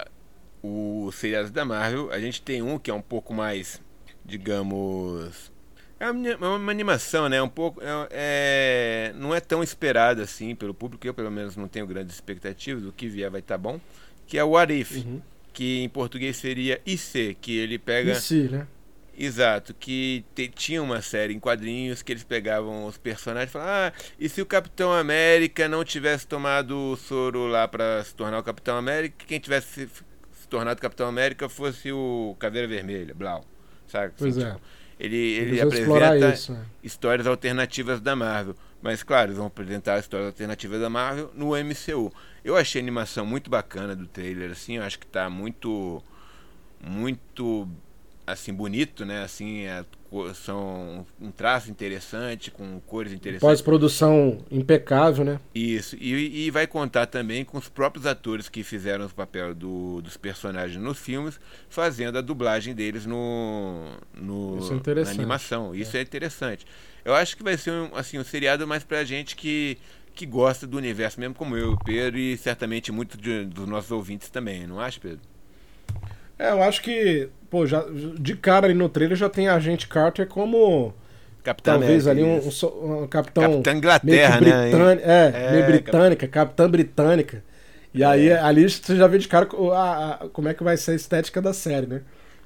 os 0.62 1.16
seriados 1.16 1.52
da 1.52 1.64
Marvel, 1.64 2.12
a 2.12 2.20
gente 2.20 2.42
tem 2.42 2.62
um 2.62 2.78
que 2.78 2.92
é 2.92 2.94
um 2.94 3.02
pouco 3.02 3.34
mais, 3.34 3.82
digamos, 4.26 5.52
é 6.00 6.10
uma, 6.10 6.56
uma 6.56 6.72
animação, 6.72 7.28
né? 7.28 7.42
Um 7.42 7.50
pouco. 7.50 7.82
É, 7.82 8.08
é, 8.12 9.14
não 9.16 9.36
é 9.36 9.42
tão 9.42 9.62
esperado 9.62 10.22
assim 10.22 10.56
pelo 10.56 10.74
público. 10.74 11.06
Eu, 11.06 11.14
pelo 11.14 11.30
menos, 11.30 11.58
não 11.58 11.68
tenho 11.68 11.86
grandes 11.86 12.16
expectativas. 12.16 12.86
O 12.86 12.94
que 12.94 13.10
vier 13.10 13.30
vai 13.30 13.42
estar 13.42 13.56
tá 13.56 13.58
bom. 13.58 13.82
Que 14.26 14.38
é 14.38 14.44
o 14.44 14.56
Arif, 14.56 15.00
uhum. 15.00 15.22
que 15.52 15.84
em 15.84 15.90
português 15.90 16.38
seria 16.38 16.80
IC, 16.86 17.36
que 17.42 17.58
ele 17.58 17.78
pega. 17.78 18.14
IC, 18.14 18.50
né? 18.50 18.68
Exato, 19.22 19.74
que 19.74 20.24
te, 20.34 20.48
tinha 20.48 20.82
uma 20.82 21.02
série 21.02 21.34
em 21.34 21.40
quadrinhos 21.40 22.02
que 22.02 22.14
eles 22.14 22.24
pegavam 22.24 22.86
os 22.86 22.98
personagens 22.98 23.50
e 23.50 23.52
falavam: 23.52 23.74
Ah, 23.74 23.94
e 24.18 24.30
se 24.30 24.42
o 24.42 24.46
Capitão 24.46 24.94
América 24.94 25.68
não 25.68 25.84
tivesse 25.84 26.26
tomado 26.26 26.72
o 26.72 26.96
soro 26.96 27.46
lá 27.46 27.68
para 27.68 28.02
se 28.06 28.16
tornar 28.16 28.40
o 28.40 28.44
Capitão 28.44 28.78
América, 28.78 29.26
quem 29.28 29.38
tivesse 29.38 29.68
se, 29.68 29.90
se 30.32 30.48
tornado 30.48 30.80
Capitão 30.80 31.06
América 31.06 31.50
fosse 31.50 31.92
o 31.92 32.34
Caveira 32.40 32.66
Vermelha, 32.66 33.14
Blau. 33.14 33.44
Sabe? 33.88 34.14
Pois 34.18 34.38
assim, 34.38 34.48
é. 34.48 34.52
Tipo, 34.54 34.62
ele, 34.98 35.18
ele 35.18 35.62
apresenta 35.62 36.30
isso, 36.30 36.54
né? 36.54 36.66
histórias 36.82 37.28
alternativas 37.28 38.00
da 38.00 38.16
Marvel. 38.16 38.56
Mas 38.82 39.04
claro, 39.04 39.28
eles 39.28 39.38
vão 39.38 39.48
apresentar 39.48 40.00
histórias 40.00 40.28
alternativas 40.28 40.80
da 40.80 40.90
Marvel 40.90 41.30
no 41.36 41.50
MCU. 41.58 42.10
Eu 42.42 42.56
achei 42.56 42.80
a 42.80 42.84
animação 42.84 43.26
muito 43.26 43.50
bacana 43.50 43.94
do 43.98 44.08
trailer, 44.08 44.52
assim, 44.52 44.78
eu 44.78 44.84
acho 44.84 44.98
que 44.98 45.06
está 45.06 45.30
muito 45.30 46.02
muito 46.82 47.68
assim 48.32 48.54
bonito, 48.54 49.06
né? 49.06 49.24
Assim, 49.24 49.64
é, 49.64 49.84
são 50.34 51.06
um 51.20 51.32
traço 51.32 51.70
interessante, 51.70 52.50
com 52.50 52.80
cores 52.82 53.12
interessantes. 53.12 53.42
Pós-produção 53.42 54.40
impecável, 54.50 55.24
né? 55.24 55.40
Isso. 55.54 55.96
E, 56.00 56.46
e, 56.46 56.52
vai 56.52 56.66
contar 56.66 57.06
também 57.06 57.46
com 57.46 57.58
os 57.58 57.70
próprios 57.70 58.06
atores 58.06 58.50
que 58.50 58.64
fizeram 58.64 59.06
o 59.06 59.10
papel 59.10 59.54
do, 59.54 60.02
dos 60.02 60.18
personagens 60.18 60.82
nos 60.82 60.98
filmes, 60.98 61.40
fazendo 61.70 62.18
a 62.18 62.22
dublagem 62.22 62.74
deles 62.74 63.06
no, 63.06 63.86
no 64.14 64.58
Isso 64.60 64.74
é 64.74 65.04
na 65.04 65.12
animação. 65.12 65.76
Isso 65.76 65.96
é. 65.96 66.00
é. 66.00 66.04
interessante. 66.04 66.66
Eu 67.06 67.14
acho 67.14 67.38
que 67.38 67.44
vai 67.44 67.58
ser 67.58 67.72
um, 67.72 67.96
assim, 67.96 68.18
um 68.18 68.24
seriado 68.24 68.68
mais 68.68 68.84
pra 68.84 69.04
gente 69.04 69.36
que 69.36 69.78
que 70.12 70.26
gosta 70.26 70.68
do 70.68 70.76
universo 70.76 71.18
mesmo 71.18 71.34
como 71.34 71.56
eu, 71.56 71.78
Pedro, 71.78 72.20
e 72.20 72.36
certamente 72.36 72.92
muitos 72.92 73.18
dos 73.48 73.66
nossos 73.66 73.90
ouvintes 73.90 74.30
também, 74.30 74.68
não 74.68 74.78
acha, 74.78 75.00
Pedro? 75.00 75.22
É, 76.40 76.52
eu 76.52 76.64
acho 76.64 76.82
que, 76.82 77.28
pô, 77.50 77.68
já, 77.68 77.86
de 78.18 78.34
cara 78.38 78.66
ali 78.66 78.74
no 78.74 78.88
trailer 78.88 79.18
já 79.18 79.30
tem 79.30 79.50
a 79.50 79.56
Agente 79.56 79.88
Carter 79.88 80.26
como. 80.26 80.94
Capitão 81.44 81.80
talvez 81.80 82.08
ali 82.08 82.24
um, 82.24 82.40
um, 82.40 83.04
um, 83.04 83.08
capitão. 83.08 83.44
Capitã 83.44 83.74
Inglaterra, 83.74 84.42
né? 84.42 84.72
É, 85.04 85.32
é, 85.34 85.52
meio 85.52 85.66
britânica, 85.66 86.28
cap... 86.28 86.48
capitã 86.48 86.70
britânica. 86.70 87.44
E 87.94 88.04
é. 88.04 88.06
aí 88.06 88.32
ali 88.32 88.70
você 88.70 88.96
já 88.96 89.08
vê 89.08 89.18
de 89.18 89.28
cara 89.28 89.48
a, 89.74 90.14
a, 90.14 90.30
como 90.30 90.48
é 90.48 90.54
que 90.54 90.64
vai 90.64 90.78
ser 90.78 90.92
a 90.92 90.96
estética 90.96 91.42
da 91.42 91.54
série, 91.54 91.88
né? 91.88 92.02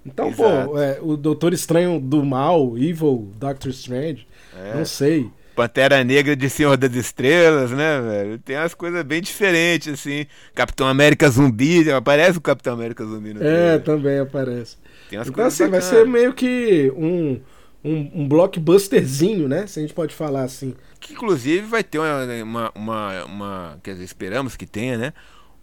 Então, 0.06 0.28
Exato. 0.28 0.70
pô, 0.70 0.80
é, 0.80 1.00
o 1.02 1.16
Doutor 1.16 1.54
Estranho 1.54 2.00
do 2.00 2.24
Mal, 2.26 2.78
Evil, 2.78 3.32
Doctor 3.38 3.70
Strange, 3.72 4.28
é. 4.58 4.76
não 4.76 4.86
sei. 4.86 5.30
Pantera 5.56 6.04
Negra 6.04 6.36
de 6.36 6.50
Senhor 6.50 6.76
das 6.78 6.94
Estrelas, 6.94 7.72
né, 7.72 8.02
velho? 8.02 8.40
Tem 8.40 8.58
umas 8.58 8.74
coisas 8.74 9.04
bem 9.04 9.22
diferentes, 9.22 9.94
assim. 9.94 10.26
Capitão 10.54 10.88
América 10.88 11.30
Zumbi, 11.30 11.92
aparece 11.92 12.38
o 12.38 12.42
Capitão 12.42 12.74
América 12.74 13.06
Zumbi 13.06 13.34
no 13.34 13.44
É, 13.44 13.78
também 13.80 14.20
aparece. 14.20 14.78
Tem 15.10 15.20
umas 15.20 15.28
então, 15.28 15.46
assim, 15.46 15.66
bacanas. 15.66 15.90
vai 15.90 16.00
ser 16.00 16.08
meio 16.08 16.34
que 16.34 16.92
um, 16.96 17.40
um, 17.84 18.12
um, 18.16 18.28
blockbusterzinho, 18.28 19.48
né? 19.48 19.68
Se 19.68 19.80
a 19.80 19.82
gente 19.82 19.94
pode 19.94 20.16
falar 20.16 20.44
assim. 20.44 20.74
Que 21.00 21.14
inclusive 21.14 21.66
vai 21.68 21.84
ter 21.84 22.00
uma, 22.00 22.24
uma, 22.44 22.72
uma, 22.74 23.26
uma 23.26 23.80
Quer 23.84 23.92
dizer, 23.92 24.06
esperamos 24.06 24.56
que 24.56 24.66
tenha, 24.66 24.98
né? 24.98 25.14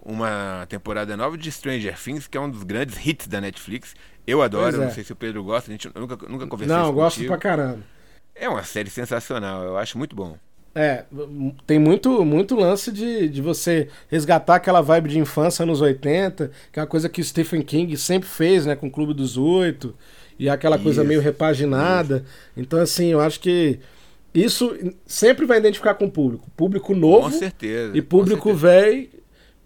Uma 0.02 0.66
temporada 0.68 1.16
nova 1.16 1.36
de 1.36 1.50
Stranger 1.50 1.98
Things, 1.98 2.26
que 2.26 2.38
é 2.38 2.40
um 2.40 2.48
dos 2.48 2.62
grandes 2.62 2.96
hits 3.04 3.26
da 3.26 3.40
Netflix. 3.40 3.94
Eu 4.26 4.40
adoro, 4.40 4.76
é. 4.76 4.84
não 4.84 4.90
sei 4.90 5.02
se 5.02 5.12
o 5.12 5.16
Pedro 5.16 5.42
gosta, 5.42 5.70
a 5.70 5.72
gente 5.72 5.90
nunca, 5.94 6.16
nunca 6.28 6.46
conversou 6.46 6.76
Não, 6.76 6.92
gosto 6.92 7.24
pra 7.24 7.36
caramba. 7.36 7.80
É 8.40 8.48
uma 8.48 8.64
série 8.64 8.88
sensacional, 8.88 9.62
eu 9.62 9.76
acho 9.76 9.98
muito 9.98 10.16
bom. 10.16 10.36
É, 10.74 11.04
tem 11.66 11.78
muito, 11.78 12.24
muito 12.24 12.54
lance 12.54 12.90
de, 12.90 13.28
de 13.28 13.42
você 13.42 13.88
resgatar 14.08 14.54
aquela 14.54 14.80
vibe 14.80 15.10
de 15.10 15.18
infância 15.18 15.66
nos 15.66 15.82
80, 15.82 16.50
que 16.72 16.78
é 16.78 16.82
uma 16.82 16.88
coisa 16.88 17.08
que 17.08 17.20
o 17.20 17.24
Stephen 17.24 17.60
King 17.60 17.94
sempre 17.98 18.26
fez, 18.26 18.64
né, 18.64 18.74
com 18.74 18.86
o 18.86 18.90
Clube 18.90 19.12
dos 19.12 19.36
Oito, 19.36 19.94
e 20.38 20.48
aquela 20.48 20.76
isso, 20.76 20.84
coisa 20.84 21.04
meio 21.04 21.20
repaginada. 21.20 22.24
Isso. 22.24 22.24
Então, 22.56 22.80
assim, 22.80 23.08
eu 23.08 23.20
acho 23.20 23.40
que 23.40 23.78
isso 24.32 24.74
sempre 25.04 25.44
vai 25.44 25.58
identificar 25.58 25.92
com 25.92 26.06
o 26.06 26.10
público. 26.10 26.48
Público 26.56 26.94
novo 26.94 27.30
com 27.30 27.38
certeza, 27.38 27.94
e 27.94 28.00
público 28.00 28.54
velho, 28.54 29.10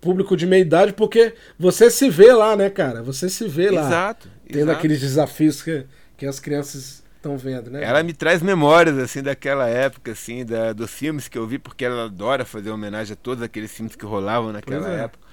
público 0.00 0.36
de 0.36 0.46
meia 0.46 0.62
idade, 0.62 0.94
porque 0.94 1.34
você 1.56 1.90
se 1.90 2.10
vê 2.10 2.32
lá, 2.32 2.56
né, 2.56 2.68
cara? 2.70 3.04
Você 3.04 3.28
se 3.28 3.46
vê 3.46 3.70
lá. 3.70 3.86
Exato. 3.86 4.28
Tendo 4.48 4.62
exato. 4.62 4.78
aqueles 4.78 5.00
desafios 5.00 5.62
que, 5.62 5.84
que 6.16 6.26
as 6.26 6.40
crianças 6.40 7.03
estão 7.24 7.38
vendo, 7.38 7.70
né? 7.70 7.82
Ela 7.82 8.02
me 8.02 8.12
traz 8.12 8.42
memórias 8.42 8.98
assim 8.98 9.22
daquela 9.22 9.68
época 9.68 10.12
assim, 10.12 10.44
da, 10.44 10.72
dos 10.72 10.90
filmes 10.90 11.26
que 11.26 11.38
eu 11.38 11.46
vi 11.46 11.58
porque 11.58 11.84
ela 11.84 12.04
adora 12.04 12.44
fazer 12.44 12.70
homenagem 12.70 13.14
a 13.14 13.16
todos 13.16 13.42
aqueles 13.42 13.72
filmes 13.72 13.96
que 13.96 14.04
rolavam 14.04 14.52
naquela 14.52 14.92
é. 14.92 15.04
época. 15.04 15.24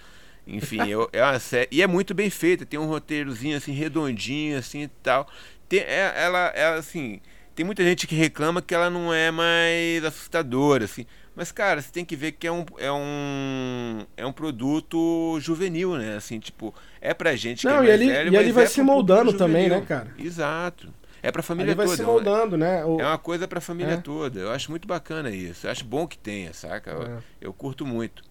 Enfim, 0.48 0.88
eu, 0.88 1.10
é 1.14 1.24
uma 1.24 1.40
série 1.40 1.68
e 1.72 1.82
é 1.82 1.88
muito 1.88 2.14
bem 2.14 2.30
feita, 2.30 2.66
tem 2.66 2.80
um 2.80 2.88
roteirozinho 2.88 3.58
assim 3.58 3.74
redondinho 3.74 4.58
assim 4.58 4.84
e 4.84 4.88
tal. 4.88 5.28
Tem, 5.68 5.82
é, 5.82 6.14
ela, 6.16 6.48
ela 6.56 6.76
assim, 6.78 7.22
tem 7.54 7.66
muita 7.66 7.84
gente 7.84 8.08
que 8.08 8.16
reclama 8.16 8.62
que 8.62 8.74
ela 8.74 8.90
não 8.90 9.14
é 9.14 9.30
mais 9.30 10.04
assustadora 10.04 10.86
assim. 10.86 11.06
Mas, 11.34 11.50
cara, 11.50 11.82
você 11.82 11.90
tem 11.90 12.04
que 12.04 12.14
ver 12.14 12.34
que 12.34 12.46
é 12.46 12.52
um, 12.52 12.66
é 12.78 12.92
um, 12.92 14.06
é 14.18 14.26
um 14.26 14.34
produto 14.34 15.40
juvenil, 15.40 15.96
né? 15.96 16.18
Assim, 16.18 16.40
tipo, 16.40 16.76
é 17.00 17.14
pra 17.14 17.38
gente 17.38 17.66
Não, 17.66 17.82
que 17.82 17.88
é 17.88 17.90
e 17.90 17.94
ele, 17.94 18.06
velho, 18.08 18.34
e 18.34 18.36
ele 18.36 18.52
vai 18.52 18.66
é 18.66 18.68
se 18.68 18.82
moldando 18.82 19.32
também, 19.32 19.70
né, 19.70 19.80
cara? 19.80 20.14
Exato. 20.20 20.94
É 21.24 21.32
pra 21.32 21.44
família 21.44 21.76
vai 21.76 21.86
toda. 21.86 21.98
se 21.98 22.04
moldando, 22.04 22.58
né? 22.58 22.84
O... 22.84 23.00
É 23.00 23.06
uma 23.06 23.18
coisa 23.18 23.48
pra 23.48 23.62
família 23.62 23.94
é. 23.94 23.98
toda. 23.98 24.40
Eu 24.40 24.52
acho 24.52 24.72
muito 24.72 24.88
bacana 24.88 25.30
isso. 25.30 25.68
Eu 25.68 25.72
acho 25.72 25.86
bom 25.86 26.08
que 26.08 26.18
tenha, 26.18 26.54
saca? 26.54 26.92
Eu, 26.92 27.04
é. 27.04 27.18
eu 27.40 27.54
curto 27.54 27.86
muito. 27.86 28.24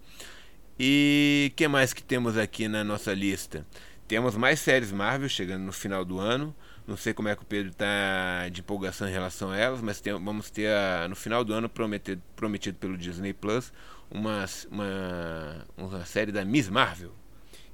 E 0.79 1.53
que 1.55 1.67
mais 1.67 1.93
que 1.93 2.03
temos 2.03 2.37
aqui 2.37 2.67
na 2.67 2.83
nossa 2.83 3.13
lista? 3.13 3.65
Temos 4.07 4.35
mais 4.35 4.59
séries 4.59 4.91
Marvel 4.91 5.29
chegando 5.29 5.63
no 5.63 5.71
final 5.71 6.03
do 6.03 6.19
ano. 6.19 6.53
Não 6.85 6.97
sei 6.97 7.13
como 7.13 7.29
é 7.29 7.35
que 7.35 7.43
o 7.43 7.45
Pedro 7.45 7.71
está 7.71 8.49
de 8.51 8.59
empolgação 8.59 9.07
em 9.07 9.11
relação 9.11 9.51
a 9.51 9.57
elas, 9.57 9.79
mas 9.81 10.01
tem, 10.01 10.11
vamos 10.13 10.49
ter 10.49 10.67
a, 10.67 11.07
no 11.07 11.15
final 11.15 11.43
do 11.43 11.53
ano 11.53 11.69
prometido, 11.69 12.21
prometido 12.35 12.77
pelo 12.77 12.97
Disney 12.97 13.31
Plus 13.31 13.71
uma, 14.11 14.45
uma, 14.69 15.65
uma 15.77 16.05
série 16.05 16.31
da 16.31 16.43
Miss 16.43 16.67
Marvel. 16.67 17.13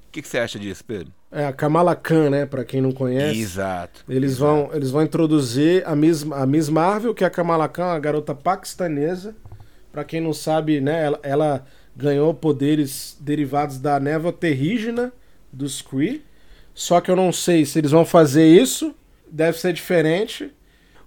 O 0.08 0.10
que, 0.10 0.22
que, 0.22 0.28
você 0.28 0.38
acha 0.38 0.58
disso, 0.58 0.82
Pedro? 0.84 1.12
É 1.30 1.44
a 1.44 1.52
Kamala 1.52 1.94
Khan, 1.94 2.30
né? 2.30 2.46
Para 2.46 2.64
quem 2.64 2.80
não 2.80 2.92
conhece. 2.92 3.38
Exato. 3.38 4.02
Eles 4.08 4.32
exato. 4.32 4.44
vão 4.44 4.70
eles 4.74 4.90
vão 4.90 5.02
introduzir 5.02 5.86
a 5.86 5.94
Miss, 5.94 6.24
a 6.32 6.46
Miss 6.46 6.70
Marvel, 6.70 7.14
que 7.14 7.22
é 7.22 7.26
a 7.26 7.30
Kamala 7.30 7.68
Khan, 7.68 7.92
a 7.92 7.98
garota 7.98 8.34
paquistanesa. 8.34 9.36
Para 9.92 10.04
quem 10.04 10.20
não 10.20 10.32
sabe, 10.32 10.80
né? 10.80 11.04
Ela, 11.04 11.20
ela, 11.22 11.66
ganhou 11.94 12.32
poderes 12.32 13.16
derivados 13.20 13.78
da 13.78 13.98
névoa 13.98 14.32
terrígena 14.32 15.12
dos 15.52 15.82
Kree. 15.82 16.22
Só 16.72 17.00
que 17.00 17.10
eu 17.10 17.16
não 17.16 17.32
sei 17.32 17.66
se 17.66 17.78
eles 17.78 17.90
vão 17.90 18.06
fazer 18.06 18.46
isso. 18.46 18.94
Deve 19.30 19.58
ser 19.58 19.72
diferente. 19.72 20.50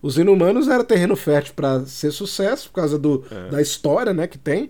Os 0.02 0.18
Inumanos 0.18 0.68
era 0.68 0.84
terreno 0.84 1.16
fértil 1.16 1.54
para 1.56 1.86
ser 1.86 2.12
sucesso 2.12 2.70
por 2.70 2.76
causa 2.76 3.00
do, 3.00 3.24
é. 3.32 3.50
da 3.52 3.62
história, 3.62 4.14
né? 4.14 4.28
Que 4.28 4.38
tem. 4.38 4.70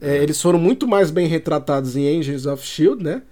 É, 0.00 0.16
é. 0.16 0.22
Eles 0.22 0.42
foram 0.42 0.58
muito 0.58 0.86
mais 0.86 1.10
bem 1.10 1.26
retratados 1.26 1.96
em 1.96 2.18
Angels 2.18 2.44
of 2.44 2.66
Shield, 2.66 3.02
né? 3.02 3.22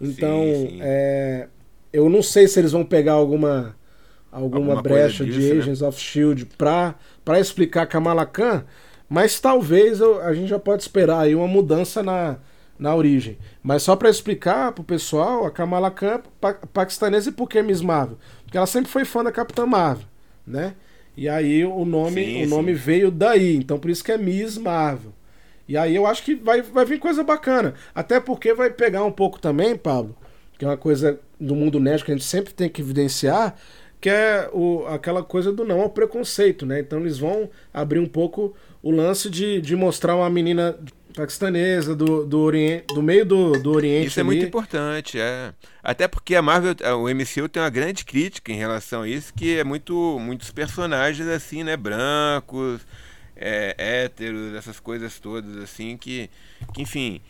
Então, 0.00 0.42
sim, 0.42 0.68
sim. 0.68 0.78
É, 0.82 1.48
eu 1.92 2.08
não 2.08 2.22
sei 2.22 2.48
se 2.48 2.58
eles 2.58 2.72
vão 2.72 2.84
pegar 2.84 3.12
alguma 3.12 3.76
alguma, 4.30 4.56
alguma 4.56 4.82
brecha 4.82 5.24
disso, 5.24 5.38
de 5.38 5.54
né? 5.54 5.60
Agents 5.60 5.80
né? 5.80 5.88
of 5.88 6.00
Shield 6.00 6.46
para 6.58 6.94
para 7.24 7.40
explicar 7.40 7.86
Kamala 7.86 8.26
Khan, 8.26 8.64
mas 9.08 9.40
talvez 9.40 10.00
eu, 10.00 10.20
a 10.20 10.34
gente 10.34 10.48
já 10.48 10.58
pode 10.58 10.82
esperar 10.82 11.20
aí 11.20 11.34
uma 11.34 11.46
mudança 11.46 12.02
na, 12.02 12.36
na 12.78 12.94
origem. 12.94 13.38
Mas 13.62 13.82
só 13.82 13.96
para 13.96 14.10
explicar 14.10 14.72
pro 14.72 14.84
pessoal, 14.84 15.46
a 15.46 15.50
Kamala 15.50 15.90
Khan 15.90 16.20
pa 16.40 16.54
paquistanesa 16.54 17.30
e 17.30 17.32
por 17.32 17.48
que 17.48 17.62
Miss 17.62 17.80
Marvel? 17.80 18.18
Porque 18.44 18.58
ela 18.58 18.66
sempre 18.66 18.90
foi 18.90 19.04
fã 19.04 19.22
da 19.24 19.32
Capitã 19.32 19.64
Marvel, 19.64 20.06
né? 20.46 20.74
E 21.16 21.28
aí 21.28 21.64
o 21.64 21.84
nome, 21.84 22.24
sim, 22.24 22.44
o 22.44 22.48
nome 22.48 22.72
veio 22.74 23.10
daí, 23.10 23.56
então 23.56 23.78
por 23.78 23.88
isso 23.88 24.02
que 24.02 24.10
é 24.10 24.18
Miss 24.18 24.58
Marvel. 24.58 25.12
E 25.68 25.76
aí 25.76 25.94
eu 25.94 26.06
acho 26.06 26.22
que 26.22 26.34
vai, 26.34 26.62
vai 26.62 26.84
vir 26.84 26.98
coisa 26.98 27.22
bacana. 27.22 27.74
Até 27.94 28.20
porque 28.20 28.52
vai 28.52 28.70
pegar 28.70 29.04
um 29.04 29.12
pouco 29.12 29.40
também, 29.40 29.76
Pablo, 29.76 30.16
que 30.58 30.64
é 30.64 30.68
uma 30.68 30.76
coisa 30.76 31.18
do 31.40 31.54
mundo 31.54 31.80
nerd 31.80 32.04
que 32.04 32.12
a 32.12 32.14
gente 32.14 32.26
sempre 32.26 32.52
tem 32.52 32.68
que 32.68 32.80
evidenciar, 32.80 33.56
que 34.00 34.10
é 34.10 34.48
o, 34.52 34.84
aquela 34.86 35.22
coisa 35.22 35.52
do 35.52 35.64
não 35.64 35.80
ao 35.80 35.90
preconceito, 35.90 36.66
né? 36.66 36.80
Então 36.80 37.00
eles 37.00 37.18
vão 37.18 37.48
abrir 37.72 37.98
um 37.98 38.06
pouco 38.06 38.54
o 38.82 38.90
lance 38.90 39.30
de, 39.30 39.60
de 39.60 39.74
mostrar 39.74 40.14
uma 40.14 40.28
menina 40.28 40.78
paquistanesa 41.14 41.94
do, 41.94 42.26
do, 42.26 42.40
oriente, 42.40 42.86
do 42.88 43.02
meio 43.02 43.24
do, 43.24 43.52
do 43.52 43.72
Oriente. 43.72 44.08
Isso 44.08 44.20
é 44.20 44.22
muito 44.22 44.44
importante, 44.44 45.18
é. 45.18 45.54
Até 45.82 46.08
porque 46.08 46.34
a 46.34 46.42
Marvel, 46.42 46.74
o 46.98 47.08
MCU 47.08 47.48
tem 47.48 47.62
uma 47.62 47.70
grande 47.70 48.04
crítica 48.04 48.52
em 48.52 48.56
relação 48.56 49.02
a 49.02 49.08
isso, 49.08 49.32
que 49.32 49.56
é 49.56 49.64
muito 49.64 50.18
muitos 50.18 50.50
personagens 50.50 51.26
assim, 51.28 51.62
né, 51.62 51.76
brancos, 51.76 52.80
é, 53.36 53.74
héteros, 53.76 54.54
essas 54.54 54.78
coisas 54.80 55.18
todas, 55.18 55.56
assim, 55.56 55.96
que, 55.96 56.30
que 56.72 56.82
enfim, 56.82 57.20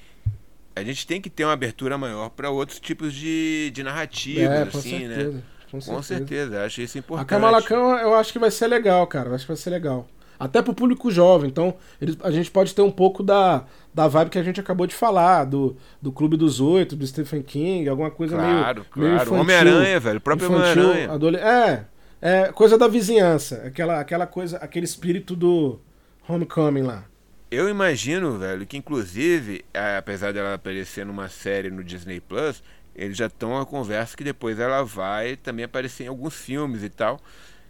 a 0.77 0.83
gente 0.83 1.07
tem 1.07 1.21
que 1.21 1.31
ter 1.31 1.45
uma 1.45 1.53
abertura 1.53 1.97
maior 1.97 2.31
para 2.31 2.51
outros 2.51 2.81
tipos 2.81 3.13
de, 3.13 3.71
de 3.73 3.83
narrativas, 3.83 4.45
é, 4.45 4.63
assim, 4.63 5.07
né? 5.07 5.15
certeza, 5.17 5.33
né? 5.33 5.43
Com 5.71 5.81
certeza. 5.81 5.97
com 5.97 6.03
certeza, 6.03 6.65
acho 6.65 6.83
isso 6.83 6.99
importante. 6.99 7.27
A 7.27 7.29
Kamala 7.29 7.63
Khan 7.63 7.99
eu 8.01 8.15
acho 8.15 8.33
que 8.33 8.39
vai 8.39 8.51
ser 8.51 8.69
legal, 8.69 9.07
cara. 9.07 9.31
Eu 9.31 9.35
acho 9.35 9.45
que 9.45 9.49
vai 9.49 9.57
ser 9.57 9.71
legal. 9.71 10.07
Até 10.39 10.63
pro 10.63 10.75
público 10.75 11.11
jovem. 11.11 11.49
Então, 11.49 11.75
a 12.23 12.31
gente 12.31 12.51
pode 12.51 12.75
ter 12.75 12.83
um 12.83 12.91
pouco 12.91 13.23
da, 13.23 13.65
da 13.93 14.07
vibe 14.09 14.31
que 14.31 14.39
a 14.39 14.43
gente 14.43 14.61
acabou 14.61 14.87
de 14.87 14.95
falar, 14.95 15.45
do, 15.45 15.77
do 16.03 16.13
Clube 16.13 16.37
dos 16.37 16.61
Oito, 16.61 16.97
do 16.97 17.07
Stephen 17.07 17.43
King, 17.43 17.89
alguma 17.89 18.11
coisa 18.11 18.37
claro, 18.37 18.53
meio. 18.53 18.65
Claro, 18.65 18.87
claro. 18.91 19.35
Homem-Aranha, 19.35 20.01
velho. 20.01 20.19
O 20.19 20.21
próprio 20.21 20.49
Homem-Aranha. 20.49 21.13
Adole... 21.13 21.37
É, 21.37 21.85
é, 22.21 22.53
coisa 22.53 22.77
da 22.77 22.89
vizinhança. 22.89 23.63
Aquela, 23.67 24.01
aquela 24.01 24.27
coisa, 24.27 24.59
aquele 24.59 24.85
espírito 24.85 25.37
do 25.37 25.81
Homecoming 26.29 26.83
lá. 26.83 27.05
Eu 27.51 27.69
imagino, 27.69 28.39
velho, 28.39 28.67
que 28.67 28.77
inclusive, 28.77 29.65
apesar 29.97 30.33
dela 30.33 30.55
aparecer 30.55 31.07
numa 31.07 31.29
série 31.29 31.71
no 31.71 31.85
Disney 31.85 32.21
Plus, 32.21 32.63
eles 32.97 33.17
já 33.17 33.27
estão 33.27 33.59
a 33.59 33.67
conversa 33.67 34.17
que 34.17 34.25
depois 34.25 34.59
ela 34.59 34.83
vai 34.83 35.37
também 35.37 35.65
aparecer 35.65 36.05
em 36.05 36.09
alguns 36.09 36.35
filmes 36.35 36.83
e 36.83 36.89
tal 36.89 37.21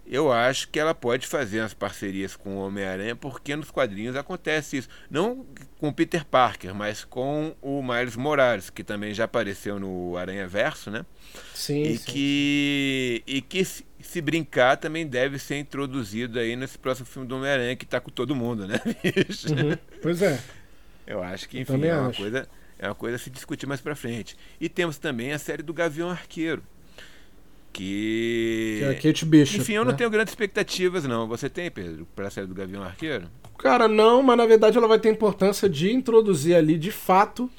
eu 0.06 0.30
acho 0.30 0.68
que 0.68 0.78
ela 0.78 0.94
pode 0.94 1.26
fazer 1.26 1.60
as 1.60 1.72
parcerias 1.72 2.36
com 2.36 2.56
o 2.56 2.66
Homem-Aranha, 2.66 3.16
porque 3.16 3.56
nos 3.56 3.70
quadrinhos 3.70 4.16
acontece 4.16 4.76
isso. 4.76 4.88
Não 5.10 5.46
com 5.78 5.88
o 5.88 5.92
Peter 5.92 6.24
Parker, 6.24 6.74
mas 6.74 7.04
com 7.04 7.54
o 7.62 7.82
Miles 7.82 8.14
Morales, 8.14 8.68
que 8.68 8.84
também 8.84 9.14
já 9.14 9.24
apareceu 9.24 9.80
no 9.80 10.16
Aranha 10.16 10.46
Verso, 10.46 10.90
né? 10.90 11.06
Sim. 11.54 11.82
E 11.82 11.98
sim. 11.98 12.04
que, 12.04 13.22
e 13.26 13.40
que 13.40 13.64
se, 13.64 13.86
se, 14.00 14.20
brincar 14.20 14.76
também 14.76 15.06
deve 15.06 15.38
ser 15.38 15.58
introduzido 15.58 16.38
aí 16.38 16.54
nesse 16.54 16.78
próximo 16.78 17.06
filme 17.06 17.26
do 17.26 17.36
Homem-Aranha, 17.36 17.74
que 17.74 17.84
está 17.84 17.98
com 17.98 18.10
todo 18.10 18.34
mundo, 18.34 18.68
né? 18.68 18.80
Uhum. 18.84 19.76
Pois 20.02 20.20
é. 20.22 20.38
Eu 21.06 21.22
acho 21.22 21.48
que, 21.48 21.60
enfim, 21.60 21.84
é 21.84 21.96
uma, 21.96 22.12
coisa, 22.12 22.48
é 22.78 22.88
uma 22.88 22.94
coisa 22.94 23.16
a 23.16 23.18
se 23.18 23.30
discutir 23.30 23.66
mais 23.66 23.80
pra 23.80 23.94
frente. 23.94 24.36
E 24.60 24.68
temos 24.68 24.98
também 24.98 25.32
a 25.32 25.38
série 25.38 25.62
do 25.62 25.72
Gavião 25.72 26.10
Arqueiro 26.10 26.62
que. 27.74 28.76
Que 28.78 28.84
é 28.84 28.88
a 28.90 28.94
Kate 28.94 29.24
Bishop. 29.24 29.60
Enfim, 29.60 29.74
eu 29.74 29.84
né? 29.84 29.90
não 29.90 29.96
tenho 29.96 30.08
grandes 30.08 30.32
expectativas, 30.32 31.04
não. 31.04 31.26
Você 31.26 31.50
tem, 31.50 31.70
Pedro, 31.70 32.06
para 32.14 32.28
a 32.28 32.30
série 32.30 32.46
do 32.46 32.54
Gavião 32.54 32.82
Arqueiro? 32.82 33.26
Cara, 33.58 33.88
não, 33.88 34.22
mas 34.22 34.36
na 34.36 34.46
verdade 34.46 34.78
ela 34.78 34.88
vai 34.88 34.98
ter 34.98 35.10
importância 35.10 35.68
de 35.68 35.92
introduzir 35.92 36.54
ali, 36.54 36.78
de 36.78 36.90
fato, 36.90 37.50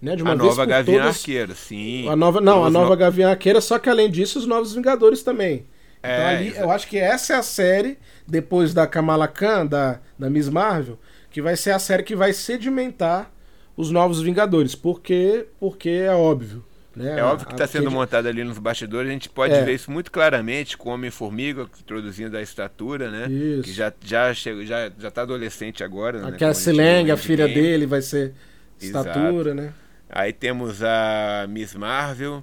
né, 0.00 0.16
de 0.16 0.22
uma 0.22 0.32
a 0.32 0.36
nova 0.36 0.64
Gavião 0.64 0.98
todas, 0.98 1.16
Arqueira, 1.16 1.54
sim. 1.54 2.08
A 2.08 2.16
nova, 2.16 2.40
não, 2.40 2.64
a 2.64 2.70
nova 2.70 2.90
no... 2.90 2.96
Gavião 2.96 3.30
Arqueira, 3.30 3.60
só 3.60 3.78
que 3.78 3.88
além 3.88 4.10
disso, 4.10 4.38
os 4.38 4.46
Novos 4.46 4.74
Vingadores 4.74 5.22
também. 5.22 5.66
É, 6.02 6.16
então 6.16 6.26
ali, 6.26 6.56
eu 6.56 6.70
acho 6.70 6.86
que 6.88 6.98
essa 6.98 7.34
é 7.34 7.36
a 7.36 7.42
série, 7.42 7.98
depois 8.26 8.74
da 8.74 8.86
Kamala 8.86 9.26
Khan, 9.26 9.66
da, 9.66 10.00
da 10.18 10.28
Miss 10.28 10.48
Marvel, 10.48 10.98
que 11.30 11.40
vai 11.40 11.56
ser 11.56 11.70
a 11.70 11.78
série 11.78 12.02
que 12.02 12.16
vai 12.16 12.32
sedimentar 12.32 13.30
os 13.76 13.90
Novos 13.90 14.20
Vingadores. 14.20 14.74
Porque, 14.74 15.46
porque 15.58 15.88
é 15.88 16.12
óbvio. 16.12 16.64
Né? 16.96 17.20
É 17.20 17.22
óbvio 17.22 17.46
que 17.46 17.52
está 17.52 17.66
sendo 17.66 17.90
montado 17.90 18.26
ali 18.26 18.42
nos 18.42 18.58
bastidores, 18.58 19.10
a 19.10 19.12
gente 19.12 19.28
pode 19.28 19.52
é. 19.52 19.62
ver 19.62 19.74
isso 19.74 19.90
muito 19.90 20.10
claramente 20.10 20.78
com 20.78 20.88
o 20.88 20.92
Homem-Formiga, 20.94 21.68
introduzindo 21.78 22.34
a 22.38 22.40
estatura, 22.40 23.10
né? 23.10 23.26
Isso. 23.30 23.64
Que 23.64 23.72
já, 23.72 23.92
já, 24.02 24.32
chega, 24.32 24.64
já, 24.64 24.90
já 24.98 25.10
tá 25.10 25.22
adolescente 25.22 25.84
agora. 25.84 26.26
A 26.26 26.30
né? 26.30 26.38
Lang, 26.72 27.10
a 27.10 27.16
filha 27.18 27.46
dele, 27.46 27.84
vai 27.84 28.00
ser 28.00 28.32
estatura, 28.80 29.50
Exato. 29.50 29.54
né? 29.54 29.74
Aí 30.08 30.32
temos 30.32 30.82
a 30.82 31.46
Miss 31.50 31.74
Marvel, 31.74 32.42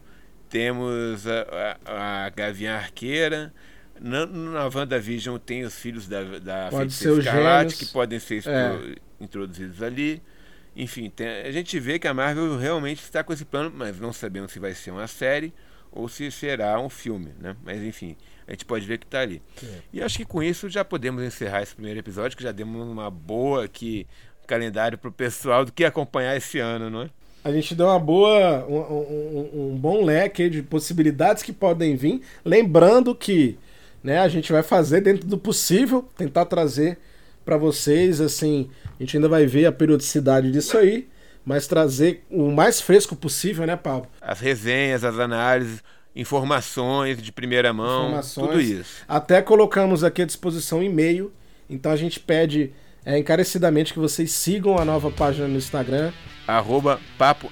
temos 0.49 1.26
a, 1.26 1.78
a, 1.86 2.26
a 2.26 2.30
Gavião 2.30 2.76
Arqueira. 2.76 3.51
Na, 3.99 4.26
na 4.26 4.68
WandaVision 4.68 5.38
tem 5.38 5.64
os 5.64 5.76
filhos 5.76 6.08
da, 6.08 6.24
da 6.39 6.68
Pode 6.70 6.93
Feiticeira 6.93 7.20
Escarlate, 7.20 7.76
que 7.76 7.86
podem 7.88 8.20
ser 8.20 8.43
é. 8.45 8.95
introduzidos 9.20 9.82
ali. 9.82 10.22
Enfim, 10.76 11.09
tem, 11.09 11.28
a 11.28 11.51
gente 11.51 11.80
vê 11.80 11.99
que 11.99 12.07
a 12.07 12.13
Marvel 12.13 12.57
realmente 12.57 13.03
está 13.03 13.24
com 13.24 13.32
esse 13.32 13.45
plano, 13.45 13.71
mas 13.76 13.99
não 13.99 14.11
sabemos 14.11 14.51
se 14.51 14.59
vai 14.59 14.74
ser 14.74 14.91
uma 14.91 15.07
série 15.07 15.53
ou 15.91 16.09
se 16.09 16.32
será 16.32 16.80
um 16.80 16.89
filme, 16.89 17.32
né? 17.39 17.55
Mas 17.63 17.82
enfim, 17.84 18.15
a 18.47 18.51
gente 18.51 18.65
pode 18.65 18.86
ver 18.86 18.97
que 18.97 19.05
está 19.05 19.19
ali. 19.19 19.41
É. 19.63 19.67
E 19.93 20.01
acho 20.01 20.17
que 20.17 20.26
com 20.26 20.41
isso 20.41 20.67
já 20.69 20.84
podemos 20.84 21.24
encerrar 21.24 21.61
esse 21.61 21.76
primeiro 21.76 21.99
episódio, 21.99 22.36
que 22.36 22.43
já 22.43 22.51
demos 22.51 22.88
uma 22.88 23.09
boa 23.11 23.65
aqui 23.65 24.07
calendário 24.47 24.97
para 24.97 25.09
o 25.09 25.11
pessoal 25.11 25.63
do 25.63 25.71
que 25.71 25.86
acompanhar 25.86 26.36
esse 26.36 26.59
ano, 26.59 26.89
não 26.89 27.03
é? 27.03 27.09
A 27.43 27.51
gente 27.51 27.76
deu 27.76 27.88
uma 27.88 27.99
boa, 27.99 28.65
um, 28.67 28.78
um, 28.78 29.71
um 29.74 29.78
bom 29.78 30.03
leque 30.03 30.49
de 30.49 30.63
possibilidades 30.63 31.43
que 31.43 31.51
podem 31.51 31.95
vir. 31.95 32.21
Lembrando 32.43 33.13
que 33.13 33.57
né, 34.01 34.19
a 34.19 34.28
gente 34.30 34.51
vai 34.51 34.63
fazer 34.63 35.01
dentro 35.01 35.28
do 35.28 35.38
possível, 35.38 36.07
tentar 36.17 36.45
trazer 36.45 36.97
para 37.44 37.58
vocês, 37.58 38.22
assim, 38.22 38.70
a 39.00 39.04
gente 39.04 39.18
ainda 39.18 39.30
vai 39.30 39.46
ver 39.46 39.66
a 39.66 39.72
periodicidade 39.72 40.52
disso 40.52 40.78
aí, 40.78 41.08
mas 41.46 41.68
trazer 41.68 42.24
o 42.30 42.52
mais 42.52 42.80
fresco 42.80 43.16
possível, 43.16 43.66
né, 43.66 43.76
Paulo? 43.76 44.08
As 44.22 44.39
resenhas, 44.39 45.04
as 45.04 45.20
análises, 45.20 45.84
informações 46.16 47.22
de 47.22 47.32
primeira 47.32 47.74
mão, 47.74 48.20
tudo 48.34 48.60
isso. 48.60 49.04
Até 49.08 49.41
colocamos 49.41 50.04
aqui 50.04 50.22
à 50.22 50.26
disposição 50.26 50.82
e-mail, 50.82 51.32
então 51.70 51.91
a 51.91 51.96
gente 51.96 52.20
pede 52.20 52.72
é, 53.06 53.18
encarecidamente 53.18 53.94
que 53.94 54.00
vocês 54.00 54.32
sigam 54.32 54.78
a 54.78 54.86
nova 54.86 55.12
página 55.12 55.48
no 55.48 55.58
Instagram. 55.58 56.12
Arroba 56.48 57.00
papo 57.18 57.50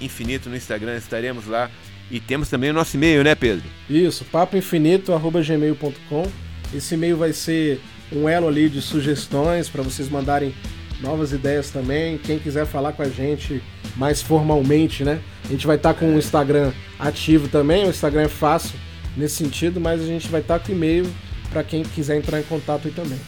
infinito 0.00 0.48
no 0.48 0.56
Instagram, 0.56 0.96
estaremos 0.96 1.46
lá. 1.46 1.70
E 2.10 2.18
temos 2.18 2.48
também 2.48 2.70
o 2.70 2.72
nosso 2.72 2.96
e-mail, 2.96 3.22
né, 3.22 3.36
Pedro? 3.36 3.64
Isso, 3.88 4.24
papoinfinito 4.24 5.12
arroba 5.12 5.40
gmail.com. 5.40 6.26
Esse 6.74 6.94
e-mail 6.94 7.16
vai 7.16 7.32
ser 7.32 7.80
um 8.12 8.28
elo 8.28 8.48
ali 8.48 8.68
de 8.68 8.80
sugestões 8.80 9.68
para 9.68 9.82
vocês 9.82 10.08
mandarem 10.08 10.54
novas 11.00 11.32
ideias 11.32 11.70
também. 11.70 12.18
Quem 12.18 12.38
quiser 12.38 12.66
falar 12.66 12.92
com 12.92 13.02
a 13.02 13.08
gente 13.08 13.62
mais 13.96 14.22
formalmente, 14.22 15.04
né? 15.04 15.20
A 15.44 15.48
gente 15.48 15.66
vai 15.66 15.76
estar 15.76 15.94
tá 15.94 16.00
com 16.00 16.14
o 16.14 16.18
Instagram 16.18 16.72
ativo 16.98 17.48
também. 17.48 17.86
O 17.86 17.90
Instagram 17.90 18.22
é 18.22 18.28
fácil 18.28 18.78
nesse 19.16 19.36
sentido, 19.36 19.80
mas 19.80 20.00
a 20.00 20.06
gente 20.06 20.28
vai 20.28 20.40
estar 20.40 20.58
tá 20.58 20.66
com 20.66 20.72
e-mail 20.72 21.10
para 21.50 21.64
quem 21.64 21.82
quiser 21.82 22.16
entrar 22.16 22.40
em 22.40 22.44
contato 22.44 22.86
aí 22.86 22.94
também. 22.94 23.18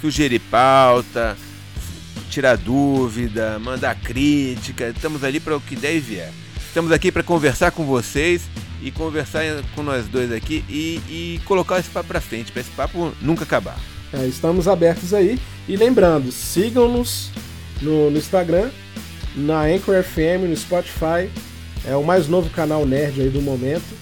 Sugerir 0.00 0.40
pauta, 0.50 1.36
tirar 2.30 2.56
dúvida, 2.56 3.58
mandar 3.58 3.94
crítica, 3.94 4.88
estamos 4.88 5.24
ali 5.24 5.40
para 5.40 5.56
o 5.56 5.60
que 5.60 5.76
der 5.76 5.96
e 5.96 6.00
vier. 6.00 6.32
Estamos 6.66 6.90
aqui 6.90 7.12
para 7.12 7.22
conversar 7.22 7.70
com 7.70 7.84
vocês 7.84 8.42
e 8.82 8.90
conversar 8.90 9.42
com 9.74 9.82
nós 9.82 10.08
dois 10.08 10.32
aqui 10.32 10.64
e, 10.68 11.00
e 11.08 11.40
colocar 11.44 11.78
esse 11.78 11.90
papo 11.90 12.08
para 12.08 12.20
frente, 12.20 12.50
para 12.50 12.62
esse 12.62 12.70
papo 12.70 13.12
nunca 13.20 13.44
acabar. 13.44 13.78
É, 14.12 14.26
estamos 14.26 14.68
abertos 14.68 15.14
aí. 15.14 15.38
E 15.68 15.76
lembrando, 15.76 16.30
sigam-nos 16.30 17.30
no, 17.80 18.10
no, 18.10 18.18
Instagram, 18.18 18.70
na 19.34 19.62
Anchor 19.62 20.02
FM, 20.02 20.48
no 20.48 20.56
Spotify. 20.56 21.30
É 21.84 21.96
o 21.96 22.04
mais 22.04 22.28
novo 22.28 22.50
canal 22.50 22.86
nerd 22.86 23.20
aí 23.20 23.28
do 23.28 23.40
momento. 23.40 23.94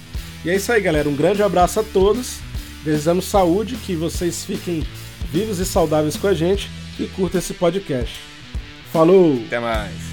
E 0.45 0.51
é 0.51 0.57
isso 0.57 0.73
aí, 0.73 0.81
galera. 0.81 1.09
Um 1.09 1.17
grande 1.17 1.43
abraço 1.43 1.81
a 1.81 1.83
todos. 1.83 2.39
Desejamos 2.85 3.27
saúde, 3.27 3.77
que 3.77 3.95
vocês 3.95 4.45
fiquem 4.45 4.83
vivos 5.31 5.59
e 5.59 5.67
saudáveis 5.67 6.17
com 6.17 6.27
a 6.27 6.35
gente 6.35 6.71
e 6.99 7.07
curta 7.07 7.39
esse 7.39 7.55
podcast. 7.55 8.21
Falou! 8.93 9.41
Até 9.47 9.61
mais! 9.61 10.10